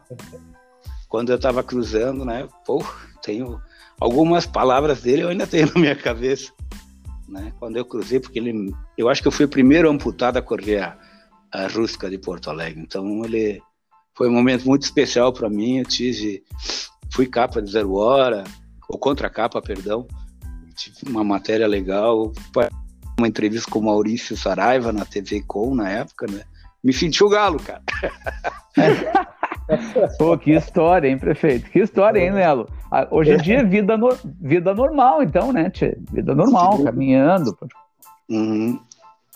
Quando 1.08 1.30
eu 1.30 1.36
estava 1.36 1.62
cruzando, 1.62 2.24
né? 2.24 2.48
Pô, 2.66 2.84
tenho 3.22 3.60
algumas 4.00 4.46
palavras 4.46 5.02
dele 5.02 5.22
eu 5.22 5.28
ainda 5.28 5.46
tenho 5.46 5.66
na 5.74 5.80
minha 5.80 5.96
cabeça, 5.96 6.52
né? 7.28 7.52
Quando 7.58 7.76
eu 7.76 7.84
cruzei, 7.84 8.18
porque 8.18 8.38
ele, 8.38 8.74
eu 8.96 9.08
acho 9.08 9.22
que 9.22 9.28
eu 9.28 9.32
fui 9.32 9.44
o 9.44 9.48
primeiro 9.48 9.90
amputado 9.90 10.38
a 10.38 10.42
correr 10.42 10.78
a, 10.78 10.98
a 11.52 11.66
rústica 11.68 12.08
de 12.08 12.18
Porto 12.18 12.50
Alegre. 12.50 12.80
Então 12.80 13.24
ele 13.24 13.62
foi 14.16 14.28
um 14.28 14.32
momento 14.32 14.64
muito 14.66 14.82
especial 14.82 15.32
para 15.32 15.48
mim. 15.48 15.78
Eu 15.78 15.84
tive, 15.84 16.42
fui 17.12 17.26
capa 17.26 17.60
de 17.60 17.70
zero 17.70 17.94
hora, 17.94 18.44
ou 18.88 18.98
contra 18.98 19.30
capa, 19.30 19.60
perdão. 19.60 20.08
Tive 20.74 21.10
uma 21.10 21.22
matéria 21.22 21.66
legal, 21.66 22.32
uma 23.18 23.28
entrevista 23.28 23.70
com 23.70 23.82
Maurício 23.82 24.36
Saraiva 24.36 24.92
na 24.92 25.04
TV 25.04 25.42
Com 25.46 25.74
na 25.74 25.90
época, 25.90 26.26
né? 26.26 26.42
me 26.82 26.92
senti 26.92 27.22
o 27.22 27.28
galo, 27.28 27.60
cara. 27.60 27.82
Pô, 30.18 30.36
que 30.36 30.52
história, 30.52 31.08
hein, 31.08 31.18
prefeito? 31.18 31.70
Que 31.70 31.80
história, 31.80 32.20
hein, 32.20 32.32
Nelo? 32.32 32.68
Ah, 32.90 33.06
hoje 33.10 33.32
em 33.32 33.36
dia 33.38 33.58
é 33.58 33.64
vida, 33.64 33.96
no... 33.96 34.10
vida 34.40 34.74
normal, 34.74 35.22
então, 35.22 35.52
né, 35.52 35.70
tchê? 35.70 35.96
Vida 36.12 36.34
normal, 36.34 36.78
Sim. 36.78 36.84
caminhando. 36.84 37.56
Uhum. 38.28 38.80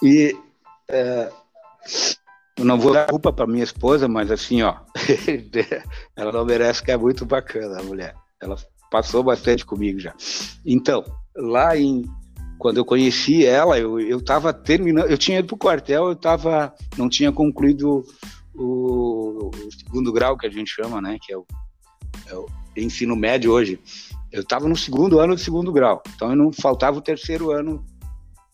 E 0.02 0.36
é, 0.88 1.30
eu 2.56 2.64
não 2.64 2.78
vou 2.78 2.92
dar 2.92 3.06
culpa 3.06 3.32
para 3.32 3.46
minha 3.46 3.64
esposa, 3.64 4.06
mas 4.06 4.30
assim, 4.30 4.62
ó, 4.62 4.76
ela 6.16 6.32
não 6.32 6.44
merece 6.44 6.82
que 6.82 6.90
é 6.90 6.96
muito 6.96 7.26
bacana 7.26 7.80
a 7.80 7.82
mulher. 7.82 8.14
Ela 8.40 8.56
passou 8.90 9.22
bastante 9.22 9.66
comigo 9.66 9.98
já. 9.98 10.14
Então, 10.64 11.04
lá 11.36 11.76
em 11.76 12.04
quando 12.58 12.78
eu 12.78 12.84
conheci 12.84 13.44
ela, 13.44 13.78
eu, 13.78 13.98
eu 14.00 14.22
tava 14.22 14.52
terminando, 14.52 15.10
eu 15.10 15.18
tinha 15.18 15.40
ido 15.40 15.48
pro 15.48 15.56
quartel, 15.56 16.08
eu 16.08 16.16
tava, 16.16 16.72
não 16.96 17.08
tinha 17.08 17.32
concluído 17.32 18.04
o, 18.54 19.50
o 19.50 19.72
segundo 19.72 20.12
grau, 20.12 20.36
que 20.36 20.46
a 20.46 20.50
gente 20.50 20.70
chama, 20.70 21.00
né, 21.00 21.18
que 21.20 21.32
é 21.32 21.36
o, 21.36 21.46
é 22.26 22.34
o 22.34 22.46
ensino 22.76 23.16
médio 23.16 23.52
hoje. 23.52 23.78
Eu 24.32 24.42
estava 24.42 24.68
no 24.68 24.76
segundo 24.76 25.20
ano 25.20 25.34
do 25.34 25.40
segundo 25.40 25.72
grau, 25.72 26.02
então 26.14 26.30
eu 26.30 26.36
não 26.36 26.52
faltava 26.52 26.98
o 26.98 27.02
terceiro 27.02 27.50
ano 27.50 27.84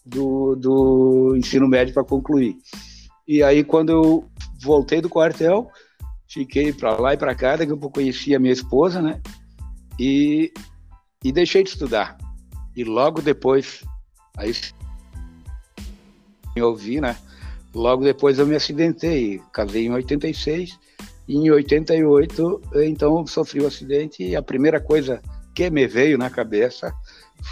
do, 0.04 0.54
do 0.56 1.34
ensino 1.36 1.66
médio 1.68 1.94
para 1.94 2.04
concluir. 2.04 2.56
E 3.26 3.42
aí, 3.42 3.62
quando 3.62 3.90
eu 3.90 4.30
voltei 4.62 5.00
do 5.00 5.08
quartel, 5.08 5.70
fiquei 6.28 6.72
para 6.72 6.96
lá 6.96 7.14
e 7.14 7.16
para 7.16 7.34
cá, 7.34 7.56
daqui 7.56 7.72
a 7.72 7.76
pouco 7.76 8.00
conheci 8.00 8.34
a 8.34 8.38
minha 8.38 8.52
esposa, 8.52 9.00
né? 9.00 9.20
E, 9.98 10.52
e 11.24 11.30
deixei 11.30 11.62
de 11.62 11.70
estudar. 11.70 12.18
E 12.76 12.82
logo 12.84 13.22
depois 13.22 13.84
Aí 14.40 14.52
eu 16.56 16.68
ouvi, 16.68 17.00
né? 17.00 17.16
Logo 17.74 18.02
depois 18.02 18.38
eu 18.38 18.46
me 18.46 18.56
acidentei, 18.56 19.40
casei 19.52 19.86
em 19.86 19.92
86 19.92 20.78
e 21.28 21.36
em 21.36 21.50
88 21.50 22.60
então 22.74 23.26
sofri 23.26 23.60
o 23.60 23.64
um 23.64 23.66
acidente 23.68 24.22
e 24.22 24.34
a 24.34 24.42
primeira 24.42 24.80
coisa 24.80 25.22
que 25.54 25.70
me 25.70 25.86
veio 25.86 26.18
na 26.18 26.28
cabeça 26.28 26.92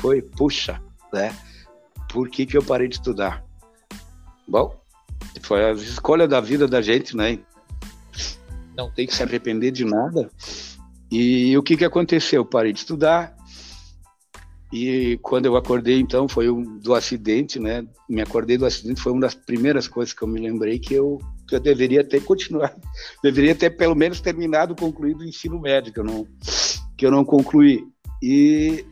foi, 0.01 0.23
puxa, 0.23 0.81
né? 1.13 1.35
Por 2.11 2.29
que 2.29 2.47
que 2.47 2.57
eu 2.57 2.63
parei 2.63 2.89
de 2.89 2.97
estudar? 2.97 3.45
Bom, 4.47 4.75
foi 5.43 5.65
a 5.65 5.73
escolha 5.73 6.27
da 6.27 6.41
vida 6.41 6.67
da 6.67 6.81
gente, 6.81 7.17
né? 7.17 7.39
Não 8.77 8.91
tem 8.91 9.07
que 9.07 9.15
se 9.15 9.23
arrepender 9.23 9.71
de 9.71 9.85
nada. 9.85 10.31
E 11.11 11.57
o 11.57 11.63
que 11.63 11.77
que 11.77 11.85
aconteceu? 11.85 12.43
Eu 12.43 12.47
parei 12.47 12.73
de 12.73 12.81
estudar, 12.81 13.37
e 14.73 15.19
quando 15.23 15.47
eu 15.47 15.57
acordei, 15.57 15.99
então, 15.99 16.29
foi 16.29 16.51
um, 16.51 16.79
do 16.79 16.95
acidente, 16.95 17.59
né? 17.59 17.87
Me 18.09 18.21
acordei 18.21 18.59
do 18.59 18.67
acidente, 18.67 19.01
foi 19.01 19.13
uma 19.13 19.23
das 19.23 19.35
primeiras 19.35 19.89
coisas 19.89 20.13
que 20.13 20.23
eu 20.23 20.29
me 20.29 20.41
lembrei 20.41 20.79
que 20.79 20.93
eu, 20.93 21.19
que 21.47 21.55
eu 21.55 21.61
deveria 21.61 22.05
ter 22.05 22.23
continuado, 22.23 22.77
deveria 23.23 23.55
ter 23.55 23.71
pelo 23.71 23.95
menos 23.95 24.21
terminado, 24.21 24.77
concluído 24.77 25.21
o 25.21 25.25
ensino 25.25 25.59
médio, 25.59 25.93
que 25.93 26.01
eu 26.01 26.05
não, 26.05 26.27
que 26.97 27.07
eu 27.07 27.11
não 27.11 27.25
concluí. 27.25 27.87
E, 28.23 28.85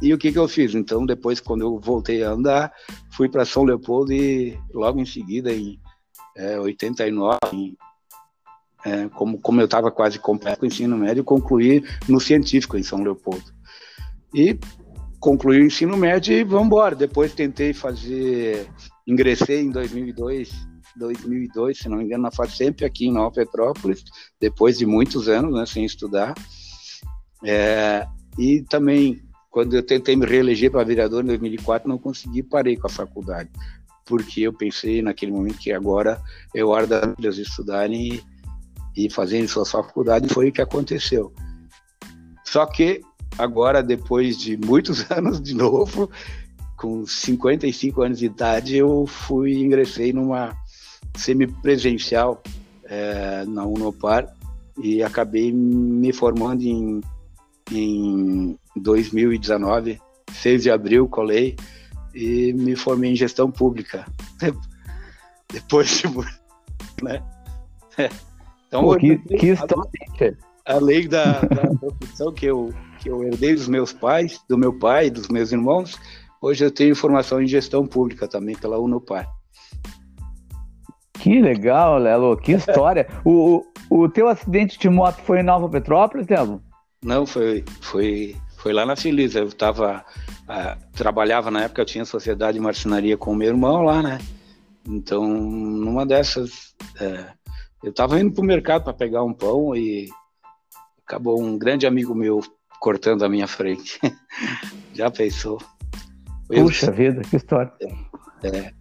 e 0.00 0.14
o 0.14 0.18
que, 0.18 0.32
que 0.32 0.38
eu 0.38 0.48
fiz? 0.48 0.74
Então, 0.74 1.04
depois, 1.04 1.40
quando 1.40 1.60
eu 1.60 1.78
voltei 1.78 2.24
a 2.24 2.30
andar, 2.30 2.72
fui 3.10 3.28
para 3.28 3.44
São 3.44 3.64
Leopoldo 3.64 4.14
e 4.14 4.58
logo 4.72 4.98
em 4.98 5.06
seguida, 5.06 5.52
em 5.52 5.78
é, 6.34 6.58
89, 6.58 7.38
em, 7.52 7.76
é, 8.82 9.08
como, 9.10 9.38
como 9.38 9.60
eu 9.60 9.66
estava 9.66 9.90
quase 9.90 10.18
completo 10.18 10.60
com 10.60 10.64
o 10.64 10.68
ensino 10.68 10.96
médio, 10.96 11.22
concluí 11.22 11.84
no 12.08 12.18
científico 12.18 12.78
em 12.78 12.82
São 12.82 13.02
Leopoldo. 13.02 13.54
E 14.32 14.58
concluí 15.26 15.60
o 15.60 15.66
ensino 15.66 15.96
médio 15.96 16.32
e 16.32 16.44
vamos 16.44 16.66
embora. 16.66 16.94
Depois 16.94 17.34
tentei 17.34 17.72
fazer, 17.72 18.70
ingressei 19.04 19.62
em 19.62 19.72
2002, 19.72 20.52
2002, 20.94 21.78
se 21.78 21.88
não 21.88 21.98
me 21.98 22.04
engano, 22.04 22.22
na 22.22 22.30
FACEMP 22.30 22.84
aqui 22.84 23.08
em 23.08 23.12
Nova 23.12 23.32
Petrópolis, 23.32 24.04
depois 24.40 24.78
de 24.78 24.86
muitos 24.86 25.28
anos, 25.28 25.52
né, 25.52 25.66
sem 25.66 25.84
estudar. 25.84 26.32
É, 27.44 28.06
e 28.38 28.62
também, 28.70 29.20
quando 29.50 29.74
eu 29.74 29.82
tentei 29.82 30.14
me 30.14 30.24
reeleger 30.24 30.70
para 30.70 30.84
vereador 30.84 31.24
em 31.24 31.26
2004, 31.26 31.88
não 31.88 31.98
consegui, 31.98 32.44
parei 32.44 32.76
com 32.76 32.86
a 32.86 32.90
faculdade, 32.90 33.50
porque 34.04 34.42
eu 34.42 34.52
pensei 34.52 35.02
naquele 35.02 35.32
momento 35.32 35.58
que 35.58 35.72
agora 35.72 36.22
é 36.54 36.62
hora 36.62 36.86
das 36.86 37.16
filhas 37.16 37.38
estudarem 37.38 38.22
e, 38.94 39.06
e 39.06 39.10
fazerem 39.10 39.48
sua 39.48 39.66
faculdade, 39.66 40.32
foi 40.32 40.50
o 40.50 40.52
que 40.52 40.62
aconteceu. 40.62 41.32
Só 42.44 42.64
que 42.64 43.00
agora, 43.38 43.82
depois 43.82 44.38
de 44.38 44.56
muitos 44.56 45.08
anos 45.10 45.40
de 45.40 45.54
novo, 45.54 46.10
com 46.76 47.06
55 47.06 48.02
anos 48.02 48.18
de 48.18 48.26
idade, 48.26 48.76
eu 48.76 49.06
fui 49.06 49.54
ingressei 49.54 50.12
numa 50.12 50.56
semipresencial 51.16 52.42
é, 52.84 53.44
na 53.46 53.64
Unopar 53.64 54.28
e 54.78 55.02
acabei 55.02 55.50
me 55.50 56.12
formando 56.12 56.62
em 56.62 57.00
em 57.72 58.58
2019, 58.76 60.00
6 60.32 60.62
de 60.62 60.70
abril, 60.70 61.08
colei 61.08 61.56
e 62.14 62.52
me 62.52 62.76
formei 62.76 63.12
em 63.12 63.16
gestão 63.16 63.50
pública. 63.50 64.06
Depois 65.52 65.98
de. 65.98 66.08
Né? 67.02 67.22
Então, 68.68 68.82
Pô, 68.82 68.96
que, 68.96 69.16
que 69.16 69.46
história! 69.52 70.36
Além 70.64 71.08
da, 71.08 71.40
da 71.40 71.68
profissão 71.78 72.32
que 72.32 72.46
eu, 72.46 72.74
que 72.98 73.08
eu 73.08 73.22
herdei 73.22 73.54
dos 73.54 73.68
meus 73.68 73.92
pais, 73.92 74.40
do 74.48 74.56
meu 74.56 74.78
pai, 74.78 75.10
dos 75.10 75.28
meus 75.28 75.52
irmãos, 75.52 75.98
hoje 76.40 76.64
eu 76.64 76.70
tenho 76.70 76.94
formação 76.94 77.40
em 77.40 77.46
gestão 77.46 77.86
pública 77.86 78.26
também 78.28 78.56
pela 78.56 78.78
Unopar. 78.78 79.28
Que 81.14 81.40
legal, 81.40 81.98
Lelo, 81.98 82.36
que 82.36 82.52
história. 82.56 83.06
o, 83.24 83.64
o 83.90 84.08
teu 84.08 84.28
acidente 84.28 84.78
de 84.78 84.88
moto 84.88 85.20
foi 85.22 85.40
em 85.40 85.42
Nova 85.42 85.68
Petrópolis, 85.68 86.28
Lelo? 86.28 86.62
Não, 87.02 87.26
foi, 87.26 87.64
foi, 87.80 88.36
foi 88.58 88.72
lá 88.72 88.86
na 88.86 88.96
Feliz. 88.96 89.34
Eu 89.34 89.50
tava, 89.52 90.04
uh, 90.42 90.92
trabalhava 90.96 91.50
na 91.50 91.64
época, 91.64 91.82
eu 91.82 91.86
tinha 91.86 92.04
sociedade 92.04 92.58
de 92.58 92.62
marcenaria 92.62 93.16
com 93.16 93.32
o 93.32 93.36
meu 93.36 93.48
irmão 93.48 93.82
lá, 93.82 94.02
né? 94.02 94.18
Então, 94.88 95.26
numa 95.26 96.06
dessas, 96.06 96.74
uh, 97.00 97.32
eu 97.82 97.90
estava 97.90 98.20
indo 98.20 98.32
para 98.32 98.42
o 98.42 98.46
mercado 98.46 98.84
para 98.84 98.92
pegar 98.92 99.22
um 99.24 99.32
pão 99.32 99.74
e 99.74 100.08
acabou 101.06 101.40
um 101.40 101.58
grande 101.58 101.86
amigo 101.86 102.14
meu 102.14 102.40
cortando 102.80 103.24
a 103.24 103.28
minha 103.28 103.46
frente. 103.46 103.98
Já 104.94 105.10
pensou? 105.10 105.60
Puxa 106.48 106.90
vida, 106.90 107.22
que 107.22 107.36
história. 107.36 107.72
É. 108.42 108.72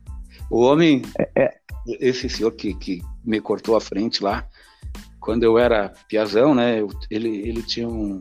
O 0.50 0.62
homem, 0.62 1.02
é, 1.18 1.30
é. 1.36 1.58
esse 2.00 2.30
senhor 2.30 2.52
que, 2.52 2.74
que 2.76 3.02
me 3.24 3.42
cortou 3.42 3.76
a 3.76 3.82
frente 3.82 4.24
lá, 4.24 4.48
quando 5.20 5.44
eu 5.44 5.58
era 5.58 5.92
piazão, 6.08 6.54
né, 6.54 6.82
eu, 6.82 6.90
ele, 7.10 7.30
ele 7.30 7.64
tinha 7.64 7.88
um, 7.88 8.20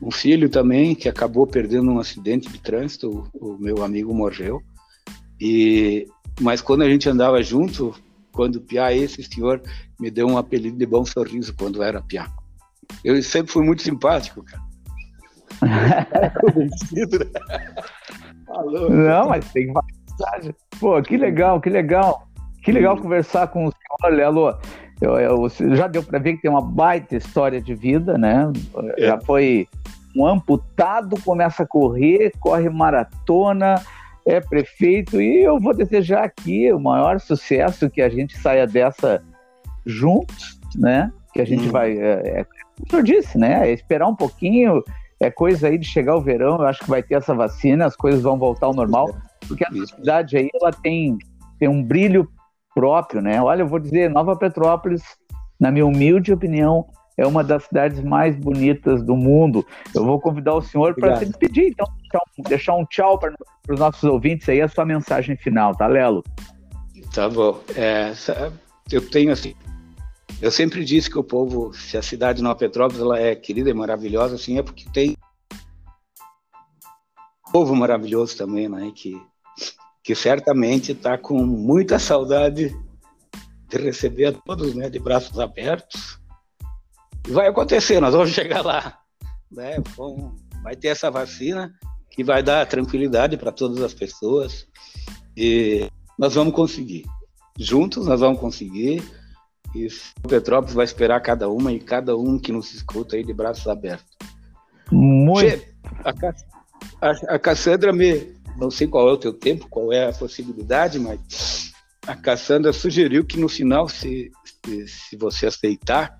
um 0.00 0.10
filho 0.10 0.48
também 0.48 0.94
que 0.94 1.08
acabou 1.08 1.46
perdendo 1.46 1.90
um 1.90 1.98
acidente 1.98 2.48
de 2.50 2.58
trânsito, 2.58 3.30
o, 3.34 3.54
o 3.54 3.58
meu 3.58 3.84
amigo 3.84 4.14
morreu. 4.14 4.62
E 5.38 6.06
mas 6.40 6.60
quando 6.60 6.82
a 6.82 6.88
gente 6.88 7.08
andava 7.08 7.42
junto, 7.42 7.94
quando 8.32 8.60
piá 8.60 8.92
esse 8.92 9.22
senhor 9.22 9.62
me 9.98 10.10
deu 10.10 10.26
um 10.26 10.36
apelido 10.36 10.76
de 10.76 10.86
bom 10.86 11.04
sorriso 11.04 11.54
quando 11.54 11.82
era 11.82 12.02
piá. 12.02 12.28
Eu 13.04 13.22
sempre 13.22 13.52
fui 13.52 13.64
muito 13.64 13.82
simpático, 13.82 14.42
cara. 14.42 14.62
Não, 18.90 19.28
mas 19.28 19.50
tem 19.52 19.66
mensagem. 19.66 20.54
Pô, 20.78 21.00
que 21.02 21.16
legal, 21.16 21.60
que 21.60 21.70
legal. 21.70 22.28
Que 22.62 22.72
legal 22.72 22.96
conversar 22.96 23.48
com 23.48 23.66
o 23.66 23.72
senhor, 23.72 24.16
Lelo. 24.16 24.58
Eu, 25.00 25.18
eu, 25.18 25.48
já 25.76 25.86
deu 25.86 26.02
para 26.02 26.18
ver 26.18 26.34
que 26.34 26.42
tem 26.42 26.50
uma 26.50 26.62
baita 26.62 27.16
história 27.16 27.60
de 27.60 27.74
vida, 27.74 28.16
né? 28.16 28.50
É. 28.96 29.06
Já 29.06 29.20
foi 29.20 29.68
um 30.16 30.26
amputado, 30.26 31.20
começa 31.22 31.64
a 31.64 31.66
correr, 31.66 32.32
corre 32.40 32.70
maratona, 32.70 33.82
é 34.24 34.40
prefeito, 34.40 35.20
e 35.20 35.42
eu 35.42 35.58
vou 35.58 35.74
desejar 35.74 36.24
aqui 36.24 36.72
o 36.72 36.78
maior 36.78 37.20
sucesso 37.20 37.90
que 37.90 38.00
a 38.00 38.08
gente 38.08 38.38
saia 38.38 38.66
dessa 38.66 39.22
juntos, 39.84 40.58
né? 40.76 41.12
Que 41.32 41.42
a 41.42 41.44
gente 41.44 41.68
hum. 41.68 41.72
vai. 41.72 41.98
É, 41.98 42.40
é, 42.40 42.44
como 42.44 42.86
o 42.86 42.90
senhor 42.90 43.02
disse, 43.02 43.36
né? 43.36 43.68
É 43.68 43.72
esperar 43.72 44.06
um 44.06 44.16
pouquinho, 44.16 44.82
é 45.24 45.30
coisa 45.30 45.68
aí 45.68 45.78
de 45.78 45.86
chegar 45.86 46.16
o 46.16 46.20
verão, 46.20 46.56
eu 46.56 46.66
acho 46.66 46.80
que 46.80 46.90
vai 46.90 47.02
ter 47.02 47.14
essa 47.14 47.34
vacina, 47.34 47.86
as 47.86 47.96
coisas 47.96 48.22
vão 48.22 48.38
voltar 48.38 48.66
ao 48.66 48.74
normal, 48.74 49.14
porque 49.46 49.64
a 49.64 49.86
cidade 49.86 50.36
aí 50.36 50.48
ela 50.60 50.72
tem, 50.72 51.18
tem 51.58 51.68
um 51.68 51.82
brilho 51.82 52.28
próprio, 52.74 53.22
né? 53.22 53.40
Olha, 53.40 53.62
eu 53.62 53.68
vou 53.68 53.78
dizer, 53.78 54.10
Nova 54.10 54.36
Petrópolis, 54.36 55.02
na 55.58 55.70
minha 55.70 55.86
humilde 55.86 56.32
opinião, 56.32 56.86
é 57.16 57.26
uma 57.26 57.44
das 57.44 57.64
cidades 57.64 58.02
mais 58.02 58.36
bonitas 58.36 59.02
do 59.02 59.16
mundo. 59.16 59.64
Eu 59.94 60.04
vou 60.04 60.20
convidar 60.20 60.54
o 60.54 60.62
senhor 60.62 60.94
para 60.94 61.16
se 61.16 61.26
despedir, 61.26 61.68
então, 61.68 61.86
deixar 62.48 62.74
um 62.74 62.84
tchau 62.84 63.18
para 63.18 63.32
os 63.68 63.78
nossos 63.78 64.02
ouvintes 64.04 64.48
aí, 64.48 64.60
a 64.60 64.68
sua 64.68 64.84
mensagem 64.84 65.36
final, 65.36 65.74
tá, 65.74 65.86
Lelo? 65.86 66.24
Tá 67.14 67.28
bom. 67.28 67.60
É, 67.76 68.12
eu 68.90 69.08
tenho 69.08 69.32
assim, 69.32 69.54
eu 70.40 70.50
sempre 70.50 70.84
disse 70.84 71.08
que 71.10 71.18
o 71.18 71.24
povo, 71.24 71.72
se 71.72 71.96
a 71.96 72.02
cidade 72.02 72.38
de 72.38 72.42
Nova 72.42 72.58
Petrópolis 72.58 73.00
ela 73.00 73.18
é 73.18 73.34
querida 73.34 73.70
e 73.70 73.74
maravilhosa, 73.74 74.34
assim, 74.34 74.58
é 74.58 74.62
porque 74.62 74.84
tem 74.92 75.16
um 77.48 77.52
povo 77.52 77.74
maravilhoso 77.74 78.36
também, 78.36 78.68
né? 78.68 78.92
Que 78.94 79.20
que 80.04 80.14
certamente 80.14 80.92
está 80.92 81.16
com 81.16 81.42
muita 81.42 81.98
saudade 81.98 82.76
de 83.68 83.78
receber 83.78 84.26
a 84.26 84.32
todos 84.32 84.74
né, 84.74 84.90
de 84.90 84.98
braços 84.98 85.40
abertos. 85.40 86.20
Vai 87.26 87.48
acontecer, 87.48 87.98
nós 88.00 88.12
vamos 88.12 88.30
chegar 88.30 88.62
lá. 88.62 88.98
Né? 89.50 89.76
Vai 90.62 90.76
ter 90.76 90.88
essa 90.88 91.10
vacina 91.10 91.74
que 92.10 92.22
vai 92.22 92.42
dar 92.42 92.66
tranquilidade 92.66 93.38
para 93.38 93.50
todas 93.50 93.82
as 93.82 93.94
pessoas 93.94 94.66
e 95.34 95.88
nós 96.18 96.34
vamos 96.34 96.54
conseguir. 96.54 97.06
Juntos 97.58 98.06
nós 98.06 98.20
vamos 98.20 98.38
conseguir 98.38 99.02
e 99.74 99.88
o 100.22 100.28
Petrópolis 100.28 100.74
vai 100.74 100.84
esperar 100.84 101.20
cada 101.20 101.48
uma 101.48 101.72
e 101.72 101.80
cada 101.80 102.16
um 102.16 102.38
que 102.38 102.52
nos 102.52 102.72
escuta 102.72 103.16
aí 103.16 103.24
de 103.24 103.34
braços 103.34 103.66
abertos. 103.66 104.16
Muito. 104.90 105.40
Che, 105.40 105.74
a, 106.04 107.08
a, 107.08 107.34
a 107.34 107.38
Cassandra 107.38 107.92
me, 107.92 108.34
não 108.56 108.70
sei 108.70 108.86
qual 108.86 109.08
é 109.08 109.12
o 109.12 109.18
teu 109.18 109.32
tempo, 109.32 109.66
qual 109.68 109.92
é 109.92 110.08
a 110.08 110.12
possibilidade, 110.12 110.98
mas 110.98 111.72
a 112.06 112.14
Cassandra 112.14 112.72
sugeriu 112.72 113.24
que 113.24 113.38
no 113.38 113.48
final, 113.48 113.88
se, 113.88 114.30
se, 114.64 114.86
se, 114.86 115.16
você 115.16 115.46
aceitar, 115.46 116.16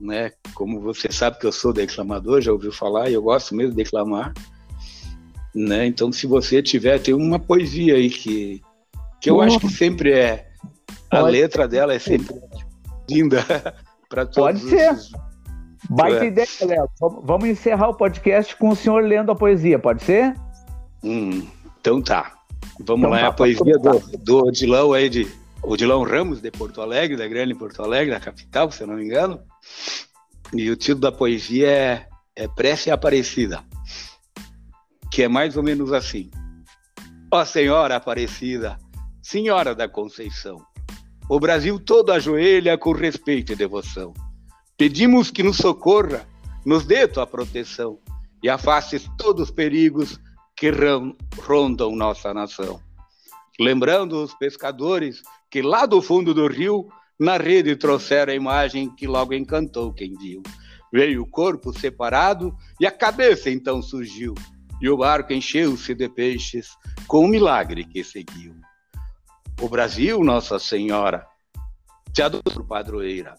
né, 0.00 0.32
como 0.54 0.80
você 0.80 1.10
sabe 1.10 1.38
que 1.38 1.46
eu 1.46 1.52
sou 1.52 1.72
declamador, 1.72 2.40
já 2.40 2.52
ouviu 2.52 2.72
falar, 2.72 3.10
e 3.10 3.14
eu 3.14 3.22
gosto 3.22 3.54
mesmo 3.54 3.70
de 3.70 3.76
declamar, 3.76 4.32
né, 5.54 5.86
então 5.86 6.12
se 6.12 6.26
você 6.26 6.62
tiver, 6.62 7.00
tem 7.00 7.14
uma 7.14 7.38
poesia 7.38 7.94
aí 7.94 8.10
que, 8.10 8.62
que 9.20 9.30
eu 9.30 9.40
acho 9.40 9.58
que 9.58 9.70
sempre 9.70 10.12
é, 10.12 10.48
a 11.10 11.22
letra 11.22 11.66
dela 11.66 11.94
é 11.94 11.98
sempre 11.98 12.34
linda 13.08 13.44
para 14.08 14.26
todos. 14.26 14.60
Pode 14.60 14.70
ser. 14.70 14.92
Esses... 14.92 15.12
Baita 15.90 16.24
é. 16.24 16.28
ideia, 16.28 16.48
Léo. 16.62 16.88
Vamos 17.22 17.48
encerrar 17.48 17.88
o 17.88 17.94
podcast 17.94 18.56
com 18.56 18.70
o 18.70 18.76
senhor 18.76 19.04
lendo 19.04 19.30
a 19.30 19.34
poesia, 19.34 19.78
pode 19.78 20.02
ser? 20.02 20.34
Hum. 21.02 21.46
Então 21.80 22.00
tá. 22.00 22.32
Vamos 22.80 23.06
então, 23.06 23.10
lá, 23.10 23.20
tá, 23.20 23.26
a 23.28 23.32
poesia 23.32 23.78
do, 23.78 23.98
do 24.18 24.46
Odilão 24.46 24.92
aí 24.92 25.08
de 25.08 25.30
Odilão 25.62 26.02
Ramos, 26.02 26.40
de 26.40 26.50
Porto 26.50 26.80
Alegre, 26.80 27.16
da 27.16 27.28
grande 27.28 27.54
Porto 27.54 27.82
Alegre, 27.82 28.14
da 28.14 28.20
capital, 28.20 28.70
se 28.70 28.82
eu 28.82 28.86
não 28.86 28.96
me 28.96 29.04
engano. 29.04 29.40
E 30.52 30.70
o 30.70 30.76
título 30.76 31.00
da 31.00 31.12
poesia 31.12 31.68
é, 31.68 32.08
é 32.36 32.48
Prece 32.48 32.90
Aparecida, 32.90 33.62
que 35.10 35.22
é 35.22 35.28
mais 35.28 35.56
ou 35.56 35.62
menos 35.62 35.92
assim. 35.92 36.30
Ó 37.30 37.44
Senhora 37.44 37.96
Aparecida, 37.96 38.78
Senhora 39.22 39.74
da 39.74 39.88
Conceição, 39.88 40.64
o 41.28 41.40
Brasil 41.40 41.78
todo 41.78 42.12
ajoelha 42.12 42.76
com 42.76 42.92
respeito 42.92 43.52
e 43.52 43.56
devoção. 43.56 44.12
Pedimos 44.76 45.30
que 45.30 45.42
nos 45.42 45.56
socorra, 45.56 46.26
nos 46.66 46.84
dê 46.84 47.08
tua 47.08 47.26
proteção 47.26 47.98
e 48.42 48.48
afastes 48.48 49.08
todos 49.16 49.48
os 49.48 49.50
perigos 49.50 50.20
que 50.56 50.70
rondam 51.40 51.96
nossa 51.96 52.34
nação. 52.34 52.80
Lembrando 53.58 54.22
os 54.22 54.34
pescadores 54.34 55.22
que 55.50 55.62
lá 55.62 55.86
do 55.86 56.02
fundo 56.02 56.34
do 56.34 56.46
rio, 56.46 56.88
na 57.18 57.36
rede 57.36 57.76
trouxeram 57.76 58.32
a 58.32 58.36
imagem 58.36 58.94
que 58.94 59.06
logo 59.06 59.32
encantou 59.32 59.92
quem 59.92 60.14
viu. 60.14 60.42
Veio 60.92 61.22
o 61.22 61.26
corpo 61.26 61.72
separado 61.72 62.54
e 62.80 62.86
a 62.86 62.90
cabeça 62.90 63.50
então 63.50 63.80
surgiu, 63.80 64.34
e 64.80 64.88
o 64.88 64.96
barco 64.96 65.32
encheu-se 65.32 65.94
de 65.94 66.08
peixes 66.08 66.68
com 67.06 67.24
o 67.24 67.28
milagre 67.28 67.84
que 67.84 68.04
seguiu. 68.04 68.53
O 69.60 69.68
Brasil, 69.68 70.22
Nossa 70.22 70.58
Senhora, 70.58 71.26
te 72.12 72.22
adoro, 72.22 72.64
padroeira. 72.66 73.34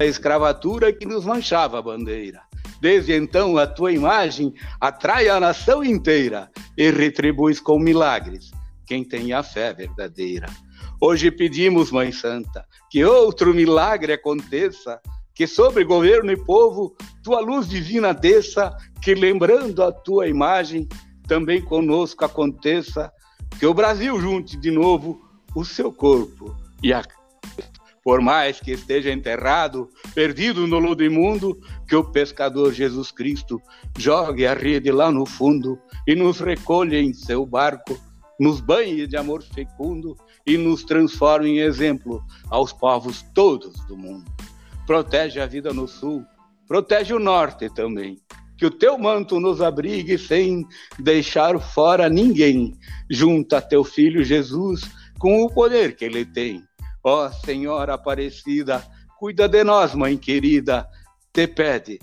A 0.00 0.04
escravatura 0.04 0.92
que 0.92 1.06
nos 1.06 1.24
manchava 1.24 1.78
a 1.78 1.82
bandeira 1.82 2.48
Desde 2.80 3.12
então, 3.12 3.58
a 3.58 3.66
tua 3.66 3.92
imagem 3.92 4.54
atrai 4.80 5.28
a 5.28 5.40
nação 5.40 5.82
inteira 5.82 6.48
e 6.76 6.90
retribuis 6.90 7.60
com 7.60 7.78
milagres 7.78 8.50
quem 8.86 9.04
tem 9.04 9.32
a 9.32 9.42
fé 9.42 9.74
verdadeira. 9.74 10.46
Hoje 11.00 11.30
pedimos, 11.30 11.90
Mãe 11.90 12.10
Santa, 12.10 12.64
que 12.90 13.04
outro 13.04 13.52
milagre 13.52 14.14
aconteça, 14.14 14.98
que 15.34 15.46
sobre 15.46 15.84
governo 15.84 16.32
e 16.32 16.36
povo 16.36 16.96
tua 17.22 17.40
luz 17.40 17.68
divina 17.68 18.14
desça, 18.14 18.74
que 19.02 19.14
lembrando 19.14 19.82
a 19.82 19.92
tua 19.92 20.26
imagem, 20.26 20.88
também 21.26 21.60
conosco 21.60 22.24
aconteça, 22.24 23.12
que 23.58 23.66
o 23.66 23.74
Brasil 23.74 24.20
junte 24.20 24.56
de 24.56 24.70
novo 24.70 25.20
o 25.54 25.64
seu 25.64 25.92
corpo 25.92 26.56
e 26.82 26.92
a 26.92 27.02
por 28.08 28.22
mais 28.22 28.58
que 28.58 28.70
esteja 28.70 29.12
enterrado, 29.12 29.86
perdido 30.14 30.66
no 30.66 30.78
lodo 30.78 31.04
imundo, 31.04 31.60
que 31.86 31.94
o 31.94 32.02
pescador 32.02 32.72
Jesus 32.72 33.10
Cristo 33.10 33.60
jogue 33.98 34.46
a 34.46 34.54
rede 34.54 34.90
lá 34.90 35.10
no 35.10 35.26
fundo 35.26 35.78
e 36.06 36.14
nos 36.14 36.40
recolha 36.40 36.98
em 36.98 37.12
seu 37.12 37.44
barco, 37.44 38.00
nos 38.40 38.62
banhe 38.62 39.06
de 39.06 39.14
amor 39.14 39.42
fecundo 39.42 40.16
e 40.46 40.56
nos 40.56 40.84
transforme 40.84 41.50
em 41.50 41.58
exemplo 41.58 42.24
aos 42.48 42.72
povos 42.72 43.26
todos 43.34 43.74
do 43.86 43.94
mundo. 43.94 44.24
Protege 44.86 45.38
a 45.38 45.44
vida 45.44 45.74
no 45.74 45.86
sul, 45.86 46.24
protege 46.66 47.12
o 47.12 47.18
norte 47.18 47.68
também. 47.68 48.18
Que 48.58 48.66
o 48.66 48.70
teu 48.70 48.98
manto 48.98 49.38
nos 49.38 49.62
abrigue 49.62 50.18
sem 50.18 50.66
deixar 50.98 51.58
fora 51.60 52.08
ninguém. 52.08 52.76
Junta 53.08 53.62
teu 53.62 53.84
filho 53.84 54.24
Jesus 54.24 54.82
com 55.18 55.42
o 55.42 55.50
poder 55.50 55.96
que 55.96 56.04
ele 56.04 56.24
tem. 56.24 56.62
Ó 57.04 57.30
Senhora 57.30 57.94
Aparecida, 57.94 58.84
cuida 59.16 59.48
de 59.48 59.62
nós, 59.64 59.94
mãe 59.94 60.16
querida. 60.16 60.86
Te 61.32 61.46
pede 61.46 61.98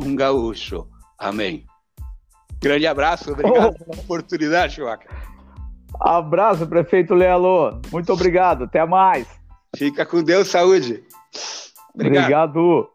um 0.00 0.14
gaúcho. 0.16 0.86
Amém. 1.18 1.64
Grande 2.60 2.86
abraço, 2.86 3.32
obrigado 3.32 3.74
oh. 3.78 3.84
pela 3.84 4.02
oportunidade, 4.02 4.74
Chuaca. 4.74 5.08
Abraço, 6.00 6.66
prefeito 6.66 7.14
Lelo. 7.14 7.80
Muito 7.92 8.12
obrigado, 8.12 8.64
até 8.64 8.84
mais. 8.84 9.26
Fica 9.76 10.04
com 10.04 10.22
Deus, 10.22 10.48
saúde. 10.48 11.04
Obrigado. 11.94 12.24
obrigado. 12.24 12.93